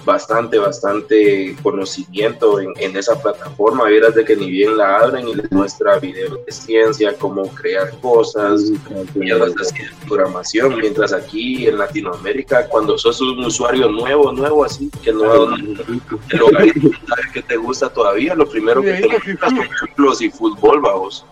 bastante, 0.08 0.58
bastante 0.58 1.54
conocimiento 1.62 2.58
en, 2.60 2.72
en 2.78 2.96
esa 2.96 3.20
plataforma. 3.20 3.84
Verás 3.84 4.14
de 4.14 4.24
que 4.24 4.34
ni 4.34 4.50
bien 4.50 4.76
la 4.76 5.00
abren 5.00 5.28
y 5.28 5.34
les 5.34 5.52
muestra 5.52 5.98
videos 5.98 6.44
de 6.46 6.50
ciencia, 6.50 7.14
cómo 7.18 7.42
crear 7.54 7.92
cosas, 8.00 8.62
mierdas 9.14 9.52
así 9.60 9.82
de 9.82 9.90
programación. 10.06 10.78
Mientras 10.78 11.12
aquí 11.12 11.66
en 11.66 11.78
Latinoamérica, 11.78 12.66
cuando 12.68 12.96
sos 12.96 13.20
un 13.20 13.44
usuario 13.44 13.90
nuevo, 13.90 14.32
nuevo, 14.32 14.64
así, 14.64 14.90
que 15.02 15.12
no 15.12 15.44
el 15.54 15.76
logaritmo 16.38 16.90
que 17.34 17.42
te 17.42 17.56
gusta 17.56 17.90
todavía, 17.90 18.34
lo 18.34 18.48
primero 18.48 18.80
que 18.80 18.94
te 18.94 19.08
gusta 19.08 19.50
son 19.50 19.58
ejemplos 19.58 20.22
y 20.22 20.30
fútbol, 20.30 20.80
vamos. 20.80 21.24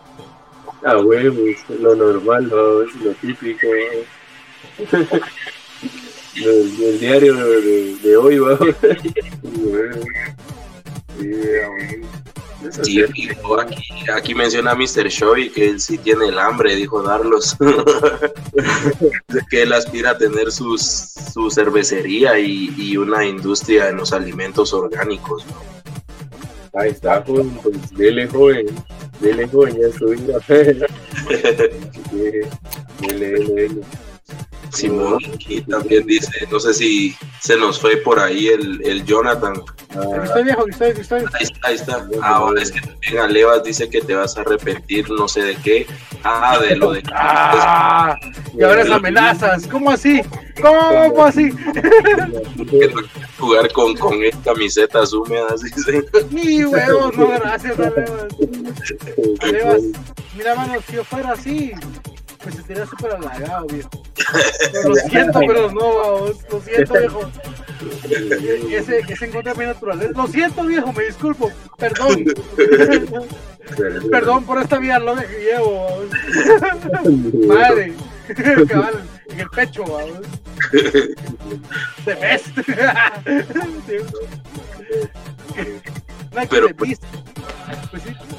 Ah, 0.84 0.98
huevos, 0.98 1.56
lo 1.80 1.96
normal, 1.96 2.46
vamos, 2.48 2.94
lo 3.02 3.12
típico. 3.14 3.66
El, 6.44 6.82
el 6.82 7.00
diario 7.00 7.34
de, 7.34 7.96
de 7.96 8.16
hoy, 8.16 8.38
va. 8.38 8.58
Sí, 12.82 13.02
aquí, 13.02 13.28
aquí, 14.12 14.34
menciona 14.34 14.72
a 14.72 14.74
Mr. 14.74 15.08
Shoy 15.08 15.50
que 15.50 15.68
él 15.70 15.80
sí 15.80 15.98
tiene 15.98 16.26
el 16.26 16.38
hambre, 16.38 16.74
dijo 16.74 17.02
Darlos. 17.02 17.56
que 19.50 19.62
él 19.62 19.72
aspira 19.72 20.10
a 20.10 20.18
tener 20.18 20.50
sus, 20.50 20.82
su 20.82 21.50
cervecería 21.50 22.38
y, 22.38 22.74
y, 22.76 22.96
una 22.96 23.24
industria 23.24 23.88
en 23.88 23.98
los 23.98 24.12
alimentos 24.12 24.72
orgánicos. 24.72 25.44
¿no? 25.46 26.80
Ahí 26.80 26.90
está, 26.90 27.22
joven, 27.22 27.50
pues 27.62 27.90
dele 27.96 28.26
joven, 28.26 28.66
dele 29.20 29.48
joven, 29.48 29.76
ya 29.76 29.86
dele, 30.54 30.86
dele, 33.00 33.44
dele. 33.44 33.80
Simón 34.76 35.18
y 35.48 35.60
también 35.62 36.06
dice, 36.06 36.30
no 36.50 36.60
sé 36.60 36.74
si 36.74 37.16
se 37.40 37.56
nos 37.56 37.80
fue 37.80 37.96
por 37.98 38.18
ahí 38.18 38.48
el, 38.48 38.80
el 38.84 39.04
Jonathan. 39.04 39.54
Ah, 39.90 40.22
estoy 40.24 40.44
viejo, 40.44 40.66
estoy, 40.68 40.90
estoy. 40.90 41.20
Ahí 41.20 41.44
está, 41.44 41.68
ahí 41.68 41.74
está. 41.74 42.06
Ahora 42.22 42.62
es 42.62 42.70
que 42.70 42.80
también 42.80 43.18
Alevas 43.18 43.64
dice 43.64 43.88
que 43.88 44.00
te 44.00 44.14
vas 44.14 44.36
a 44.36 44.42
arrepentir, 44.42 45.08
no 45.10 45.26
sé 45.26 45.42
de 45.42 45.56
qué. 45.56 45.86
Ah, 46.22 46.58
de 46.60 46.76
lo 46.76 46.92
de. 46.92 47.02
Ah, 47.12 48.18
y 48.56 48.62
ahora 48.62 48.82
es 48.82 48.90
amenazas. 48.90 49.66
¿Cómo 49.66 49.90
así? 49.90 50.20
¿Cómo 50.60 51.24
así? 51.24 51.50
Jugar 53.38 53.72
con, 53.72 53.96
con 53.96 54.18
camisetas 54.44 55.12
húmedas, 55.12 55.62
dice. 55.62 56.04
Mi 56.30 56.64
huevos, 56.64 57.16
no, 57.16 57.28
gracias, 57.28 57.78
Alevas. 57.78 58.26
Alevas, 59.40 59.82
mira, 60.36 60.54
mano, 60.54 60.74
si 60.86 60.94
yo 60.94 61.04
fuera 61.04 61.32
así, 61.32 61.72
me 62.46 62.52
sentiría 62.52 62.86
súper 62.86 63.12
halagado, 63.12 63.66
viejo. 63.66 63.90
Lo 64.88 64.94
siento, 64.94 65.40
pero 65.40 65.70
no, 65.72 65.96
vamos. 65.96 66.36
Lo 66.50 66.60
siento, 66.60 66.94
viejo. 66.94 67.30
Ese, 68.70 69.00
ese 69.00 69.24
en 69.24 69.32
contra 69.32 69.52
de 69.52 69.58
mi 69.58 69.66
naturaleza. 69.66 70.12
Lo 70.14 70.26
siento, 70.28 70.64
viejo, 70.64 70.92
me 70.92 71.04
disculpo. 71.04 71.50
Perdón. 71.76 72.24
Perdón 74.10 74.44
por 74.44 74.62
esta 74.62 74.78
vida 74.78 74.98
loca 75.00 75.24
que 75.26 75.40
llevo. 75.40 76.04
Madre. 77.48 77.92
Cabal, 78.68 79.02
en 79.28 79.40
el 79.40 79.48
pecho, 79.50 79.84
vamos. 79.84 80.20
De 82.04 82.14
best. 82.14 82.58
Pero, 86.50 86.68
pues, 86.76 86.98
pues 87.90 88.02
sí. 88.02 88.35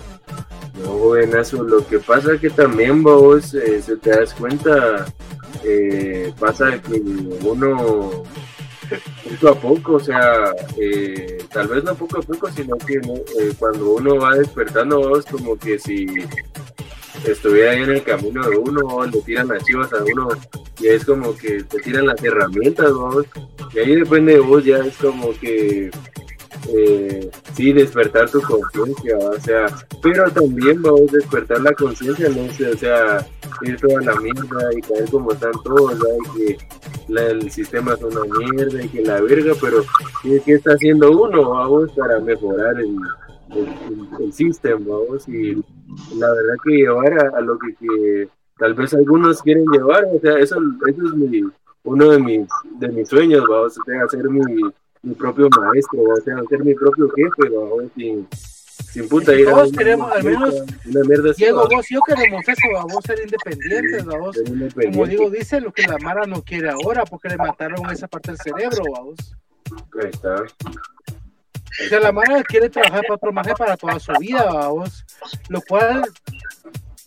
No, 0.84 0.98
buenazo. 0.98 1.64
Lo 1.64 1.86
que 1.86 2.00
pasa 2.00 2.34
es 2.34 2.42
que 2.42 2.50
también 2.50 3.04
vos, 3.04 3.54
eh, 3.54 3.82
si 3.82 3.96
te 3.98 4.12
das 4.12 4.34
cuenta, 4.34 5.06
eh, 5.64 6.34
pasa 6.40 6.82
que 6.82 7.02
uno 7.44 8.24
poco 9.40 9.50
a 9.50 9.56
poco, 9.60 9.94
o 9.94 10.00
sea, 10.00 10.54
eh, 10.80 11.38
tal 11.52 11.68
vez 11.68 11.84
no 11.84 11.96
poco 11.96 12.20
a 12.20 12.22
poco, 12.22 12.50
sino 12.52 12.78
que 12.78 12.96
eh, 12.96 13.54
cuando 13.58 13.96
uno 13.96 14.18
va 14.18 14.36
despertando, 14.36 15.00
vos 15.00 15.26
como 15.26 15.58
que 15.58 15.78
si 15.78 16.08
estuviera 17.26 17.72
ahí 17.72 17.84
en 17.84 17.92
el 17.92 18.04
camino 18.04 18.48
de 18.48 18.58
uno, 18.58 19.06
le 19.06 19.22
tiran 19.22 19.50
las 19.50 19.64
chivas 19.66 19.92
a 19.94 20.04
uno, 20.04 20.30
y 20.80 20.88
es 20.88 21.04
como 21.06 21.36
que 21.36 21.64
te 21.64 21.80
tiran 21.80 22.06
las 22.06 22.24
herramientas, 22.24 22.94
vos, 22.94 23.26
y 23.74 23.80
ahí 23.80 23.96
depende 23.96 24.34
de 24.34 24.40
vos, 24.40 24.64
ya 24.64 24.78
es 24.78 24.96
como 24.98 25.32
que 25.40 25.92
eh, 26.70 27.30
sí, 27.54 27.74
despertar 27.74 28.30
tu 28.30 28.42
conciencia, 28.42 29.18
o 29.18 29.40
sea, 29.40 29.68
pero 30.02 30.30
también 30.32 30.82
vamos 30.82 31.10
a 31.10 31.18
despertar 31.18 31.62
la 31.62 31.74
conciencia, 31.74 32.30
no 32.30 32.44
o 32.44 32.78
sea, 32.78 33.26
ir 33.62 33.80
toda 33.80 34.02
la 34.02 34.16
mierda 34.20 34.70
y 34.76 34.82
caer 34.82 35.10
como 35.10 35.32
están 35.32 35.54
todos, 35.64 35.98
y 36.36 36.38
que 36.38 36.58
el 37.16 37.50
sistema 37.52 37.94
es 37.94 38.04
una 38.04 38.22
mierda 38.52 38.84
y 38.84 38.90
que 38.90 39.02
la 39.02 39.22
verga, 39.22 39.54
pero 39.62 39.84
¿qué, 40.24 40.42
está 40.54 40.74
haciendo 40.74 41.12
uno, 41.12 41.50
vamos, 41.50 41.92
para 41.94 42.20
mejorar 42.20 42.76
el, 42.80 42.98
el, 44.20 44.34
sistema, 44.34 44.86
vamos, 44.86 45.28
y 45.28 45.56
la 46.18 46.32
verdad 46.34 46.56
que 46.66 46.72
llevar 46.72 47.36
a, 47.36 47.42
lo 47.42 47.58
que, 47.60 48.28
tal 48.58 48.74
vez 48.74 48.94
algunos 48.94 49.42
quieren 49.42 49.66
llevar, 49.72 50.06
o 50.14 50.20
sea, 50.20 50.38
eso, 50.40 50.58
eso 50.88 51.06
es 51.06 51.14
mi, 51.14 51.44
uno 51.84 52.10
de 52.10 52.20
mis, 52.20 52.48
de 52.80 52.90
mis 52.90 53.08
sueños, 53.08 53.44
vamos, 53.48 53.78
o 53.78 54.06
hacer 54.06 54.30
mi 54.30 54.42
mi 55.08 55.16
propio 55.16 55.50
maestro, 55.50 56.02
o 56.02 56.22
sea, 56.22 56.36
ser 56.50 56.60
mi 56.64 56.74
propio 56.74 57.10
jefe, 57.10 57.50
¿no? 57.50 57.90
sin, 57.96 58.28
sin 58.92 59.08
puta 59.08 59.34
ir 59.34 59.46
Todos 59.46 59.72
queremos, 59.72 60.12
al 60.12 60.24
menos, 60.24 60.56
una 60.86 61.02
mierda 61.04 61.34
Diego, 61.34 61.68
vos 61.70 61.90
y 61.90 61.96
yo 61.96 62.02
queremos 62.02 62.48
eso, 62.48 62.68
vamos 62.74 62.98
a 62.98 63.02
ser 63.02 63.20
independientes, 63.24 64.06
vamos. 64.06 64.36
ser 64.36 64.48
independiente. 64.48 64.98
Como 64.98 65.08
digo, 65.08 65.30
dice 65.30 65.62
lo 65.62 65.72
que 65.72 65.84
la 65.84 65.98
Mara 66.00 66.26
no 66.26 66.44
quiere 66.44 66.70
ahora, 66.70 67.06
porque 67.06 67.30
le 67.30 67.38
mataron 67.38 67.90
esa 67.90 68.08
parte 68.08 68.32
del 68.32 68.40
cerebro. 68.40 68.84
Ahí 70.02 70.10
está. 70.12 70.44
O 70.44 71.90
sea, 71.90 72.00
la 72.00 72.12
Mara 72.12 72.44
quiere 72.44 72.70
trabajar 72.70 73.02
para 73.02 73.16
otro 73.16 73.32
maje 73.32 73.54
para 73.58 73.78
toda 73.78 74.00
su 74.00 74.12
vida, 74.20 74.44
vamos. 74.44 75.06
Lo 75.50 75.62
cual 75.62 76.04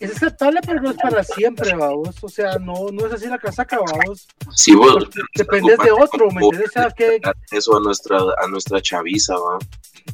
es 0.01 0.15
aceptable, 0.15 0.59
pero 0.65 0.81
no 0.81 0.91
es 0.91 0.97
para 0.97 1.23
siempre, 1.23 1.73
vamos. 1.75 2.15
O 2.21 2.29
sea, 2.29 2.57
no, 2.57 2.87
no 2.91 3.05
es 3.07 3.13
así 3.13 3.27
la 3.27 3.37
casaca, 3.37 3.79
vamos. 3.79 4.27
Si 4.55 4.73
vos 4.73 4.93
Porque 4.93 5.19
dependes 5.35 5.77
de 5.79 5.91
otro, 5.91 6.29
¿me 6.31 6.43
entiendes? 6.43 6.69
O 6.69 6.73
sea, 6.73 6.89
que, 6.91 7.21
eso 7.51 7.77
a 7.77 7.79
nuestra 7.79 8.17
a 8.17 8.47
nuestra 8.47 8.81
chaviza, 8.81 9.35
va. 9.35 9.57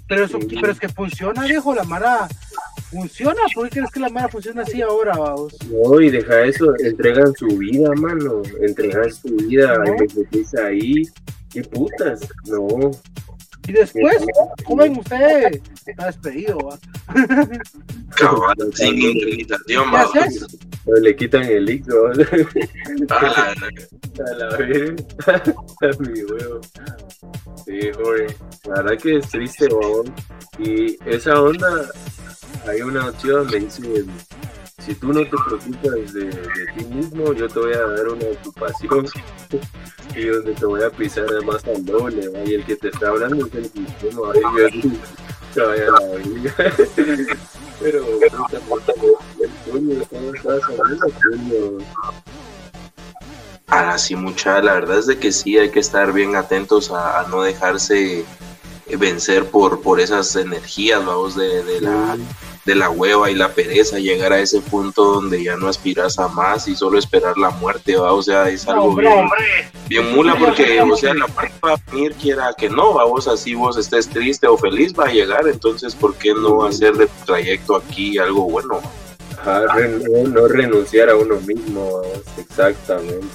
pero, 0.07 0.25
eso, 0.25 0.39
pero 0.49 0.71
es 0.71 0.79
que 0.79 0.89
funciona, 0.89 1.45
viejo, 1.45 1.73
la 1.73 1.83
Mara 1.83 2.27
funciona. 2.91 3.41
¿Por 3.53 3.69
qué 3.69 3.77
crees 3.79 3.91
que 3.91 3.99
la 3.99 4.09
Mara 4.09 4.27
funciona 4.29 4.63
así 4.63 4.81
ahora, 4.81 5.17
vamos? 5.17 5.53
No, 5.71 6.01
y 6.01 6.09
deja 6.09 6.41
eso, 6.41 6.73
entregan 6.79 7.33
su 7.35 7.47
vida, 7.47 7.89
mano. 7.95 8.41
Entregan 8.61 9.11
su 9.13 9.29
vida, 9.29 9.77
No. 9.77 10.63
ahí. 10.65 11.03
¿Qué 11.49 11.63
putas? 11.63 12.21
No. 12.45 12.91
Y 13.67 13.73
después, 13.73 14.23
joven, 14.65 14.97
usted 14.97 15.61
está 15.85 16.05
despedido, 16.07 16.57
¿va? 16.59 16.79
Cabal, 18.15 18.55
sin 18.73 18.97
indemnización, 18.97 19.85
¿Qué 19.85 19.91
va. 19.91 20.01
haces? 20.01 20.47
Pero 20.85 20.97
le 21.01 21.15
quitan 21.15 21.43
el 21.43 21.83
¿no? 21.85 21.95
Ah, 23.09 23.53
A 24.31 24.33
la 24.35 24.57
vez. 24.57 24.95
A 25.27 26.01
mi 26.01 26.23
huevo. 26.23 26.61
Sí, 27.65 27.79
joder. 27.93 28.35
La 28.67 28.81
verdad 28.81 28.97
que 29.01 29.17
es 29.17 29.27
triste, 29.29 29.67
babón. 29.67 30.13
Y 30.59 30.97
esa 31.05 31.41
onda, 31.41 31.67
hay 32.67 32.81
una 32.81 33.09
opción 33.09 33.43
donde 33.43 33.59
dice, 33.59 34.05
si 34.79 34.93
tú 34.95 35.11
no 35.11 35.21
te 35.21 35.29
preocupas 35.29 36.13
de, 36.13 36.25
de 36.25 36.65
ti 36.77 36.85
mismo, 36.85 37.33
yo 37.33 37.47
te 37.47 37.59
voy 37.59 37.73
a 37.73 37.81
dar 37.81 38.07
una 38.09 38.25
ocupación. 38.39 39.05
y 40.15 40.25
donde 40.25 40.53
te 40.53 40.65
voy 40.65 40.83
a 40.83 40.89
pisar 40.89 41.25
más 41.45 41.65
al 41.65 41.83
doble, 41.85 42.27
¿va? 42.29 42.43
y 42.43 42.53
el 42.53 42.65
que 42.65 42.75
te 42.75 42.89
está 42.89 43.09
hablando 43.09 43.45
es 43.47 43.53
el 43.53 43.71
mismo, 43.73 44.21
¿va? 44.23 44.37
y 44.37 44.41
yo 44.41 44.67
así, 44.67 44.99
te 45.53 45.61
vaya 45.61 45.87
a 45.87 45.91
la 45.91 46.07
verga. 46.07 46.55
Pero, 47.79 48.05
puta, 48.05 48.59
puta, 48.61 48.93
el 49.43 49.51
sueño, 49.71 50.03
¿cómo 50.09 50.33
estás 50.33 50.61
hablando? 50.63 51.77
Ah, 53.67 53.97
sí, 53.97 54.15
mucha, 54.15 54.61
la 54.61 54.73
verdad 54.73 54.99
es 54.99 55.07
de 55.07 55.17
que 55.19 55.31
sí, 55.31 55.57
hay 55.57 55.69
que 55.69 55.79
estar 55.79 56.13
bien 56.13 56.35
atentos 56.35 56.89
a, 56.91 57.19
a 57.19 57.27
no 57.27 57.43
dejarse 57.43 58.25
eh, 58.87 58.97
vencer 58.97 59.45
por, 59.45 59.81
por 59.81 59.99
esas 59.99 60.35
energías, 60.35 61.05
vamos, 61.05 61.35
de, 61.35 61.63
de 61.63 61.81
la, 61.81 62.17
de 62.67 62.75
la 62.75 62.89
hueva 62.89 63.31
y 63.31 63.33
la 63.33 63.53
pereza, 63.53 63.97
llegar 63.97 64.33
a 64.33 64.41
ese 64.41 64.59
punto 64.59 65.05
donde 65.05 65.41
ya 65.41 65.55
no 65.55 65.69
aspiras 65.69 66.19
a 66.19 66.27
más 66.27 66.67
y 66.67 66.75
solo 66.75 66.99
esperar 66.99 67.37
la 67.37 67.49
muerte, 67.49 67.95
va, 67.95 68.11
o 68.11 68.21
sea, 68.21 68.49
es 68.49 68.67
algo 68.67 68.87
Hombre, 68.87 69.07
bien, 69.07 69.19
hombre. 69.19 69.71
bien 69.87 70.13
mula 70.13 70.37
porque, 70.37 70.81
o 70.81 70.97
sea, 70.97 71.13
la 71.13 71.27
muerte 71.27 71.55
va 71.65 71.75
a 71.75 71.77
venir, 71.89 72.13
quiera 72.15 72.53
que 72.57 72.69
no, 72.69 72.93
va, 72.93 73.05
vos 73.05 73.25
así 73.29 73.55
vos 73.55 73.77
estés 73.77 74.09
triste 74.09 74.47
o 74.47 74.57
feliz, 74.57 74.93
va 74.93 75.05
a 75.05 75.11
llegar, 75.13 75.47
entonces, 75.47 75.95
¿por 75.95 76.13
qué 76.15 76.33
no 76.33 76.65
hacer 76.65 76.93
de 76.97 77.07
trayecto 77.25 77.77
aquí 77.77 78.17
algo 78.17 78.41
bueno? 78.43 78.81
Ajá, 79.47 79.75
ren- 79.75 80.03
no, 80.03 80.27
no 80.41 80.47
renunciar 80.47 81.09
a 81.09 81.15
uno 81.15 81.35
mismo, 81.41 82.01
exactamente. 82.37 83.25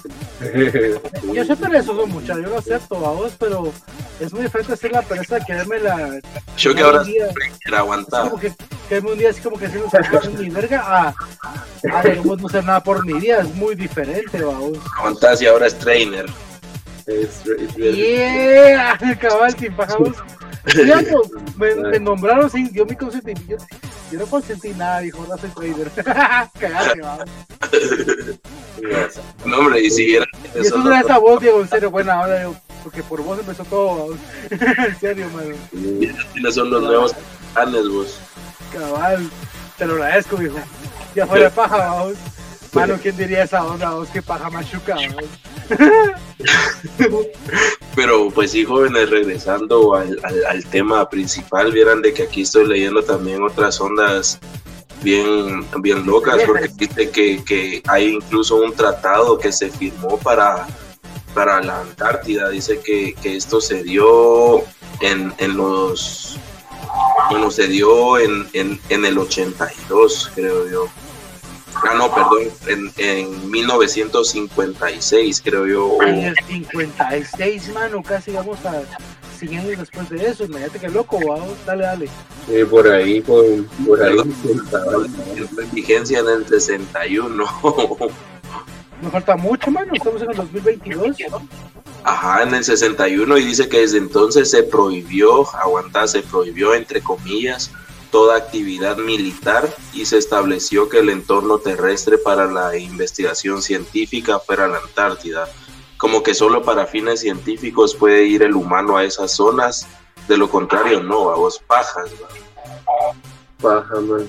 Yo 1.32 1.44
sé 1.44 1.56
perezoso, 1.56 2.06
muchacho, 2.06 2.40
yo 2.40 2.48
lo 2.50 2.58
acepto, 2.58 3.00
vamos, 3.00 3.32
pero 3.38 3.72
es 4.20 4.32
muy 4.32 4.42
diferente 4.42 4.72
hacer 4.74 4.92
la 4.92 5.02
pereza 5.02 5.36
de 5.36 5.44
quererme 5.46 5.78
la. 5.80 6.20
Yo 6.56 6.74
que 6.74 6.82
ahora 6.82 7.00
así 7.02 7.16
aguantar. 7.72 8.24
como 8.28 8.40
que 8.40 8.52
quererme 8.88 9.12
un 9.12 9.18
día 9.18 9.30
así 9.30 9.40
como 9.40 9.56
que 9.58 9.66
haciendo 9.66 9.88
sacrificio 9.88 10.30
en 10.30 10.40
mi 10.40 10.48
verga 10.50 10.80
a 10.84 11.14
Ah, 11.92 12.02
digamos, 12.04 12.40
no 12.40 12.48
sé 12.48 12.62
nada 12.62 12.82
por 12.82 13.04
mi 13.06 13.18
día, 13.20 13.40
es 13.40 13.54
muy 13.54 13.74
diferente, 13.74 14.42
vamos. 14.42 14.78
Aguantás 14.98 15.40
y 15.42 15.46
ahora 15.46 15.66
es 15.66 15.78
trainer. 15.78 16.26
Es, 17.06 17.40
es- 17.46 17.76
Yeah, 17.76 18.98
cabal, 19.20 19.56
sin 19.58 19.72
pajamos. 19.74 20.16
Ya, 20.86 21.02
no, 21.02 21.22
me, 21.56 21.74
me 21.74 21.98
nombraron 21.98 22.48
sin 22.48 22.70
dio 22.72 22.86
mi 22.86 22.94
consentimiento. 22.94 23.64
Yo 24.12 24.18
no 24.18 24.26
consentí 24.26 24.74
nada, 24.74 25.00
dijo, 25.00 25.24
no 25.26 25.38
soy 25.38 25.48
trader. 25.50 25.90
Cagate, 26.60 27.00
vamos. 27.00 27.24
No, 29.44 29.58
hombre, 29.58 29.80
y 29.80 29.90
si 29.90 30.16
era 30.16 30.26
Y 30.54 30.60
eso 30.60 30.76
no 30.78 30.90
era 30.90 31.00
esa 31.00 31.18
voz, 31.18 31.40
Diego, 31.40 31.60
en 31.60 31.68
serio, 31.68 31.90
buena 31.90 32.20
onda, 32.20 32.36
Diego, 32.36 32.56
porque 32.82 33.02
por 33.02 33.22
vos 33.22 33.38
empezó 33.38 33.64
todo, 33.64 33.96
vamos. 34.08 34.18
en 34.50 34.98
serio, 34.98 35.30
mano. 35.30 35.54
¿Quiénes 36.32 36.54
son 36.54 36.70
los 36.70 36.82
nuevos 36.82 37.14
planes, 37.54 37.88
vos? 37.88 38.18
Cabal, 38.72 39.30
te 39.78 39.86
lo 39.86 39.94
agradezco, 39.94 40.36
viejo. 40.36 40.58
Ya 41.14 41.26
fuera 41.26 41.44
de 41.44 41.50
paja, 41.50 41.76
vamos. 41.76 42.14
Mano, 42.73 42.99
¿quién 43.01 43.16
diría 43.16 43.45
esa 43.45 43.64
onda, 43.64 43.91
vos? 43.91 44.09
Que 44.09 44.23
paja 44.23 44.49
machuca. 44.49 44.97
Pero 47.95 48.31
pues 48.31 48.53
sí, 48.53 48.64
jóvenes, 48.64 49.11
regresando 49.11 49.95
al, 49.95 50.18
al, 50.23 50.45
al 50.47 50.64
tema 50.66 51.09
principal, 51.09 51.70
vieran 51.70 52.01
de 52.01 52.14
que 52.14 52.23
aquí 52.25 52.43
estoy 52.43 52.66
leyendo 52.66 53.03
también 53.03 53.43
otras 53.43 53.81
ondas 53.81 54.41
bien, 55.03 55.66
bien 55.81 56.07
locas, 56.07 56.43
porque 56.47 56.68
dice 56.75 57.11
que, 57.11 57.45
que 57.45 57.83
hay 57.89 58.14
incluso 58.14 58.57
un 58.57 58.73
tratado 58.73 59.39
que 59.39 59.53
se 59.53 59.70
firmó 59.70 60.18
para, 60.18 60.66
para 61.35 61.61
la 61.61 61.81
Antártida, 61.81 62.49
dice 62.49 62.81
que, 62.81 63.14
que 63.20 63.37
esto 63.37 63.61
se 63.61 63.83
dio 63.83 64.61
en, 65.01 65.33
en 65.39 65.57
los... 65.57 66.39
Bueno, 67.31 67.51
se 67.51 67.66
dio 67.68 68.18
en, 68.18 68.49
en, 68.53 68.81
en 68.89 69.05
el 69.05 69.18
82, 69.18 70.33
creo 70.35 70.68
yo. 70.70 70.87
Ah, 71.75 71.95
no, 71.97 72.14
perdón, 72.14 72.51
en, 72.66 72.93
en 72.99 73.51
1956, 73.51 75.43
creo 75.45 75.66
yo. 75.66 75.99
En 76.07 76.18
el 76.25 76.37
56, 76.47 77.73
mano, 77.73 78.03
casi 78.03 78.33
vamos 78.33 78.64
a 78.64 78.83
100 79.39 79.59
años 79.59 79.79
después 79.79 80.09
de 80.11 80.27
eso. 80.27 80.45
Imagínate 80.45 80.79
que 80.79 80.89
loco, 80.89 81.18
vamos. 81.27 81.57
Dale, 81.66 81.85
dale. 81.85 82.09
eh, 82.49 82.64
por 82.68 82.87
ahí, 82.89 83.20
por, 83.20 83.45
por 83.87 84.03
ahí. 84.03 84.16
en 84.18 85.70
vigencia 85.73 86.20
en 86.20 86.29
el 86.29 86.47
61. 86.47 87.45
Nos 89.03 89.12
falta 89.12 89.37
mucho, 89.37 89.70
mano. 89.70 89.93
Estamos 89.95 90.23
en 90.23 90.31
el 90.31 90.37
2022. 90.37 91.16
Ajá, 92.05 92.43
en 92.43 92.55
el 92.55 92.64
61 92.64 93.39
y 93.39 93.45
dice 93.45 93.68
que 93.68 93.81
desde 93.81 93.99
entonces 93.99 94.51
se 94.51 94.62
prohibió, 94.64 95.49
aguantar, 95.57 96.09
se 96.09 96.23
prohibió 96.23 96.75
entre 96.75 97.01
comillas 97.01 97.70
toda 98.12 98.36
actividad 98.36 98.98
militar 98.98 99.68
y 99.92 100.04
se 100.04 100.18
estableció 100.18 100.88
que 100.88 101.00
el 101.00 101.08
entorno 101.08 101.58
terrestre 101.58 102.18
para 102.18 102.46
la 102.46 102.76
investigación 102.76 103.62
científica 103.62 104.38
fuera 104.38 104.68
la 104.68 104.78
Antártida. 104.78 105.48
Como 105.96 106.22
que 106.22 106.34
solo 106.34 106.62
para 106.62 106.86
fines 106.86 107.20
científicos 107.20 107.96
puede 107.96 108.24
ir 108.26 108.42
el 108.42 108.54
humano 108.54 108.96
a 108.96 109.04
esas 109.04 109.32
zonas, 109.34 109.88
de 110.28 110.36
lo 110.36 110.48
contrario 110.48 111.02
no, 111.02 111.30
a 111.30 111.36
vos 111.36 111.60
pajas. 111.66 112.10
man. 113.62 114.28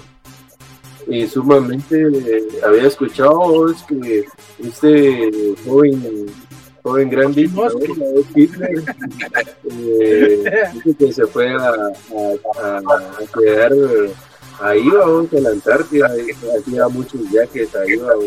Y 1.06 1.28
sumamente 1.28 2.02
eh, 2.02 2.48
había 2.66 2.88
escuchado 2.88 3.70
es 3.70 3.84
que 3.84 4.26
este 4.60 5.56
joven, 5.66 6.32
joven 6.84 7.10
gran 7.10 7.34
Hitler, 8.36 8.84
eh, 9.72 10.70
dice 10.74 10.96
que 10.98 11.14
se 11.14 11.26
fue 11.28 11.54
a, 11.54 11.70
a- 11.70 12.78
a- 12.78 13.40
quedar 13.40 13.72
ahí, 14.60 14.88
vamos, 14.90 15.32
en 15.34 15.44
la 15.44 15.50
Antártida, 15.52 16.12
hacía 16.60 16.88
muchos 16.90 17.30
viajes 17.32 17.74
ahí, 17.76 17.96
vamos. 17.98 18.26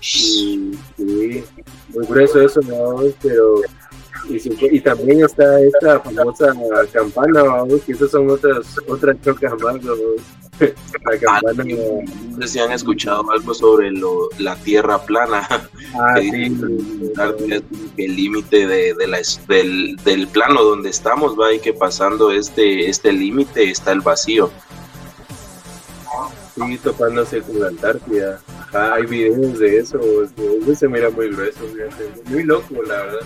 Y, 0.00 0.72
sí, 0.96 1.44
muy 1.88 2.06
grueso 2.06 2.40
eso, 2.42 2.60
vamos, 2.68 3.14
pero 3.22 3.60
y, 4.28 4.80
también 4.80 5.24
está 5.24 5.60
esta 5.60 6.00
famosa 6.00 6.54
campana, 6.92 7.42
vamos, 7.42 7.80
que 7.82 7.92
esas 7.92 8.10
son 8.10 8.30
otras 8.30 8.66
otras 8.88 9.16
chocas 9.22 9.52
más. 9.62 9.76
La 10.60 11.18
campana. 11.18 11.64
No 11.64 12.42
sé 12.42 12.48
si 12.48 12.58
han 12.60 12.70
escuchado 12.72 13.28
algo 13.32 13.52
sobre 13.54 13.90
lo- 13.90 14.28
la 14.38 14.54
Tierra 14.56 15.02
plana. 15.02 15.46
Ah, 15.94 16.14
que 16.14 16.22
sí. 16.22 16.56
es 17.50 17.62
el 17.98 18.16
límite 18.16 18.66
de, 18.66 18.94
de 18.94 19.06
la 19.06 19.18
del, 19.46 19.96
del 20.06 20.26
plano 20.26 20.62
donde 20.62 20.88
estamos, 20.88 21.38
va, 21.38 21.52
y 21.52 21.58
que 21.60 21.74
pasando 21.74 22.30
este, 22.32 22.88
este 22.88 23.12
límite 23.12 23.70
está 23.70 23.92
el 23.92 24.00
vacío. 24.00 24.50
Sí, 26.54 26.78
topándose 26.82 27.42
con 27.42 27.60
la 27.60 27.68
Antártida. 27.68 28.40
Ah, 28.72 28.94
hay 28.94 29.04
videos 29.06 29.58
de 29.58 29.78
eso, 29.78 29.98
eso 30.24 30.74
se 30.74 30.88
mira 30.88 31.10
muy 31.10 31.28
grueso, 31.28 31.60
muy 32.26 32.42
loco, 32.44 32.82
la 32.86 32.96
verdad. 32.96 33.20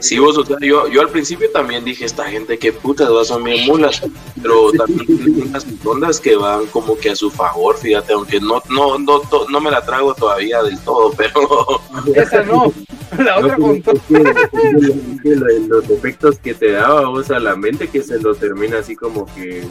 Sí, 0.00 0.18
vos, 0.18 0.36
o 0.38 0.44
sea, 0.44 0.56
yo, 0.60 0.88
yo 0.88 1.00
al 1.02 1.08
principio 1.10 1.50
también 1.50 1.84
dije, 1.84 2.04
esta 2.04 2.24
gente 2.30 2.58
que 2.58 2.72
putas 2.72 3.10
va, 3.12 3.24
son 3.24 3.44
bien 3.44 3.66
mulas, 3.66 4.00
pero 4.42 4.72
también 4.72 5.44
unas 5.48 5.66
ondas 5.84 6.18
que 6.20 6.36
van 6.36 6.66
como 6.66 6.96
que 6.98 7.10
a 7.10 7.16
su 7.16 7.30
favor, 7.30 7.76
fíjate, 7.76 8.12
aunque 8.14 8.40
no, 8.40 8.62
no, 8.70 8.98
no, 8.98 9.20
to- 9.20 9.46
no 9.50 9.60
me 9.60 9.70
la 9.70 9.84
trago 9.84 10.14
todavía 10.14 10.62
del 10.62 10.78
todo, 10.80 11.12
pero 11.16 11.80
Esa 12.14 12.42
no. 12.42 12.72
La 13.18 13.38
otra 13.38 13.56
No, 13.58 13.64
con 13.64 13.76
es 13.76 13.82
que- 13.84 13.94
es 14.16 15.22
que 15.22 15.36
lo- 15.36 15.66
los 15.68 15.90
efectos 15.90 16.38
que 16.38 16.54
te 16.54 16.72
daba 16.72 17.08
vos 17.08 17.30
a 17.30 17.38
la 17.40 17.56
mente 17.56 17.88
que 17.88 18.02
se 18.02 18.18
lo 18.20 18.34
termina 18.34 18.78
así 18.78 18.94
como 18.96 19.26
que 19.34 19.64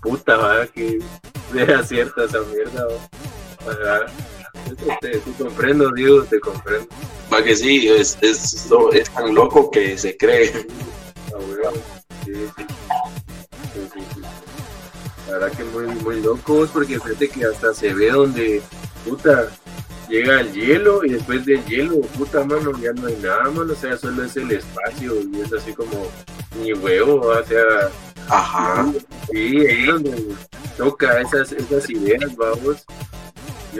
puta, 0.00 0.36
¿verdad? 0.36 0.68
que 0.74 0.98
era 1.54 1.82
cierta 1.84 2.24
esa 2.24 2.38
mierda. 2.52 2.86
¿va? 3.66 4.06
Ajá. 4.54 4.72
Eso 4.72 4.98
te, 5.00 5.18
te 5.18 5.32
comprendo, 5.42 5.90
Diego, 5.92 6.22
te 6.24 6.40
comprendo. 6.40 6.86
va 7.32 7.42
que 7.42 7.56
sí, 7.56 7.88
es, 7.88 8.16
es, 8.20 8.68
es 8.92 9.10
tan 9.10 9.34
loco 9.34 9.70
que 9.70 9.98
se 9.98 10.16
cree. 10.16 10.66
Ah, 11.32 11.38
bueno, 11.46 11.70
sí, 12.24 12.32
sí. 12.56 12.66
Sí. 13.94 14.20
La 15.28 15.38
verdad 15.38 15.56
que 15.56 15.64
muy, 15.64 15.86
muy 16.02 16.20
locos 16.20 16.70
porque 16.72 17.00
fíjate 17.00 17.28
que 17.28 17.44
hasta 17.46 17.74
se 17.74 17.92
ve 17.92 18.10
donde 18.10 18.62
puta 19.04 19.48
llega 20.08 20.40
el 20.40 20.52
hielo 20.52 21.04
y 21.04 21.10
después 21.10 21.44
del 21.46 21.64
hielo, 21.64 22.00
puta 22.18 22.44
mano, 22.44 22.72
ya 22.78 22.92
no 22.92 23.06
hay 23.06 23.16
nada, 23.16 23.44
mano, 23.50 23.72
o 23.72 23.76
sea, 23.76 23.96
solo 23.96 24.22
es 24.22 24.36
el 24.36 24.52
espacio 24.52 25.14
y 25.32 25.40
es 25.40 25.52
así 25.52 25.72
como 25.72 26.06
ni 26.60 26.72
huevo, 26.74 27.20
o 27.20 27.44
sea, 27.44 27.90
Ajá. 28.28 28.86
sí, 29.30 29.66
ahí 29.66 29.82
es 29.82 29.86
donde 29.86 30.34
toca 30.76 31.20
esas, 31.20 31.52
esas 31.52 31.88
ideas, 31.90 32.36
vamos. 32.36 32.84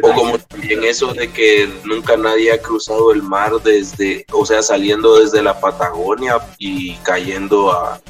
O 0.03 0.13
como 0.13 0.39
también 0.39 0.85
eso 0.85 1.13
de 1.15 1.31
que 1.31 1.69
nunca 1.85 2.17
nadie 2.17 2.53
ha 2.53 2.61
cruzado 2.61 3.13
el 3.13 3.23
mar 3.23 3.53
desde, 3.63 4.25
o 4.33 4.45
sea, 4.45 4.63
saliendo 4.63 5.19
desde 5.21 5.43
la 5.43 5.59
Patagonia 5.61 6.39
y 6.59 6.95
cayendo 6.97 7.73
a, 7.73 8.01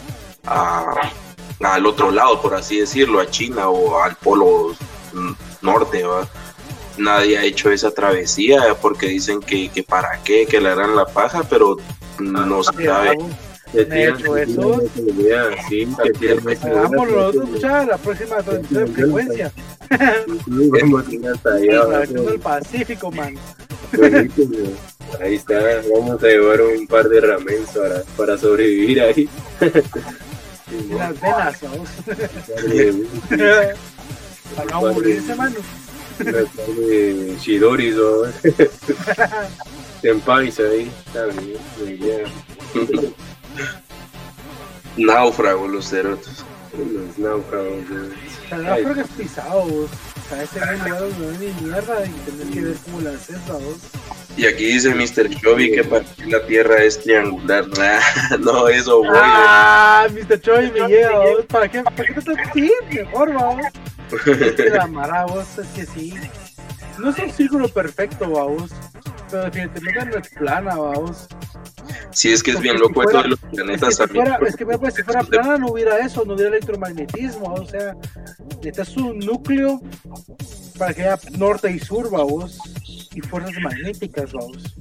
al 1.61 1.87
otro 1.87 2.11
lado, 2.11 2.41
por 2.41 2.55
así 2.55 2.79
decirlo, 2.79 3.21
a 3.21 3.31
China 3.31 3.69
o 3.69 4.03
al 4.03 4.17
polo 4.17 4.75
norte, 5.63 6.05
¿va? 6.05 6.29
Nadie 6.97 7.39
ha 7.39 7.45
hecho 7.45 7.71
esa 7.71 7.91
travesía 7.91 8.77
porque 8.81 9.09
dicen 9.09 9.41
que, 9.41 9.69
que 9.69 9.83
para 9.83 10.23
qué, 10.23 10.47
que 10.47 10.61
le 10.61 10.69
harán 10.71 10.95
la 10.95 11.07
paja, 11.07 11.43
pero 11.49 11.77
no 12.19 12.63
se 12.63 12.85
sabe. 12.85 13.19
Vamos. 16.75 17.09
eso- 17.09 17.33
sí, 17.33 17.39
escuchar 17.39 17.87
la 17.87 17.97
próxima 17.99 18.37
frecuencia. 18.95 19.53
Vamos 20.47 21.05
hasta 21.33 21.55
allá 21.55 22.03
el 22.33 22.41
Pacífico, 22.41 23.11
man. 23.11 23.35
Buenísimo. 23.93 24.69
Ahí 25.21 25.35
está, 25.37 25.61
vamos 25.95 26.23
a 26.23 26.27
llevar 26.27 26.61
un 26.63 26.87
par 26.87 27.09
de 27.09 27.21
ramens 27.21 27.69
para, 27.71 28.03
para 28.17 28.39
sobrevivir 28.39 29.01
ahí. 29.01 29.29
Y 29.61 30.95
las 30.95 31.21
venas, 31.21 31.61
vamos. 31.63 31.89
Para 34.57 34.71
no 34.71 34.77
aburrirse, 34.89 35.35
mano. 35.35 35.57
shidoris 37.41 37.97
o 37.97 38.27
tempais 40.01 40.59
ahí. 40.61 40.91
Muy 41.81 41.93
bien. 41.95 42.25
Náufragos 44.97 45.71
los 45.71 45.89
cerotes. 45.89 46.45
Los 46.77 47.19
náufragos. 47.19 47.85
O 48.47 48.49
sea, 48.49 48.75
creo 48.75 48.95
que 48.95 49.01
es 49.01 49.09
pisado, 49.09 49.63
vos. 49.63 49.91
O 49.91 50.29
sea, 50.29 50.43
ese 50.43 50.61
donde 50.61 50.91
no 50.91 51.31
hay 51.31 51.39
ni 51.39 51.67
mierda 51.67 52.07
y 52.07 52.11
tener 52.31 52.47
que 52.53 52.61
ver 52.61 52.77
cómo 52.85 53.01
la 53.01 53.11
haces, 53.11 53.47
vos. 53.47 53.79
Y 54.37 54.47
aquí 54.47 54.65
dice 54.65 54.95
Mr. 54.95 55.31
Chovy 55.41 55.71
que 55.71 55.85
para 55.85 56.05
ti 56.05 56.31
la 56.31 56.45
Tierra 56.47 56.83
es 56.83 57.01
triangular. 57.01 57.67
Nah, 57.79 58.37
no, 58.41 58.69
eso 58.69 58.99
voy. 58.99 59.09
Ah, 59.13 60.07
Mr. 60.11 60.41
Choi 60.41 60.73
me 60.73 60.89
llega, 60.89 61.19
vos. 61.19 61.45
¿Para 61.49 61.69
qué? 61.69 61.83
¿Para 61.83 62.05
qué 62.05 62.15
no 62.15 62.23
te 62.23 62.35
sí, 62.53 62.73
mejor, 62.93 63.33
vamos? 63.33 63.67
Es 64.27 64.53
que 64.53 64.71
la 64.71 64.87
mara, 64.87 65.25
vos, 65.25 65.47
es 65.59 65.67
que 65.69 65.87
sí. 65.87 66.15
No 66.99 67.11
es 67.11 67.19
un 67.19 67.31
círculo 67.31 67.69
perfecto, 67.69 68.31
vamos. 68.31 68.71
Pero 69.31 69.45
definitivamente 69.45 70.17
no 70.17 70.23
es 70.23 70.29
plana, 70.31 70.77
vamos. 70.77 71.27
Sí, 72.13 72.31
es 72.33 72.43
que 72.43 72.53
es 72.53 72.61
bien 72.61 72.79
loco 72.79 73.03
si 73.03 73.17
de 73.17 73.29
los 73.29 73.39
Es 73.43 73.47
planetas 73.51 73.89
que, 73.89 73.95
si 73.95 73.99
también. 73.99 74.27
fuera, 74.27 74.49
es 74.49 74.57
que 74.57 74.67
pues, 74.67 74.95
si 74.95 75.03
fuera 75.03 75.23
plana 75.23 75.59
no 75.59 75.69
hubiera 75.69 75.99
eso, 75.99 76.25
no 76.25 76.35
hubiera 76.35 76.51
electromagnetismo, 76.51 77.53
o 77.55 77.67
sea, 77.67 77.97
necesitas 78.49 78.97
un 78.97 79.19
núcleo 79.19 79.81
para 80.79 80.95
que 80.95 81.03
haya 81.03 81.19
norte 81.37 81.71
y 81.73 81.79
sur, 81.81 82.11
vamos, 82.11 82.59
y 83.13 83.21
fuerzas 83.23 83.55
magnéticas, 83.63 84.33
vamos. 84.33 84.77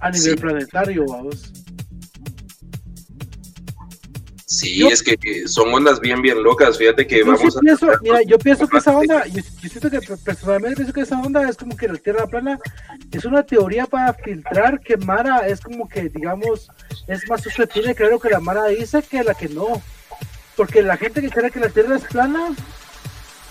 A 0.00 0.10
nivel 0.10 0.30
Sí. 0.34 0.36
planetario, 0.36 1.04
vamos. 1.06 1.52
Sí, 4.50 4.78
Yo- 4.78 4.88
es 4.88 5.00
que 5.00 5.16
son 5.46 5.72
ondas 5.72 6.00
bien, 6.00 6.20
bien 6.22 6.42
locas. 6.42 6.76
Fíjate 6.76 7.06
que 7.06 7.18
Yo 7.20 7.24
sí 7.24 7.30
vamos 7.30 7.56
a. 7.56 7.60
pienso, 7.60 7.86
mira, 8.02 8.20
yo 8.22 8.36
pienso 8.36 8.66
que 8.66 8.78
esa 8.78 8.90
onda, 8.90 9.24
yo, 9.28 9.40
yo 9.62 9.68
siento 9.68 9.88
que 9.88 10.00
personalmente 10.24 10.74
pienso 10.74 10.92
que 10.92 11.02
esa 11.02 11.20
onda 11.20 11.48
es 11.48 11.56
como 11.56 11.76
que 11.76 11.86
la 11.86 11.96
Tierra 11.98 12.26
plana 12.26 12.58
es 13.12 13.24
una 13.24 13.44
teoría 13.44 13.86
para 13.86 14.12
filtrar 14.12 14.80
que 14.80 14.96
Mara 14.96 15.46
es 15.46 15.60
como 15.60 15.88
que, 15.88 16.08
digamos, 16.08 16.68
es 17.06 17.28
más 17.28 17.42
susceptible 17.44 17.90
de 17.90 17.94
creer 17.94 18.10
lo 18.10 18.18
que 18.18 18.28
la 18.30 18.40
Mara 18.40 18.66
dice 18.66 19.04
que 19.08 19.22
la 19.22 19.34
que 19.34 19.48
no. 19.48 19.80
Porque 20.56 20.82
la 20.82 20.96
gente 20.96 21.20
que 21.20 21.30
cree 21.30 21.52
que 21.52 21.60
la 21.60 21.68
Tierra 21.68 21.94
es 21.94 22.02
plana, 22.02 22.48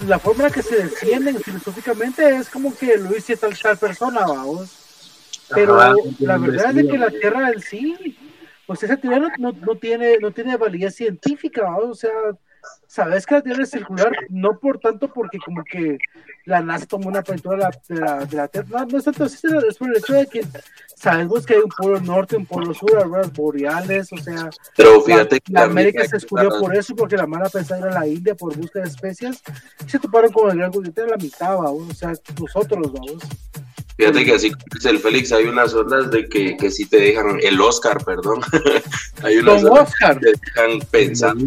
la 0.05 0.19
forma 0.19 0.43
en 0.43 0.49
la 0.49 0.53
que 0.53 0.63
se 0.63 0.75
defienden 0.83 1.39
filosóficamente 1.41 2.35
es 2.35 2.49
como 2.49 2.75
que 2.77 2.97
lo 2.97 3.11
dice 3.11 3.37
tal, 3.37 3.57
tal 3.57 3.77
persona, 3.77 4.19
vamos. 4.27 4.69
Pero 5.55 5.79
Ajá, 5.79 5.95
la 6.19 6.37
verdad 6.37 6.71
es 6.71 6.75
de 6.75 6.87
que 6.89 6.97
la. 6.97 7.09
Tierra 7.09 7.51
en 7.51 7.61
sí, 7.61 8.17
pues 8.69 8.83
esa 8.83 8.97
teoría 8.97 9.17
no, 9.17 9.29
no, 9.39 9.51
no 9.51 9.75
tiene, 9.77 10.19
no 10.19 10.29
tiene 10.29 10.55
validez 10.55 10.93
científica, 10.93 11.75
o 11.75 11.95
sea, 11.95 12.11
sabes 12.85 13.25
que 13.25 13.33
la 13.33 13.41
Tierra 13.41 13.63
es 13.63 13.71
circular, 13.71 14.11
no 14.29 14.59
por 14.59 14.77
tanto 14.77 15.11
porque 15.11 15.39
como 15.39 15.63
que 15.63 15.97
la 16.45 16.61
NASA 16.61 16.85
tomó 16.85 17.07
una 17.07 17.23
pintura 17.23 17.55
de 17.55 17.63
la, 17.63 17.71
de 17.87 17.95
la, 17.99 18.25
de 18.25 18.37
la 18.37 18.47
Tierra, 18.47 18.67
no, 18.69 18.85
no 18.85 18.97
es 18.99 19.05
tanto 19.05 19.23
así, 19.23 19.37
sino 19.37 19.59
es 19.61 19.75
por 19.75 19.89
el 19.89 19.97
hecho 19.97 20.13
de 20.13 20.27
que 20.27 20.45
sabemos 20.95 21.47
que 21.47 21.55
hay 21.55 21.61
un 21.61 21.71
polo 21.75 21.99
norte, 21.99 22.37
un 22.37 22.45
polo 22.45 22.71
sur, 22.75 22.95
auroras 22.95 23.33
boreales, 23.33 24.13
o 24.13 24.17
sea, 24.17 24.51
Pero 24.77 24.97
la, 24.97 25.01
fíjate 25.01 25.39
que 25.39 25.51
la 25.51 25.61
también 25.61 25.87
América 25.87 26.03
se 26.03 26.09
que 26.09 26.15
descubrió 26.17 26.49
por 26.59 26.75
eso, 26.75 26.95
porque 26.95 27.17
la 27.17 27.25
mala 27.25 27.49
pensaba 27.49 27.81
ir 27.81 27.87
a 27.87 27.99
la 28.01 28.07
India 28.07 28.35
por 28.35 28.55
busca 28.55 28.81
de 28.81 28.87
especias, 28.87 29.41
y 29.83 29.89
se 29.89 29.97
toparon 29.97 30.31
con 30.31 30.51
el 30.51 30.59
gran 30.59 30.69
de 30.69 31.07
la 31.07 31.17
mitad, 31.17 31.57
o 31.57 31.91
sea, 31.95 32.13
nosotros, 32.39 32.93
vamos. 32.93 33.23
Fíjate 33.99 34.23
que 34.23 34.33
así 34.33 34.49
como 34.51 34.63
dice 34.75 34.89
el 34.91 34.99
Félix, 34.99 35.33
hay 35.33 35.43
unas 35.43 35.73
ondas 35.73 36.09
de 36.09 36.25
que, 36.29 36.55
que 36.55 36.71
sí 36.71 36.85
te 36.85 37.01
dejan, 37.01 37.37
el 37.41 37.59
Oscar, 37.59 38.01
perdón, 38.05 38.39
hay 39.23 39.39
unas 39.39 39.61
ondas 39.61 39.89
Oscar, 39.89 40.17
que 40.21 40.31
te 40.31 40.39
dejan 40.45 40.79
pensando, 40.89 41.45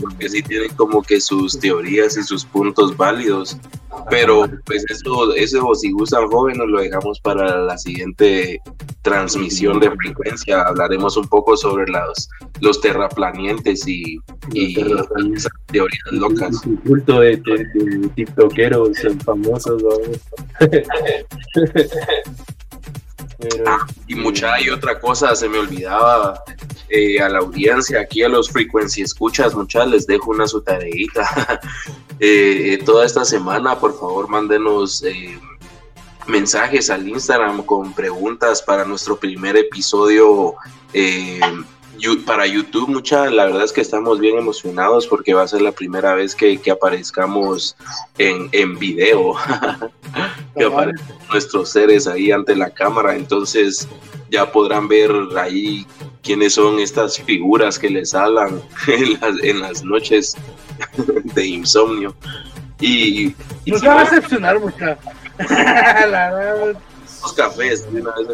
porque 0.00 0.28
sí 0.28 0.42
tienen 0.42 0.74
como 0.74 1.00
que 1.04 1.20
sus 1.20 1.56
teorías 1.60 2.16
y 2.16 2.24
sus 2.24 2.44
puntos 2.44 2.96
válidos, 2.96 3.56
pero 4.10 4.50
pues 4.64 4.84
eso, 4.88 5.32
eso 5.36 5.72
si 5.76 5.92
gustan 5.92 6.26
jóvenes 6.26 6.66
lo 6.66 6.80
dejamos 6.80 7.20
para 7.20 7.58
la 7.58 7.78
siguiente 7.78 8.60
transmisión 9.02 9.78
de 9.78 9.88
frecuencia, 9.92 10.62
hablaremos 10.62 11.16
un 11.16 11.28
poco 11.28 11.56
sobre 11.56 11.86
los, 11.92 12.28
los 12.60 12.80
terraplanientes 12.80 13.86
y, 13.86 14.18
esas 14.54 15.52
teorías 15.66 16.12
locas. 16.12 16.64
Un 16.66 16.76
culto 16.76 17.20
de, 17.20 17.36
de, 17.36 17.64
de 17.74 18.08
tiktokeros 18.16 18.98
famosos, 19.24 19.80
vamos. 19.82 20.71
Y 24.06 24.14
mucha 24.14 24.54
hay 24.54 24.70
otra 24.70 25.00
cosa, 25.00 25.34
se 25.34 25.48
me 25.48 25.58
olvidaba 25.58 26.42
eh, 26.88 27.20
a 27.20 27.28
la 27.28 27.40
audiencia, 27.40 28.00
aquí 28.00 28.22
a 28.22 28.28
los 28.28 28.48
frequency 28.50 29.02
escuchas, 29.02 29.54
muchas 29.54 29.88
les 29.88 30.06
dejo 30.06 30.30
una 30.30 30.46
su 30.46 30.60
tareita. 30.62 31.60
Eh, 32.24 32.80
toda 32.84 33.04
esta 33.04 33.24
semana, 33.24 33.80
por 33.80 33.98
favor, 33.98 34.28
mándenos 34.28 35.02
eh, 35.02 35.40
mensajes 36.28 36.88
al 36.88 37.08
Instagram 37.08 37.64
con 37.64 37.92
preguntas 37.94 38.62
para 38.62 38.84
nuestro 38.84 39.16
primer 39.16 39.56
episodio 39.56 40.54
eh, 40.92 41.40
para 42.26 42.46
YouTube. 42.46 42.88
Mucha, 42.88 43.30
la 43.30 43.46
verdad 43.46 43.64
es 43.64 43.72
que 43.72 43.80
estamos 43.80 44.18
bien 44.18 44.36
emocionados 44.36 45.06
porque 45.06 45.34
va 45.34 45.42
a 45.42 45.48
ser 45.48 45.62
la 45.62 45.72
primera 45.72 46.14
vez 46.14 46.34
que, 46.34 46.58
que 46.58 46.70
aparezcamos 46.70 47.76
en, 48.18 48.48
en 48.52 48.78
video. 48.78 49.34
que 50.56 50.64
aparezcan 50.64 51.16
nuestros 51.30 51.70
seres 51.70 52.06
ahí 52.06 52.30
ante 52.30 52.54
la 52.56 52.70
cámara, 52.70 53.14
entonces 53.14 53.88
ya 54.30 54.50
podrán 54.50 54.88
ver 54.88 55.10
ahí 55.38 55.86
quiénes 56.22 56.54
son 56.54 56.78
estas 56.78 57.18
figuras 57.18 57.78
que 57.78 57.90
les 57.90 58.14
hablan 58.14 58.62
en 58.86 59.12
las, 59.20 59.42
en 59.42 59.60
las 59.60 59.84
noches 59.84 60.36
de 61.34 61.46
insomnio. 61.46 62.14
Y, 62.80 63.34
y 63.64 63.70
Nos 63.70 63.80
si 63.80 63.86
van 63.86 63.98
a 63.98 64.04
decepcionar 64.04 64.58
mucha. 64.58 64.98
La 65.38 66.32
verdad, 66.34 66.76
los 67.22 67.32
cafés, 67.32 67.92
de 67.92 68.00
una 68.00 68.12
vez 68.12 68.28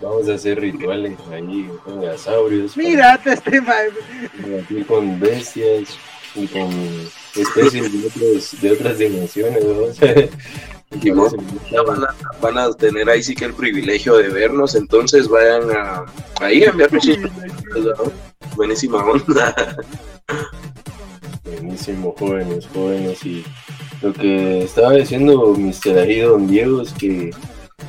vamos 0.00 0.28
a 0.28 0.34
hacer 0.34 0.60
rituales 0.60 1.18
ahí 1.30 1.68
con 1.84 2.00
gasaurios. 2.00 2.76
Mírate 2.76 3.32
este. 3.32 3.58
Aquí 3.58 4.84
con 4.84 5.18
bestias 5.20 5.96
y 6.34 6.46
con 6.46 6.70
especies 7.36 7.92
de, 7.92 8.06
otros, 8.06 8.60
de 8.60 8.70
otras 8.72 8.98
dimensiones. 8.98 9.64
¿no? 9.64 10.28
Van, 11.86 12.02
a, 12.02 12.14
van 12.42 12.58
a 12.58 12.72
tener 12.72 13.08
ahí 13.08 13.22
sí 13.22 13.36
que 13.36 13.44
el 13.44 13.54
privilegio 13.54 14.16
de 14.16 14.28
vernos, 14.28 14.74
entonces 14.74 15.28
vayan 15.28 15.70
a 15.70 16.04
ahí 16.40 16.64
a 16.64 16.70
enviarnos 16.70 17.04
sus 17.04 17.16
buenísima 18.56 18.98
onda. 19.04 19.54
Buenísimo, 21.44 22.12
jóvenes, 22.18 22.66
jóvenes. 22.74 23.24
Y 23.24 23.44
lo 24.02 24.12
que 24.12 24.64
estaba 24.64 24.94
diciendo 24.94 25.54
Mr. 25.56 25.96
ahí, 25.96 26.20
don 26.20 26.48
Diego, 26.48 26.82
es 26.82 26.92
que 26.92 27.30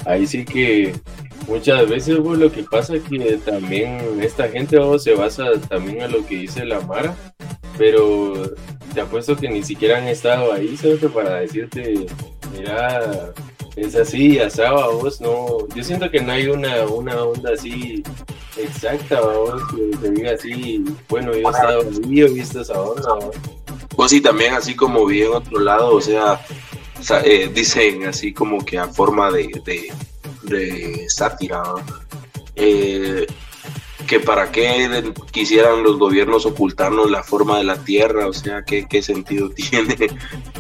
ahí 0.05 0.27
sí 0.27 0.45
que 0.45 0.93
muchas 1.47 1.87
veces 1.89 2.17
pues, 2.23 2.39
lo 2.39 2.51
que 2.51 2.63
pasa 2.63 2.95
es 2.95 3.03
que 3.03 3.37
también 3.45 4.19
esta 4.21 4.47
gente 4.49 4.77
vamos, 4.77 5.03
se 5.03 5.13
basa 5.15 5.45
también 5.69 6.01
en 6.01 6.11
lo 6.11 6.25
que 6.25 6.35
dice 6.37 6.65
la 6.65 6.79
Mara, 6.81 7.15
pero 7.77 8.33
te 8.93 9.01
apuesto 9.01 9.35
que 9.35 9.49
ni 9.49 9.63
siquiera 9.63 9.97
han 9.97 10.07
estado 10.07 10.53
ahí, 10.53 10.75
¿sabes? 10.77 10.99
Para 11.13 11.39
decirte, 11.39 12.05
mira, 12.57 13.33
es 13.75 13.95
así, 13.95 14.37
asado, 14.39 14.99
vos 14.99 15.21
no, 15.21 15.67
yo 15.75 15.83
siento 15.83 16.09
que 16.11 16.19
no 16.21 16.31
hay 16.33 16.47
una, 16.47 16.85
una 16.87 17.23
onda 17.23 17.53
así 17.53 18.03
exacta, 18.57 19.21
vos, 19.21 19.61
que 19.73 19.97
te 19.97 20.11
diga 20.11 20.31
así, 20.33 20.83
bueno, 21.09 21.31
yo 21.33 21.47
he 21.47 21.51
estado 21.51 21.81
ahí, 21.81 22.15
yo 22.17 22.25
he 22.27 22.31
visto 22.33 22.61
esa 22.61 22.79
onda, 22.81 23.13
vos. 23.15 23.35
Pues 23.95 24.11
sí, 24.11 24.21
también 24.21 24.53
así 24.53 24.75
como 24.75 25.05
vi 25.05 25.21
en 25.23 25.33
otro 25.33 25.59
lado, 25.59 25.95
o 25.95 26.01
sea, 26.01 26.39
sa- 27.01 27.21
eh, 27.25 27.49
dicen 27.53 28.05
así 28.05 28.33
como 28.33 28.63
que 28.63 28.77
a 28.77 28.87
forma 28.87 29.31
de, 29.31 29.49
de, 29.65 29.91
de 30.51 31.09
sátira. 31.09 31.63
Eh, 32.55 33.25
que 34.07 34.19
para 34.19 34.51
qué 34.51 35.13
quisieran 35.31 35.83
los 35.83 35.97
gobiernos 35.97 36.45
ocultarnos 36.45 37.09
la 37.09 37.23
forma 37.23 37.57
de 37.59 37.63
la 37.63 37.77
Tierra, 37.77 38.27
o 38.27 38.33
sea, 38.33 38.63
qué, 38.63 38.85
qué 38.85 39.01
sentido 39.01 39.49
tiene. 39.55 39.95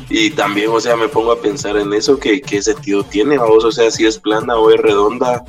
Y 0.09 0.31
también, 0.31 0.69
o 0.69 0.79
sea, 0.79 0.95
me 0.95 1.09
pongo 1.09 1.33
a 1.33 1.41
pensar 1.41 1.77
en 1.77 1.93
eso, 1.93 2.17
que 2.19 2.41
qué 2.41 2.61
sentido 2.61 3.03
tiene, 3.03 3.37
vamos, 3.37 3.65
o 3.65 3.71
sea, 3.71 3.91
si 3.91 4.05
es 4.05 4.17
plana 4.19 4.55
o 4.55 4.71
es 4.71 4.77
redonda, 4.79 5.43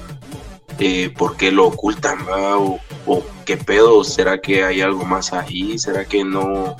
eh, 0.78 1.12
¿por 1.16 1.36
qué 1.36 1.52
lo 1.52 1.66
ocultan, 1.66 2.18
va? 2.28 2.58
O, 2.58 2.80
o 3.06 3.24
qué 3.44 3.56
pedo, 3.56 4.02
¿será 4.04 4.40
que 4.40 4.64
hay 4.64 4.80
algo 4.80 5.04
más 5.04 5.32
ahí? 5.32 5.78
¿Será 5.78 6.04
que 6.04 6.24
no, 6.24 6.76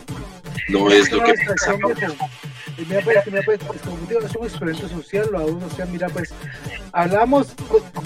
no 0.69 0.91
es 0.91 1.13
lo 1.13 1.23
que 1.23 1.35
pensamos? 1.35 1.93
Y 2.79 2.85
Mira, 2.85 3.01
pues, 3.05 3.27
mira, 3.27 3.43
pues, 3.45 3.61
pues, 3.67 3.81
como 3.83 3.97
digo, 4.09 4.21
es 4.21 4.35
un 4.35 4.47
experimento 4.47 4.89
social, 4.89 5.29
lo 5.31 5.39
aún, 5.41 5.63
o 5.63 5.71
sea, 5.71 5.87
mira, 5.87 6.09
pues, 6.09 6.33
hablamos 6.93 7.55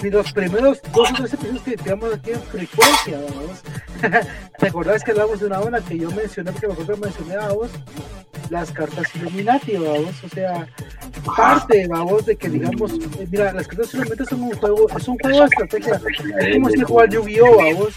de 0.01 0.11
los 0.11 0.31
primeros 0.33 0.81
dos 0.93 1.11
o 1.11 1.13
tres 1.15 1.33
episodios 1.33 1.63
que 1.63 1.77
tiramos 1.77 2.13
aquí 2.13 2.31
en 2.31 2.41
frecuencia, 2.41 3.19
vamos. 3.19 3.63
¿Te 4.59 4.67
acordás 4.67 5.03
que 5.03 5.11
hablamos 5.11 5.39
de 5.39 5.45
una 5.45 5.59
onda 5.59 5.81
que 5.81 5.97
yo 5.97 6.11
mencioné, 6.11 6.51
porque 6.51 6.67
vosotros 6.67 6.99
mencioné 6.99 7.35
a 7.35 7.49
vos, 7.49 7.71
las 8.49 8.71
cartas 8.71 9.15
Illuminati, 9.15 9.77
vamos, 9.77 10.23
o 10.23 10.29
sea, 10.29 10.67
parte, 11.35 11.87
vamos, 11.87 12.25
de 12.25 12.35
que 12.35 12.49
digamos, 12.49 12.93
eh, 12.93 13.27
mira, 13.29 13.53
las 13.53 13.67
cartas 13.67 13.93
Illuminati 13.93 14.25
son 14.25 14.43
un 14.43 14.51
juego, 14.51 14.89
es 14.89 15.07
un 15.07 15.17
juego 15.19 15.39
de 15.39 15.45
estrategia, 15.45 16.01
es 16.39 16.55
como 16.55 16.69
si 16.69 16.81
jugar 16.81 17.09
Yu-Gi-Oh, 17.09 17.57
vamos, 17.57 17.95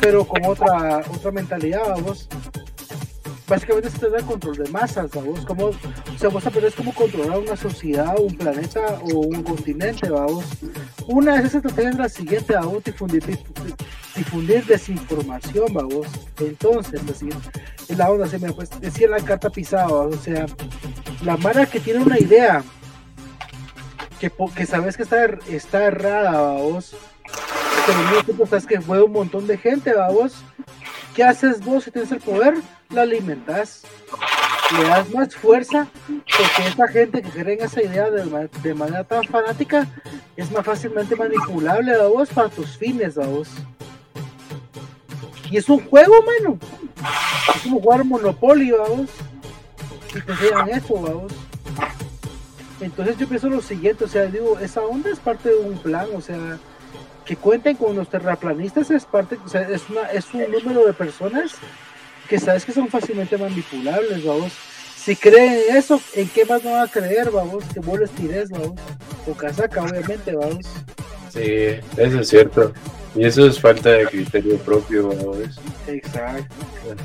pero 0.00 0.24
con 0.26 0.44
otra, 0.44 0.98
otra 0.98 1.30
mentalidad, 1.30 1.82
vamos. 1.88 2.28
Básicamente 3.48 3.90
se 3.90 3.98
trata 3.98 4.16
de 4.18 4.22
control 4.22 4.56
de 4.56 4.70
masas, 4.70 5.10
vamos, 5.10 5.44
como, 5.44 5.66
o 5.66 5.74
sea, 6.18 6.28
vos 6.30 6.46
aprendes 6.46 6.74
cómo 6.74 6.94
controlar 6.94 7.38
una 7.40 7.56
sociedad, 7.56 8.14
un 8.18 8.34
planeta 8.36 8.98
o 9.02 9.18
un 9.18 9.42
continente, 9.42 10.08
vamos. 10.08 10.44
Una 11.08 11.32
de 11.32 11.38
esas 11.40 11.56
estrategias 11.56 11.94
es 11.94 11.98
la 11.98 12.08
siguiente, 12.08 12.54
vamos, 12.54 12.84
difundir, 12.84 13.22
dif- 13.24 13.76
difundir 14.14 14.64
desinformación, 14.64 15.66
vamos. 15.74 16.06
Entonces, 16.40 17.00
siguiente, 17.18 17.50
es 17.88 17.98
la 17.98 18.10
onda, 18.10 18.26
se 18.26 18.38
me 18.38 18.52
pues, 18.52 18.70
decía 18.80 19.08
la 19.08 19.20
carta 19.20 19.50
pisada, 19.50 19.86
vamos, 19.86 20.16
o 20.16 20.22
sea, 20.22 20.46
la 21.24 21.36
mara 21.36 21.66
que 21.66 21.80
tiene 21.80 22.00
una 22.00 22.18
idea, 22.18 22.62
que, 24.20 24.30
que 24.54 24.66
sabes 24.66 24.96
que 24.96 25.02
está, 25.02 25.24
er- 25.26 25.40
está 25.50 25.84
errada, 25.84 26.30
vamos, 26.30 26.94
pero 27.86 27.98
mismo 27.98 28.22
tiempo 28.24 28.46
sabes 28.46 28.66
que 28.66 28.80
fue 28.80 29.02
un 29.02 29.12
montón 29.12 29.46
de 29.48 29.58
gente, 29.58 29.92
vamos. 29.94 30.44
¿Qué 31.14 31.22
haces 31.24 31.64
vos 31.64 31.84
si 31.84 31.90
tienes 31.90 32.10
el 32.12 32.20
poder? 32.20 32.54
La 32.90 33.02
alimentas. 33.02 33.82
Le 34.76 34.84
das 34.84 35.10
más 35.10 35.34
fuerza 35.34 35.86
porque 36.06 36.68
esa 36.68 36.88
gente 36.88 37.20
que 37.22 37.28
cree 37.30 37.54
en 37.58 37.64
esa 37.64 37.82
idea 37.82 38.10
de, 38.10 38.24
ma- 38.24 38.48
de 38.62 38.74
manera 38.74 39.04
tan 39.04 39.22
fanática 39.24 39.86
es 40.36 40.50
más 40.50 40.64
fácilmente 40.64 41.14
manipulable 41.14 41.92
a 41.94 42.06
vos 42.06 42.30
para 42.30 42.48
tus 42.48 42.78
fines, 42.78 43.18
a 43.18 43.26
vos. 43.26 43.48
Y 45.50 45.58
es 45.58 45.68
un 45.68 45.80
juego, 45.88 46.14
mano. 46.22 46.58
Es 47.54 47.62
como 47.62 47.80
jugar 47.80 48.04
Monopoly, 48.04 48.70
vamos. 48.70 49.10
y 50.14 50.20
te 50.22 50.32
enseñan 50.32 50.68
eso, 50.70 50.94
vamos. 50.94 51.32
Entonces 52.80 53.18
yo 53.18 53.28
pienso 53.28 53.48
lo 53.50 53.60
siguiente, 53.60 54.04
o 54.04 54.08
sea, 54.08 54.24
digo, 54.26 54.58
esa 54.58 54.80
onda 54.80 55.10
es 55.10 55.18
parte 55.20 55.50
de 55.50 55.56
un 55.56 55.76
plan, 55.78 56.06
o 56.16 56.20
sea, 56.22 56.58
que 57.24 57.36
cuenten 57.36 57.76
con 57.76 57.96
los 57.96 58.08
terraplanistas 58.08 58.90
es 58.90 59.04
parte, 59.04 59.38
o 59.44 59.48
sea, 59.48 59.62
es, 59.62 59.88
una, 59.88 60.02
es 60.10 60.32
un 60.32 60.50
número 60.50 60.86
de 60.86 60.92
personas 60.92 61.52
que 62.28 62.38
sabes 62.38 62.64
que 62.64 62.72
son 62.72 62.88
fácilmente 62.88 63.36
manipulables, 63.36 64.24
vamos. 64.24 64.52
Si 64.96 65.16
creen 65.16 65.58
en 65.68 65.76
eso, 65.76 66.00
¿en 66.14 66.28
qué 66.28 66.44
más 66.44 66.62
no 66.62 66.72
van 66.72 66.88
a 66.88 66.90
creer, 66.90 67.30
vamos? 67.30 67.64
Que 67.74 67.80
vos 67.80 67.98
les 67.98 68.10
tires, 68.12 68.50
vamos. 68.50 68.80
O 69.26 69.34
casaca, 69.34 69.82
obviamente, 69.82 70.34
vamos. 70.34 70.66
Sí, 71.28 71.80
eso 71.96 72.20
es 72.20 72.28
cierto. 72.28 72.72
Y 73.14 73.24
eso 73.24 73.46
es 73.46 73.60
falta 73.60 73.90
de 73.90 74.06
criterio 74.06 74.56
propio, 74.58 75.08
vamos. 75.08 75.58
Exacto. 75.86 76.54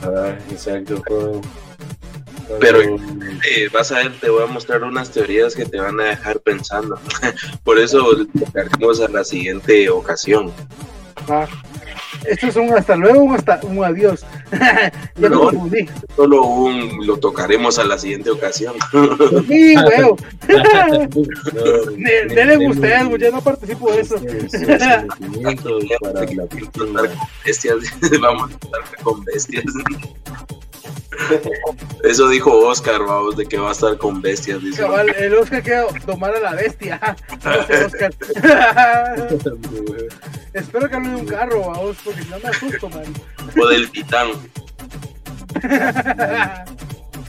Ajá, 0.02 0.38
exacto. 0.52 1.42
Pero- 2.60 2.80
Eh, 2.82 3.70
vas 3.72 3.92
a 3.92 3.98
ver, 4.00 4.14
te 4.20 4.30
voy 4.30 4.44
a 4.44 4.48
mostrar 4.48 4.84
unas 4.84 5.12
teorías 5.12 5.56
que 5.56 5.66
te 5.66 5.80
van 5.80 6.00
a 6.00 6.06
dejar 6.06 6.40
pensando. 6.40 7.00
Por 7.64 7.78
eso 7.80 8.00
lo 8.14 8.26
tocaremos 8.28 9.00
a 9.02 9.08
la 9.10 9.24
siguiente 9.24 9.90
ocasión. 9.90 10.52
Va. 11.30 11.48
Estos 12.26 12.54
son 12.56 12.70
un 12.70 12.74
hasta 12.78 12.96
luego, 12.96 13.20
un 13.20 13.36
hasta 13.36 13.60
un 13.64 13.84
adiós. 13.86 14.26
ya 14.52 14.92
me 15.18 15.30
No. 15.30 15.42
confundí. 15.42 15.88
Solo 16.16 16.42
un 16.44 17.06
lo 17.06 17.18
tocaremos 17.18 17.78
a 17.80 17.84
la 17.84 17.98
siguiente 17.98 18.32
ocasión. 18.32 18.74
Sí, 19.48 19.76
huevo. 19.78 20.18
Denle 22.34 22.68
ustedes, 22.70 23.04
yo 23.20 23.32
no 23.32 23.42
participo 23.42 23.92
de 23.92 24.02
eso. 24.02 24.16
Vamos 28.22 28.50
a 28.52 28.54
estar 28.54 29.04
con 29.04 29.24
bestias. 29.26 29.64
Eso 32.04 32.28
dijo 32.30 32.52
Oscar, 32.68 33.02
vamos, 33.06 33.36
de 33.38 33.46
que 33.46 33.58
va 33.58 33.70
a 33.70 33.72
estar 33.72 33.98
con 33.98 34.22
bestias. 34.22 34.62
Dice. 34.62 34.82
Cabal, 34.82 35.10
el 35.18 35.34
Oscar 35.36 35.62
quiere 35.64 35.84
domar 36.06 36.36
a 36.36 36.40
la 36.40 36.54
bestia. 36.56 37.00
Oscar. 37.86 38.14
Espero 40.54 40.90
que 40.90 40.96
hable 40.96 41.10
de 41.10 41.16
un 41.16 41.26
carro, 41.26 41.60
vamos, 41.70 41.98
porque 42.04 42.22
no 42.30 42.40
me 42.40 42.50
asusto, 42.50 42.90
man. 42.90 43.04
O 43.62 43.68
del 43.68 43.90
titán. 43.92 44.30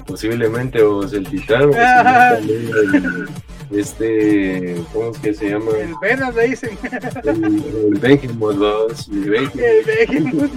Posiblemente 0.07 0.83
o 0.83 1.03
el 1.03 1.29
titán, 1.29 1.65
o 1.65 1.73
posiblemente 1.73 2.97
el- 2.97 3.29
este, 3.71 4.83
¿cómo 4.95 5.11
es 5.11 5.19
que 5.19 5.35
se 5.35 5.51
llama? 5.51 5.73
El 5.79 5.95
Venas 6.01 6.35
le 6.35 6.49
dicen. 6.49 6.79
El, 7.25 7.45
el 7.45 7.99
Behemoth, 8.01 8.57
vamos, 8.57 9.09
el 9.09 9.29
Behemoth. 9.29 9.57
El 9.57 9.85
Behemoth. 9.85 10.51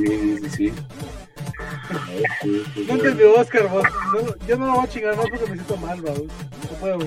Sí, 0.00 0.38
sí, 0.38 0.50
sí. 0.50 0.72
No 2.86 3.40
Oscar, 3.40 3.68
vos. 3.68 3.84
No, 4.12 4.46
yo 4.46 4.56
no 4.56 4.66
lo 4.66 4.72
voy 4.74 4.84
a 4.84 4.88
chingar 4.88 5.16
más 5.16 5.26
porque 5.28 5.46
me 5.50 5.54
siento 5.54 5.76
mal, 5.76 6.00
vamos. 6.00 6.22
No 6.22 6.76
puedo. 6.80 6.98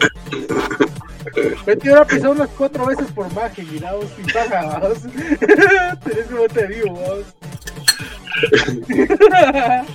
Vete 1.66 1.90
ahora 1.90 2.02
a 2.02 2.06
pisar 2.06 2.30
unas 2.30 2.50
cuatro 2.50 2.86
veces 2.86 3.08
por 3.12 3.34
magia, 3.34 3.64
mira, 3.72 3.94
vos, 3.94 4.06
sin 4.16 4.26
paja, 4.28 4.80
vamos. 4.80 5.02
Tenés 6.04 6.28
que 6.28 6.36
bote 6.36 6.68
vivo, 6.68 6.94
vamos. 6.94 7.26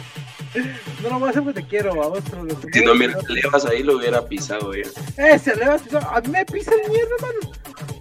No 1.03 1.11
lo 1.11 1.19
voy 1.19 1.29
a 1.29 1.31
hacer 1.31 1.43
porque 1.43 1.63
te 1.63 1.69
quiero, 1.69 1.95
vamos, 1.95 2.21
pero 2.29 2.45
lo 2.45 2.55
Si 2.73 2.81
no, 2.85 2.95
mira, 2.95 3.19
Levas 3.29 3.65
ahí 3.67 3.83
lo 3.83 3.97
hubiera 3.97 4.27
pisado 4.27 4.75
ya. 4.75 4.83
Eh, 5.17 5.39
se 5.39 5.55
le 5.55 5.67
va 5.67 5.75
a. 5.75 6.17
A 6.17 6.21
mí 6.21 6.29
me 6.29 6.45
pisa 6.45 6.73
el 6.75 6.91
mierda, 6.91 7.15
mano. 7.21 7.39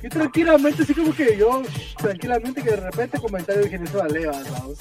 Yo 0.01 0.09
tranquilamente, 0.09 0.83
así 0.83 0.93
como 0.93 1.15
que 1.15 1.37
yo, 1.37 1.63
shh, 1.63 1.95
tranquilamente, 1.97 2.61
que 2.63 2.71
de 2.71 2.77
repente 2.77 3.19
comentario 3.19 3.63
dije, 3.63 3.79
eso 3.83 4.01
a 4.01 4.07
levas, 4.07 4.49
vamos. 4.51 4.77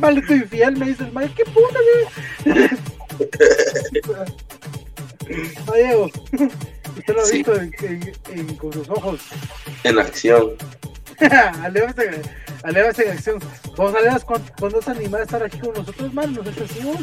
Maldito 0.00 0.34
infiel, 0.34 0.76
me 0.76 0.86
dice 0.86 1.04
el 1.04 1.12
mal, 1.12 1.32
¿qué 1.34 1.44
puta, 1.44 1.78
güey? 2.44 2.68
Diego, 5.74 6.10
usted 6.98 7.14
lo 7.14 7.20
ha 7.22 7.24
Sí. 7.24 7.36
visto 7.38 7.54
en, 7.54 7.72
en- 7.80 8.12
en- 8.38 8.56
con 8.56 8.72
sus 8.72 8.88
ojos. 8.88 9.20
En 9.84 9.98
acción. 9.98 10.50
Alevas 11.62 11.98
en, 11.98 12.22
Alevas 12.62 12.98
en 12.98 13.10
acción. 13.10 13.38
Vos, 13.76 13.94
Alevas, 13.94 14.24
¿cuándo, 14.24 14.48
¿cuándo 14.58 14.80
se 14.82 14.90
anima 14.92 15.18
a 15.18 15.22
estar 15.22 15.42
aquí 15.42 15.58
con 15.58 15.74
nosotros, 15.74 16.12
man? 16.14 16.32
¿Nos 16.34 16.46
excesivos? 16.46 16.98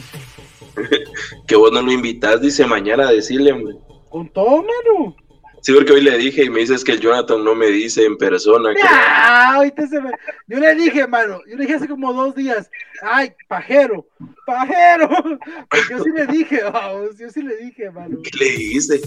Que 1.47 1.55
vos 1.55 1.71
no 1.71 1.81
lo 1.81 1.91
invitas, 1.91 2.41
dice 2.41 2.65
mañana 2.65 3.07
a 3.07 3.11
decirle, 3.11 3.51
hombre. 3.51 3.75
Con 4.09 4.29
todo, 4.29 4.57
mano. 4.63 5.15
Sí, 5.61 5.73
porque 5.73 5.93
hoy 5.93 6.01
le 6.01 6.15
dije 6.17 6.43
y 6.43 6.49
me 6.49 6.59
dices 6.59 6.83
que 6.83 6.91
el 6.91 6.99
Jonathan 6.99 7.43
no 7.43 7.55
me 7.55 7.67
dice 7.67 8.05
en 8.05 8.17
persona. 8.17 8.73
que- 8.73 8.81
Ah, 8.87 9.55
ahorita 9.55 9.87
se 9.87 9.99
me- 9.99 10.11
Yo 10.47 10.59
le 10.59 10.75
dije, 10.75 11.07
mano, 11.07 11.41
yo 11.47 11.55
le 11.55 11.63
dije 11.63 11.75
hace 11.75 11.87
como 11.87 12.13
dos 12.13 12.35
días, 12.35 12.69
ay, 13.01 13.33
pajero, 13.47 14.07
pajero. 14.45 15.09
Porque 15.09 15.85
yo 15.89 16.03
sí 16.03 16.09
le 16.13 16.27
dije, 16.27 16.61
vamos, 16.71 17.17
yo 17.17 17.29
sí 17.31 17.41
le 17.41 17.57
dije, 17.57 17.89
mano. 17.89 18.19
¿Qué 18.23 18.29
le 18.37 18.45
dijiste? 18.51 19.01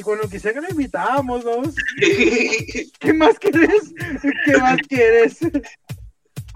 Y 0.00 0.02
cuando 0.02 0.26
quise 0.30 0.54
que 0.54 0.60
lo 0.62 0.68
invitábamos, 0.70 1.44
vamos, 1.44 1.74
¿qué 1.98 3.12
más 3.12 3.38
quieres? 3.38 3.92
¿Qué 4.46 4.56
más 4.56 4.78
quieres? 4.88 5.38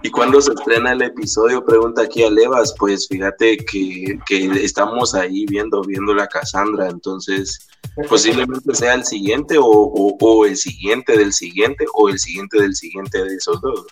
¿Y 0.02 0.10
cuando 0.10 0.40
se 0.40 0.52
estrena 0.52 0.92
el 0.92 1.02
episodio? 1.02 1.62
Pregunta 1.64 2.02
aquí 2.02 2.22
a 2.22 2.30
Levas. 2.30 2.74
Pues 2.78 3.06
fíjate 3.06 3.58
que, 3.58 4.18
que 4.26 4.64
estamos 4.64 5.14
ahí 5.14 5.44
viendo, 5.46 5.82
viendo 5.82 6.14
la 6.14 6.26
Cassandra, 6.26 6.88
entonces 6.88 7.68
posiblemente 8.08 8.74
sea 8.74 8.94
el 8.94 9.04
siguiente 9.04 9.58
o, 9.58 9.64
o- 9.66 10.16
o 10.20 10.46
el 10.46 10.56
siguiente 10.56 11.16
del 11.18 11.32
siguiente 11.34 11.84
o 11.94 12.08
el 12.08 12.18
siguiente 12.18 12.60
del 12.60 12.74
siguiente 12.74 13.22
de 13.24 13.34
esos 13.36 13.60
dos. 13.60 13.86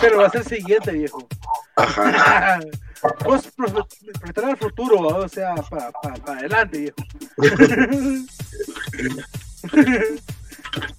Pero 0.00 0.18
va 0.18 0.26
a 0.26 0.30
ser 0.30 0.40
el 0.42 0.46
siguiente, 0.46 0.92
viejo. 0.92 1.26
Ajá. 1.76 2.60
Vos 3.24 3.46
pro- 3.56 3.86
proyectar 4.18 4.44
al 4.44 4.56
futuro, 4.56 4.98
o 5.00 5.28
sea, 5.28 5.54
para 5.54 5.92
adelante, 6.38 6.78
viejo. 6.78 6.96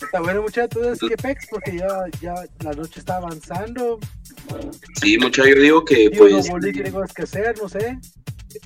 Está 0.02 0.20
bueno, 0.22 0.42
muchachos, 0.42 0.82
entonces, 0.82 1.10
¿qué 1.10 1.18
pex? 1.18 1.48
Porque 1.50 1.78
ya, 1.78 1.88
ya 2.22 2.34
la 2.64 2.72
noche 2.74 3.00
está 3.00 3.18
avanzando. 3.18 4.00
Sí, 5.02 5.18
mucha, 5.18 5.44
yo 5.48 5.56
digo 5.62 5.86
que 5.86 6.10
pues 6.18 6.50
volví, 6.50 6.72
tiene 6.72 6.92
cosas 6.92 7.14
que 7.14 7.24
hacer, 7.24 7.56
no 7.62 7.70
sé. 7.70 8.00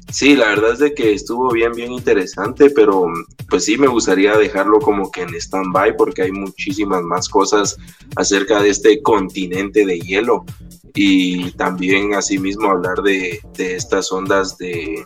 sí, 0.09 0.35
la 0.35 0.47
verdad 0.49 0.73
es 0.73 0.79
de 0.79 0.93
que 0.93 1.13
estuvo 1.13 1.51
bien, 1.51 1.71
bien 1.73 1.91
interesante, 1.91 2.69
pero 2.69 3.07
pues 3.49 3.65
sí 3.65 3.77
me 3.77 3.87
gustaría 3.87 4.37
dejarlo 4.37 4.79
como 4.79 5.11
que 5.11 5.23
en 5.23 5.33
stand-by 5.35 5.97
porque 5.97 6.21
hay 6.23 6.31
muchísimas 6.31 7.01
más 7.03 7.27
cosas 7.27 7.77
acerca 8.15 8.61
de 8.61 8.69
este 8.69 9.01
continente 9.01 9.85
de 9.85 9.99
hielo 9.99 10.45
y 10.93 11.51
también 11.51 12.13
asimismo 12.13 12.69
hablar 12.69 13.01
de, 13.01 13.39
de 13.55 13.75
estas 13.75 14.11
ondas 14.11 14.57
de, 14.57 15.03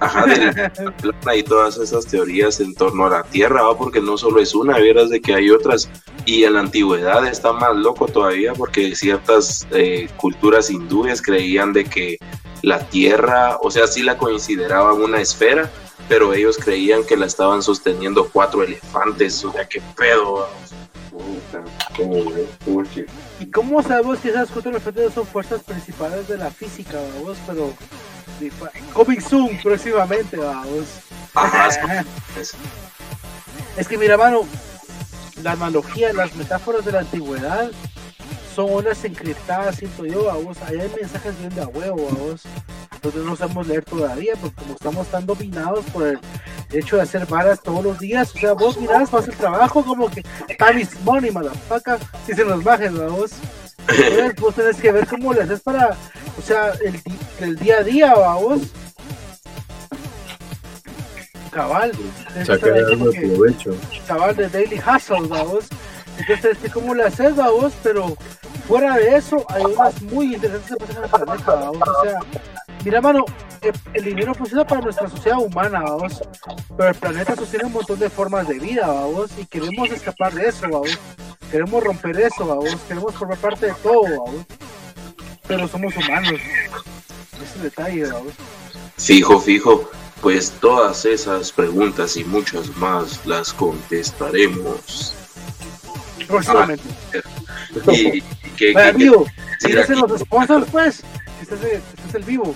ajá, 0.00 0.26
de 0.26 0.52
la 0.52 0.92
plana 0.92 1.36
y 1.36 1.42
todas 1.42 1.76
esas 1.78 2.06
teorías 2.06 2.60
en 2.60 2.74
torno 2.74 3.06
a 3.06 3.10
la 3.10 3.22
Tierra, 3.24 3.62
¿va? 3.62 3.76
porque 3.76 4.00
no 4.00 4.16
solo 4.16 4.40
es 4.40 4.54
una, 4.54 4.78
vieras 4.78 5.10
de 5.10 5.20
que 5.20 5.34
hay 5.34 5.50
otras 5.50 5.88
y 6.24 6.44
en 6.44 6.54
la 6.54 6.60
antigüedad 6.60 7.26
está 7.26 7.52
más 7.52 7.76
loco 7.76 8.06
todavía 8.06 8.52
porque 8.54 8.94
ciertas 8.94 9.66
eh, 9.70 10.08
culturas 10.16 10.70
hindúes 10.70 11.22
creían 11.22 11.72
de 11.72 11.84
que 11.84 12.18
la 12.62 12.80
Tierra, 12.88 13.58
o 13.62 13.70
sea, 13.70 13.86
sí 13.86 14.02
la 14.02 14.18
consideraban 14.18 15.00
una 15.00 15.20
esfera, 15.20 15.70
pero 16.08 16.32
ellos 16.32 16.58
creían 16.58 17.04
que 17.04 17.16
la 17.16 17.26
estaban 17.26 17.62
sosteniendo 17.62 18.28
cuatro 18.32 18.62
elefantes, 18.62 19.44
o 19.44 19.52
sea, 19.52 19.66
qué 19.66 19.80
pedo. 19.96 20.34
¿va? 20.34 20.48
¿Y 23.40 23.46
cómo 23.46 23.82
sabemos 23.82 24.18
que 24.18 24.28
esas 24.28 24.50
cuatro 24.50 24.70
elefantes 24.70 25.14
son 25.14 25.26
fuerzas 25.26 25.62
principales 25.62 26.28
de 26.28 26.38
la 26.38 26.50
física, 26.50 26.98
vamos? 27.14 27.38
Pero. 27.46 27.72
Coming 28.92 29.20
soon, 29.20 29.58
próximamente, 29.62 30.36
vamos. 30.36 30.86
Es 33.76 33.88
que 33.88 33.98
mira, 33.98 34.16
mano, 34.16 34.46
la 35.42 35.52
analogía, 35.52 36.12
las 36.14 36.34
metáforas 36.34 36.84
de 36.84 36.92
la 36.92 37.00
antigüedad 37.00 37.70
son 38.56 38.72
ondas 38.72 39.04
encriptadas, 39.04 39.76
siento 39.76 40.06
yo, 40.06 40.30
a 40.30 40.34
vos. 40.34 40.56
Ahí 40.66 40.80
hay 40.80 40.90
mensajes 40.98 41.38
bien 41.38 41.54
de 41.54 41.60
a 41.60 41.66
huevo, 41.68 42.08
a 42.10 42.14
vos. 42.14 42.42
Entonces 42.94 43.22
no 43.22 43.36
sabemos 43.36 43.66
leer 43.68 43.84
todavía, 43.84 44.32
porque 44.40 44.56
como 44.56 44.72
estamos 44.72 45.06
tan 45.08 45.26
dominados 45.26 45.84
por 45.92 46.06
el 46.06 46.18
hecho 46.72 46.96
de 46.96 47.02
hacer 47.02 47.26
varas 47.26 47.62
todos 47.62 47.84
los 47.84 47.98
días, 47.98 48.34
o 48.34 48.38
sea, 48.38 48.54
vos 48.54 48.78
mirás, 48.78 49.10
vas 49.10 49.28
al 49.28 49.34
trabajo 49.36 49.84
como 49.84 50.10
que 50.10 50.22
time 50.58 50.80
is 50.80 50.98
money, 51.04 51.30
motherfucker, 51.30 51.98
si 52.26 52.32
se 52.34 52.44
nos 52.44 52.64
bajen, 52.64 52.96
a 53.00 53.08
vos. 53.08 53.32
Entonces 53.88 54.34
vos 54.40 54.54
tenés 54.54 54.76
que 54.78 54.90
ver 54.90 55.06
cómo 55.06 55.32
le 55.34 55.42
haces 55.42 55.60
para, 55.60 55.94
o 56.38 56.42
sea, 56.42 56.72
el, 56.82 57.00
el 57.40 57.56
día 57.56 57.76
a 57.78 57.82
día, 57.82 58.10
a 58.10 58.34
vos. 58.36 58.62
Cabal. 61.52 61.92
Sacar 62.44 62.72
que- 62.74 63.28
provecho. 63.28 63.74
chaval 64.06 64.36
de 64.36 64.48
Daily 64.48 64.78
Hustle, 64.80 65.26
vamos. 65.28 65.64
Entonces, 66.18 66.58
¿qué 66.62 66.70
¿cómo 66.70 66.94
le 66.94 67.04
haces, 67.04 67.36
vamos? 67.36 67.72
Pero 67.82 68.16
fuera 68.66 68.96
de 68.96 69.16
eso, 69.16 69.44
hay 69.48 69.64
unas 69.64 70.00
muy 70.02 70.34
interesantes 70.34 70.70
que 70.70 70.76
pasan 70.76 70.96
en 70.96 71.04
el 71.04 71.10
planeta, 71.10 71.54
vamos. 71.54 71.88
O 71.88 72.02
sea, 72.04 72.20
mira, 72.84 73.00
mano, 73.00 73.24
el, 73.60 73.72
el 73.94 74.04
dinero 74.04 74.34
funciona 74.34 74.66
para 74.66 74.80
nuestra 74.80 75.08
sociedad 75.08 75.38
humana, 75.38 75.80
vamos. 75.80 76.22
Pero 76.76 76.88
el 76.88 76.94
planeta 76.94 77.36
sostiene 77.36 77.66
un 77.66 77.72
montón 77.72 77.98
de 77.98 78.10
formas 78.10 78.48
de 78.48 78.58
vida, 78.58 78.86
vamos. 78.86 79.30
Y 79.38 79.46
queremos 79.46 79.90
escapar 79.90 80.32
de 80.34 80.48
eso, 80.48 80.62
vamos. 80.70 80.98
Queremos 81.50 81.82
romper 81.82 82.18
eso, 82.20 82.46
vamos. 82.46 82.76
Queremos 82.88 83.14
formar 83.14 83.38
parte 83.38 83.66
de 83.66 83.74
todo, 83.82 84.02
vamos. 84.02 84.46
pero 85.46 85.68
somos 85.68 85.96
humanos. 85.96 86.40
Ese 87.42 87.62
detalle, 87.62 88.10
vamos. 88.10 88.32
Fijo, 88.96 89.38
fijo. 89.40 89.90
Pues 90.22 90.50
todas 90.60 91.04
esas 91.04 91.52
preguntas 91.52 92.16
y 92.16 92.24
muchas 92.24 92.74
más 92.78 93.24
las 93.26 93.52
contestaremos. 93.52 95.14
Próximamente. 96.26 96.84
Y, 97.92 98.18
y 98.18 98.22
que, 98.56 98.72
Vaya, 98.72 98.92
que- 98.92 98.98
vivo. 98.98 99.26
que- 99.60 99.68
Fíjense 99.68 99.96
los 99.96 100.20
sponsors, 100.20 100.66
pues. 100.70 101.02
Este 101.42 101.54
es, 101.54 102.14
el, 102.14 102.22
vivo. 102.22 102.54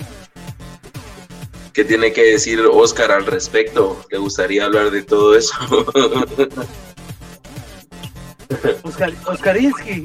¿Qué 1.74 1.84
tiene 1.84 2.12
que 2.12 2.22
decir 2.22 2.60
Oscar 2.72 3.12
al 3.12 3.26
respecto? 3.26 4.02
¿Le 4.10 4.18
gustaría 4.18 4.64
hablar 4.64 4.90
de 4.90 5.02
todo 5.02 5.36
eso? 5.36 5.54
Oscar, 8.82 9.12
Oscarinsky. 9.26 10.04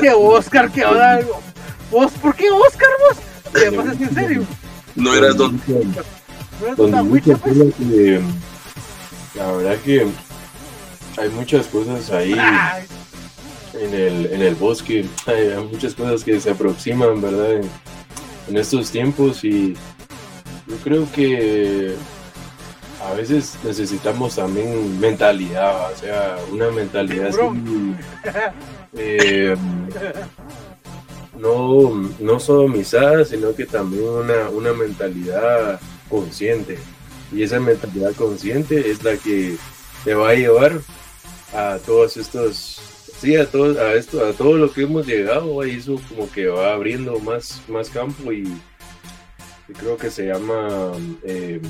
Que 0.00 0.10
Oscar, 0.10 0.70
que 0.70 0.82
ahora. 0.82 1.20
¿Vos 1.90 2.12
por 2.20 2.34
qué 2.34 2.50
Oscar 2.50 2.88
vos? 3.08 3.18
¿Qué 3.52 3.72
pasa 3.72 3.92
en 3.92 4.14
serio? 4.14 4.46
no 4.94 5.14
eras 5.14 5.36
don... 5.36 5.60
¿No 5.66 6.84
mucha 6.84 7.02
huicha, 7.02 7.36
pues? 7.38 7.58
cosa 7.58 7.76
que, 7.78 8.20
la 9.34 9.52
verdad 9.52 9.76
que 9.84 10.06
hay 11.16 11.28
muchas 11.30 11.66
cosas 11.66 12.10
ahí 12.10 12.32
en 12.32 13.94
el, 13.94 14.26
en 14.26 14.42
el 14.42 14.54
bosque, 14.54 15.06
hay, 15.26 15.48
hay 15.48 15.64
muchas 15.64 15.94
cosas 15.94 16.24
que 16.24 16.40
se 16.40 16.50
aproximan, 16.50 17.20
¿verdad? 17.20 17.54
En, 17.54 17.70
en 18.48 18.56
estos 18.56 18.90
tiempos 18.90 19.44
y 19.44 19.74
yo 20.66 20.76
creo 20.82 21.06
que 21.12 21.94
a 23.02 23.14
veces 23.14 23.56
necesitamos 23.64 24.36
también 24.36 25.00
mentalidad, 25.00 25.92
o 25.92 25.96
sea, 25.96 26.36
una 26.50 26.70
mentalidad 26.70 27.28
así, 27.28 27.38
eh, 28.96 29.56
no, 31.38 32.10
no 32.20 32.40
sodomizada, 32.40 33.24
sino 33.24 33.54
que 33.54 33.66
también 33.66 34.04
una, 34.04 34.48
una 34.50 34.72
mentalidad 34.72 35.80
consciente. 36.08 36.78
Y 37.32 37.42
esa 37.42 37.58
mentalidad 37.58 38.12
consciente 38.14 38.90
es 38.90 39.02
la 39.02 39.16
que 39.16 39.56
te 40.04 40.14
va 40.14 40.30
a 40.30 40.34
llevar 40.34 40.80
a 41.52 41.78
todos 41.78 42.16
estos, 42.16 42.80
sí, 43.20 43.36
a 43.36 43.46
todo, 43.50 43.78
a 43.80 43.94
esto, 43.94 44.24
a 44.24 44.32
todo 44.32 44.56
lo 44.56 44.72
que 44.72 44.82
hemos 44.82 45.06
llegado, 45.06 45.60
ahí 45.60 45.76
eso 45.76 46.00
como 46.08 46.30
que 46.30 46.46
va 46.46 46.72
abriendo 46.72 47.18
más, 47.20 47.60
más 47.68 47.90
campo 47.90 48.32
y, 48.32 48.42
y 49.68 49.72
creo 49.72 49.96
que 49.96 50.10
se 50.10 50.26
llama, 50.26 50.92
eh, 51.24 51.60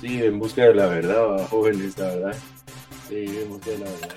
sí, 0.00 0.22
en 0.22 0.38
busca 0.38 0.62
de 0.62 0.74
la 0.74 0.86
verdad, 0.86 1.28
¿va, 1.28 1.46
jóvenes, 1.48 1.98
la 1.98 2.06
verdad. 2.08 2.36
Sí, 3.08 3.24
en 3.26 3.48
busca 3.48 3.70
de 3.70 3.78
la 3.78 3.84
verdad. 3.90 4.14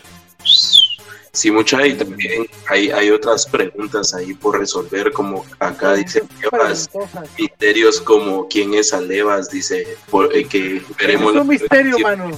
Sí, 1.33 1.49
mucha 1.49 1.87
y 1.87 1.93
también 1.93 2.45
hay, 2.67 2.91
hay 2.91 3.09
otras 3.09 3.45
preguntas 3.45 4.13
ahí 4.13 4.33
por 4.33 4.59
resolver, 4.59 5.13
como 5.13 5.45
acá 5.59 5.93
dice 5.93 6.23
Alevas, 6.51 6.89
Preguntosas. 6.89 7.29
misterios 7.39 8.01
como 8.01 8.49
quién 8.49 8.73
es 8.73 8.91
Alevas, 8.91 9.49
dice 9.49 9.87
por- 10.09 10.35
eh, 10.35 10.45
que 10.45 10.81
veremos 10.99 11.33
Es 11.33 11.41
un 11.41 11.47
misterio, 11.47 11.97
mano. 11.99 12.31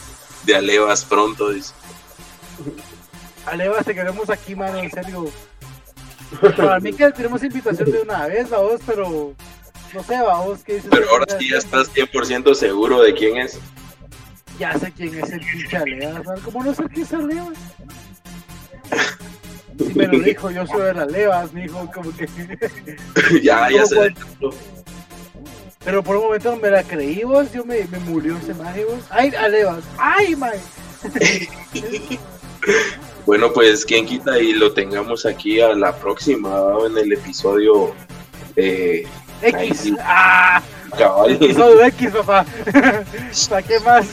de 0.46 0.56
Alevas 0.56 1.04
pronto, 1.06 1.50
dice. 1.50 1.74
Aleva, 3.46 3.82
te 3.84 3.94
queremos 3.94 4.30
aquí, 4.30 4.56
mano, 4.56 4.78
en 4.80 4.90
serio. 4.92 5.30
Para 6.58 6.80
mí 6.80 6.94
que 6.94 7.12
tenemos 7.12 7.44
invitación 7.44 7.92
de 7.92 8.02
una 8.02 8.28
vez, 8.28 8.50
vamos, 8.50 8.82
pero 8.86 9.34
no 9.94 10.04
sé, 10.04 10.18
vamos, 10.22 10.64
¿qué 10.64 10.76
dices? 10.76 10.90
Pero 10.90 11.10
ahora 11.10 11.26
sí 11.38 11.50
ya 11.50 11.58
estás 11.58 11.94
100% 11.94 12.54
seguro 12.56 13.02
de 13.02 13.14
quién 13.14 13.38
es. 13.38 13.60
Ya 14.58 14.78
sé 14.78 14.92
quién 14.92 15.18
es 15.20 15.30
el 15.32 15.40
pinche 15.40 15.78
Aleva. 15.78 16.36
¿Cómo 16.44 16.64
no 16.64 16.74
sé 16.74 16.84
quién 16.86 17.06
es 17.06 17.14
Aleva? 17.14 17.52
Si 19.78 19.94
me 19.94 20.08
lo 20.08 20.20
dijo, 20.20 20.52
yo 20.52 20.68
soy 20.68 20.84
de 20.84 20.94
las 20.94 21.12
Levas, 21.12 21.54
me 21.54 21.64
dijo 21.64 21.90
como 21.94 22.16
que... 22.16 22.28
ya, 23.44 23.70
ya 23.70 23.84
¿Cómo 23.84 23.86
se 23.88 23.96
cuál? 23.96 24.16
Pero 25.84 26.04
por 26.04 26.16
un 26.16 26.24
momento 26.24 26.56
me 26.58 26.70
la 26.70 26.84
creí, 26.84 27.24
vos, 27.24 27.52
yo 27.52 27.66
me, 27.66 27.84
me 27.86 28.00
murió 28.00 28.38
ese 28.38 28.54
maje, 28.54 28.86
vos. 28.86 29.04
¡Ay, 29.10 29.34
Alevas! 29.36 29.84
¡Ay, 29.98 30.36
man! 30.36 30.54
Bueno, 33.26 33.54
pues 33.54 33.86
quien 33.86 34.06
quita 34.06 34.38
y 34.40 34.54
lo 34.54 34.74
tengamos 34.74 35.26
aquí 35.26 35.62
a 35.62 35.74
la 35.74 35.96
próxima, 35.96 36.76
en 36.86 36.98
el 36.98 37.14
episodio 37.14 37.94
eh, 38.56 39.08
X. 39.42 39.78
sí. 39.80 39.96
¡Ah! 40.02 40.62
cabal. 40.98 41.32
Episodio 41.32 41.84
X, 41.86 42.12
papá. 42.12 42.46
¿Para 43.50 43.62
qué 43.64 43.80
más? 43.80 44.08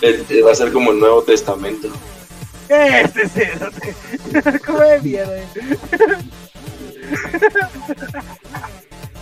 Eh, 0.00 0.42
Va 0.46 0.52
a 0.52 0.54
ser 0.54 0.72
como 0.72 0.92
el 0.92 1.00
Nuevo 1.00 1.22
Testamento. 1.22 1.88
Este 2.68 3.28
cerote. 3.28 3.94
¿Cómo 4.66 4.78
de 4.80 5.00
mierda? 5.00 5.42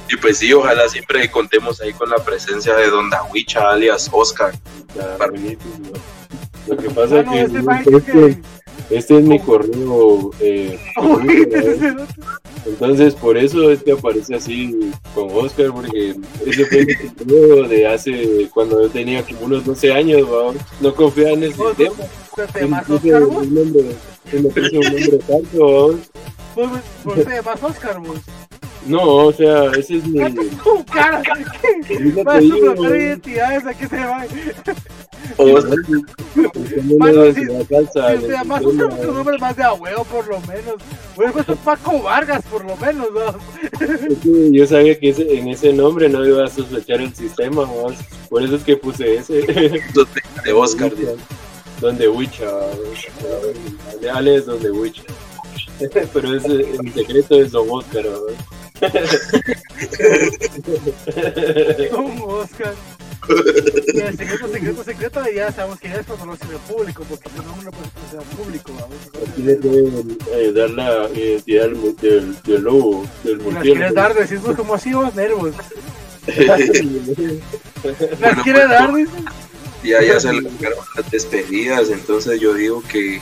Y 0.08 0.16
pues 0.16 0.38
sí, 0.38 0.52
ojalá 0.52 0.88
siempre 0.88 1.30
contemos 1.30 1.80
ahí 1.80 1.92
con 1.92 2.10
la 2.10 2.18
presencia 2.18 2.74
de 2.74 2.88
Don 2.88 3.10
Dawicha, 3.10 3.70
alias 3.70 4.08
Oscar. 4.12 4.52
Está 4.88 5.28
buenísimo. 5.28 5.92
Lo 6.66 6.76
que 6.76 6.90
pasa 6.90 7.22
Bueno, 7.22 7.32
que 7.32 7.40
este 7.42 8.12
que... 8.12 8.96
este 8.96 9.18
es 9.18 9.24
mi 9.24 9.38
correo. 9.38 10.30
eh, 10.40 10.78
Uy, 11.02 11.48
entonces, 12.66 13.14
por 13.14 13.36
eso 13.36 13.70
este 13.70 13.92
aparece 13.92 14.34
así 14.34 14.92
con 15.14 15.28
Oscar, 15.32 15.72
porque 15.72 16.14
ese 16.44 16.66
fue 16.66 16.86
mi 16.86 16.94
correo 16.94 17.68
de 17.68 17.86
hace 17.86 18.48
cuando 18.52 18.82
yo 18.82 18.88
tenía 18.88 19.22
como 19.24 19.42
unos 19.42 19.64
12 19.64 19.92
años. 19.92 20.22
¿va? 20.22 20.52
No 20.80 20.94
confiaba 20.94 21.30
en 21.30 21.44
el 21.44 21.54
sistema. 21.54 21.94
vos 22.36 23.00
te 23.02 23.14
un 23.14 23.54
nombre, 23.54 23.84
y 24.32 24.36
me 24.36 24.48
puse 24.50 24.78
un 24.78 24.84
nombre 24.84 25.18
falso. 25.26 25.88
¿va? 25.88 25.98
Vos, 26.54 26.70
vos 27.04 27.14
te 27.16 27.30
llamas 27.30 27.62
Oscar, 27.62 28.00
vos. 28.00 28.18
No, 28.86 29.02
o 29.02 29.32
sea, 29.32 29.66
ese 29.72 29.96
es 29.96 30.06
mi. 30.06 30.20
Tu 30.32 30.84
cara. 30.92 31.22
Vas 32.24 32.36
a 32.36 32.80
¿va? 32.80 32.96
identidades, 32.96 33.66
aquí 33.66 33.86
se 33.86 33.96
va. 33.96 34.24
Oscar, 35.38 35.78
Buscando 36.54 36.98
Mano, 36.98 37.32
si- 37.34 37.48
Oscar, 37.48 39.00
tu 39.00 39.12
nombre 39.12 39.38
más 39.38 39.56
de 39.56 39.64
abuelo, 39.64 40.04
por 40.04 40.26
lo 40.28 40.40
menos. 40.42 40.76
Güey, 41.16 41.32
pues 41.32 41.48
es 41.48 41.58
Paco 41.58 42.02
Vargas, 42.02 42.42
por 42.50 42.64
lo 42.64 42.76
menos, 42.76 43.08
¿no? 43.12 44.52
Yo 44.52 44.66
sabía 44.66 44.98
que 44.98 45.10
ese- 45.10 45.36
en 45.36 45.48
ese 45.48 45.72
nombre 45.72 46.08
no 46.08 46.24
iba 46.24 46.44
a 46.44 46.48
sospechar 46.48 47.00
el 47.00 47.14
sistema, 47.14 47.62
¿va? 47.62 47.92
por 48.28 48.42
eso 48.42 48.56
es 48.56 48.62
que 48.62 48.76
puse 48.76 49.16
ese. 49.16 49.40
de 50.44 50.52
Oscar. 50.52 50.92
Donde 51.80 52.08
Wicha, 52.08 52.46
de 54.00 54.08
Ale 54.10 54.36
es 54.36 54.46
donde 54.46 54.70
Wicha. 54.70 55.02
Pero 56.12 56.34
es, 56.34 56.44
en 56.46 56.94
secreto 56.94 57.34
es 57.40 57.50
Don 57.50 57.66
Oscar. 57.70 58.06
¿va? 58.06 58.32
Como 61.90 62.26
Oscar. 62.26 62.74
Y 63.28 64.00
el 64.00 64.16
secreto, 64.16 64.48
secreto, 64.52 64.84
secreto, 64.84 65.20
ya 65.34 65.50
sabemos 65.50 65.80
que 65.80 65.88
ya 65.88 65.96
es 65.96 66.06
cuando 66.06 66.26
lo 66.26 66.32
hace 66.34 66.46
público, 66.68 67.04
porque 67.08 67.28
si 67.28 67.36
no, 67.36 67.54
uno 67.60 67.70
puede 67.72 67.90
ser 68.10 68.20
público, 68.36 68.72
Aquí 69.26 69.42
le 69.42 69.56
deben 69.56 70.18
eh, 70.32 70.52
dar 70.52 70.70
la 70.70 71.08
identidad 71.12 71.70
del, 71.70 72.62
lobo, 72.62 73.04
del 73.24 73.38
¿Las 73.52 73.62
quieres 73.62 73.94
dar? 73.94 74.14
murciélago. 74.14 74.20
Decís 74.20 74.42
vos 74.42 74.56
como 74.56 74.74
así, 74.74 74.92
vos 74.92 75.14
nervos. 75.14 75.54
¿Las 76.26 76.60
pues, 78.42 78.68
dar? 78.68 78.94
Dices. 78.94 79.14
Ya, 79.82 80.02
ya 80.02 80.20
se 80.20 80.32
le 80.32 80.48
acercaron 80.48 80.78
las 80.96 81.10
despedidas, 81.10 81.90
entonces 81.90 82.40
yo 82.40 82.54
digo 82.54 82.82
que, 82.90 83.20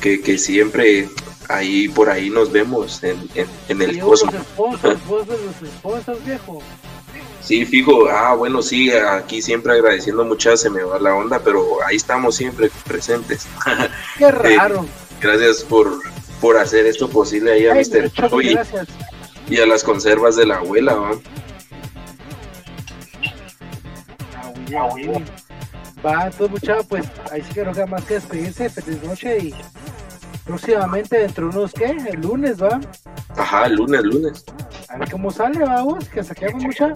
que, 0.00 0.20
que 0.20 0.38
siempre 0.38 1.08
ahí 1.48 1.88
por 1.88 2.08
ahí 2.10 2.30
nos 2.30 2.50
vemos 2.52 3.02
en, 3.02 3.28
en, 3.34 3.46
en 3.68 3.82
el 3.82 3.98
cosmos. 4.00 4.34
vos 4.56 4.80
de 4.82 6.12
los 6.12 6.24
viejo. 6.24 6.62
Sí, 7.42 7.64
fijo, 7.64 8.08
ah, 8.08 8.34
bueno, 8.34 8.60
sí, 8.60 8.90
aquí 8.90 9.40
siempre 9.40 9.72
agradeciendo 9.74 10.24
muchas, 10.24 10.60
se 10.60 10.68
me 10.68 10.82
va 10.82 10.98
la 10.98 11.14
onda, 11.14 11.38
pero 11.38 11.64
ahí 11.86 11.94
estamos 11.96 12.34
siempre 12.34 12.70
presentes. 12.86 13.46
Qué 14.18 14.30
raro. 14.32 14.84
Gracias 15.20 15.62
por, 15.62 16.00
por 16.40 16.56
hacer 16.56 16.86
esto 16.86 17.08
posible 17.08 17.52
ahí 17.52 17.66
a 17.66 17.74
Ay, 17.74 17.84
Mr. 17.84 18.10
Choy 18.28 18.54
gracias. 18.54 18.88
y 19.48 19.58
a 19.60 19.66
las 19.66 19.84
conservas 19.84 20.34
de 20.36 20.46
la 20.46 20.56
abuela, 20.56 20.94
¿va? 20.94 21.10
Ah. 24.76 24.92
Va, 26.04 26.24
entonces 26.26 26.50
muchachos, 26.50 26.86
pues 26.88 27.06
ahí 27.30 27.42
sí 27.42 27.54
que 27.54 27.64
no 27.64 27.72
queda 27.72 27.86
más 27.86 28.04
que 28.04 28.14
despedirse, 28.14 28.68
feliz 28.70 29.02
noche 29.02 29.38
y 29.38 29.54
próximamente 30.46 31.18
dentro 31.18 31.48
de 31.48 31.56
unos, 31.58 31.72
¿qué? 31.72 31.96
El 32.12 32.20
lunes, 32.20 32.62
va. 32.62 32.80
Ajá, 33.36 33.68
lunes, 33.68 34.02
lunes. 34.04 34.44
A 34.88 34.96
ver 34.98 35.10
cómo 35.10 35.30
sale, 35.30 35.58
vamos, 35.58 36.08
que 36.08 36.22
saquemos 36.22 36.62
mucha. 36.62 36.92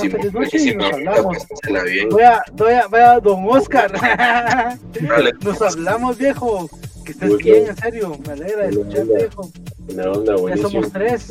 Sí, 0.00 0.08
feliz 0.08 0.32
noche 0.32 0.58
si 0.58 0.70
y 0.70 0.76
nos 0.76 0.90
no, 0.90 0.96
hablamos. 0.96 1.36
bien. 1.84 2.08
Voy 2.08 2.22
a, 2.22 2.42
voy 2.52 2.72
a, 2.72 2.86
voy 2.86 3.00
a 3.00 3.20
Don 3.20 3.44
Oscar. 3.48 3.92
Dale. 5.00 5.32
Nos 5.42 5.60
hablamos, 5.60 6.16
viejo. 6.18 6.68
Que 7.04 7.12
estés 7.12 7.36
bien, 7.38 7.66
en 7.68 7.76
serio. 7.76 8.16
Me 8.26 8.32
alegra 8.32 8.66
de 8.68 8.76
Buena 8.76 8.80
escuchar, 8.80 9.02
onda. 9.02 9.18
viejo. 9.18 9.50
Una 9.88 10.10
onda 10.12 10.32
Ya 10.34 10.40
buenísima. 10.40 10.70
somos 10.70 10.92
tres. 10.92 11.28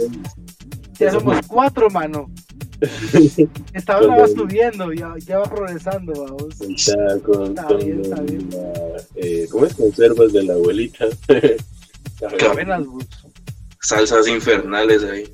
Ya 0.99 1.06
Ya 1.06 1.11
somos 1.11 1.38
cuatro, 1.48 1.90
mano. 1.90 2.30
Esta 3.74 3.98
hora 3.98 4.18
va 4.18 4.28
subiendo, 4.28 4.94
ya, 4.94 5.14
ya 5.26 5.40
va 5.40 5.45
progresando, 5.45 6.14
vamos. 6.14 6.61
Está 6.61 7.19
con, 7.26 7.48
Está 7.57 7.74
bien, 7.74 8.02
está 8.02 8.22
bien. 8.22 8.49
Eh, 9.15 9.48
¿cómo 9.52 9.65
es? 9.65 9.74
Conservas 9.76 10.34
de 10.34 10.44
la 10.44 10.53
abuelita. 10.53 11.06
Salsas 13.82 14.28
infernales 14.28 15.03
ahí. 15.03 15.32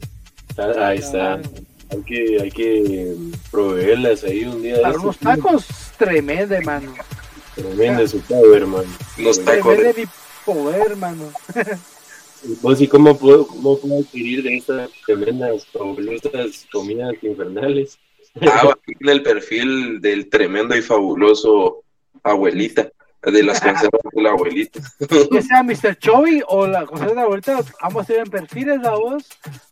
Ah, 0.57 0.87
Ahí 0.87 0.99
está. 0.99 1.41
Hay 1.89 2.01
que, 2.05 2.37
hay 2.41 2.51
que 2.51 3.15
proveerlas 3.51 4.23
ahí 4.23 4.43
un 4.45 4.61
día. 4.61 4.77
de 4.77 4.81
Para 4.81 4.99
unos 4.99 5.17
tacos, 5.17 5.65
tremenda, 5.97 6.57
hermano. 6.57 6.93
Tremendo 7.55 8.07
su 8.07 8.19
power, 8.21 8.61
hermano. 8.63 8.89
Los 9.17 9.43
tacos 9.43 9.77
de- 9.77 9.93
mi 9.95 10.03
poder, 10.45 10.91
hermano. 10.91 11.31
¿Vos 12.61 12.81
y 12.81 12.87
cómo 12.87 13.17
puedo, 13.17 13.47
cómo 13.47 13.77
puedo 13.79 13.99
adquirir 13.99 14.43
de 14.43 14.57
estas 14.57 14.89
tremendas, 15.05 15.65
fabulosas 15.67 16.65
comidas 16.71 17.13
infernales? 17.21 17.97
Ah, 18.41 18.71
aquí 18.73 18.93
en 18.99 19.09
el 19.09 19.23
perfil 19.23 20.01
del 20.01 20.29
tremendo 20.29 20.75
y 20.75 20.81
fabuloso 20.81 21.83
abuelita, 22.23 22.91
de 23.25 23.43
las 23.43 23.59
conservas 23.61 24.01
de 24.11 24.21
la 24.21 24.29
abuelita. 24.31 24.79
Ya 25.31 25.41
sea 25.41 25.63
Mr. 25.63 25.97
Chovy 25.97 26.43
o 26.47 26.67
la 26.67 26.85
cosa 26.85 27.05
de 27.05 27.15
la 27.15 27.25
vuelta, 27.25 27.59
ambos 27.81 28.05
tienen 28.07 28.29
perfiles, 28.29 28.81
la 28.81 28.91
voz. 28.91 29.23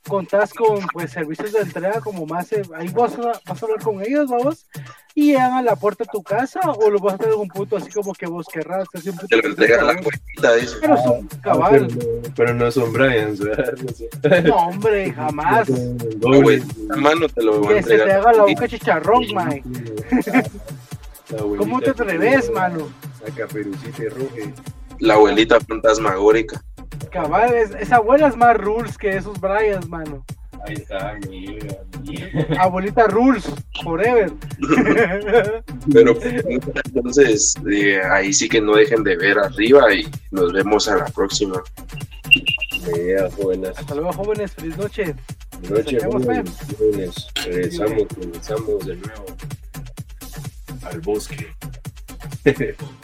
Contás 0.08 0.54
con 0.54 0.80
pues 0.94 1.12
servicios 1.12 1.52
de 1.52 1.60
entrega 1.60 2.00
como 2.02 2.26
más. 2.26 2.52
eh, 2.54 2.64
ahí 2.76 2.88
vas 2.90 3.14
a, 3.20 3.40
vas 3.48 3.62
a 3.62 3.66
hablar 3.66 3.82
con 3.84 4.02
ellos, 4.02 4.30
vamos. 4.30 4.66
Y 5.14 5.28
llegan 5.32 5.54
a 5.54 5.62
la 5.62 5.76
puerta 5.76 6.06
de 6.06 6.10
tu 6.12 6.24
casa 6.24 6.60
o 6.66 6.90
lo 6.90 7.00
vas 7.00 7.16
a 7.16 7.18
tener 7.18 7.34
en 7.34 7.42
un 7.42 7.48
punto 7.50 7.76
así 7.78 7.92
como 7.92 8.14
que 8.14 8.26
vos 8.26 8.48
querrás. 8.52 8.88
así 8.94 9.10
un 9.10 9.18
punto 9.18 9.28
Te 9.36 9.38
lo 9.42 9.50
entrega 9.50 9.78
la 9.84 9.94
vos. 9.94 9.96
abuelita, 10.02 10.56
dice. 10.56 10.76
Pero 10.82 10.98
son 11.04 11.28
cabal. 11.44 11.88
no, 11.88 12.34
pero 12.36 12.54
no 12.54 12.72
son 12.72 12.94
Bryans, 12.94 13.40
¿verdad? 13.40 13.74
No 13.84 13.90
sé. 13.92 14.42
No, 14.44 14.56
hombre, 14.56 15.12
jamás. 15.14 15.70
La 15.70 16.38
abuelita, 16.38 16.96
mano, 16.96 17.28
te 17.30 17.44
lo 17.44 17.62
va 17.62 17.72
a 17.72 17.74
Que 17.76 17.84
se 17.84 17.98
te 17.98 18.12
haga 18.12 18.34
la 18.34 18.44
boca 18.44 18.68
chicharrón, 18.68 19.26
mae. 19.34 19.62
¿Cómo 21.58 21.80
te 21.82 21.92
atreves, 21.92 22.52
mano? 22.52 22.90
La 23.26 23.34
caperucita 23.34 24.04
roja. 24.10 24.52
La 25.00 25.14
abuelita 25.16 25.60
fantasmagórica. 25.60 26.62
Cabal, 27.12 27.54
es- 27.56 27.72
esa 27.80 27.98
abuela 27.98 28.28
es 28.28 28.36
más 28.38 28.56
rules 28.58 28.98
que 28.98 29.16
esos 29.18 29.40
Bryans, 29.40 29.88
mano. 29.90 30.24
Ahí 30.68 30.76
está, 30.76 31.18
Abuelita 32.60 33.08
rules, 33.08 33.44
forever. 33.84 34.32
Pero 35.92 36.16
entonces, 36.22 37.56
eh, 37.72 38.00
ahí 38.12 38.32
sí 38.32 38.48
que 38.48 38.62
no 38.62 38.76
dejen 38.76 39.04
de 39.04 39.18
ver 39.18 39.40
arriba 39.40 39.92
y 39.94 40.08
nos 40.30 40.54
vemos 40.54 40.88
a 40.88 40.98
la 40.98 41.06
próxima. 41.06 41.62
Jóvenes. 43.38 43.72
Hasta 43.78 43.96
luego, 43.96 44.14
jóvenes. 44.14 44.52
Feliz 44.54 44.78
noche. 44.78 45.16
Noche, 45.70 45.98
jóvenes. 46.04 46.52
jóvenes. 46.78 47.28
Regresamos, 47.46 48.04
regresamos 48.20 48.86
de 48.86 48.96
nuevo 48.98 49.26
al 50.84 51.02
bosque. 51.02 51.56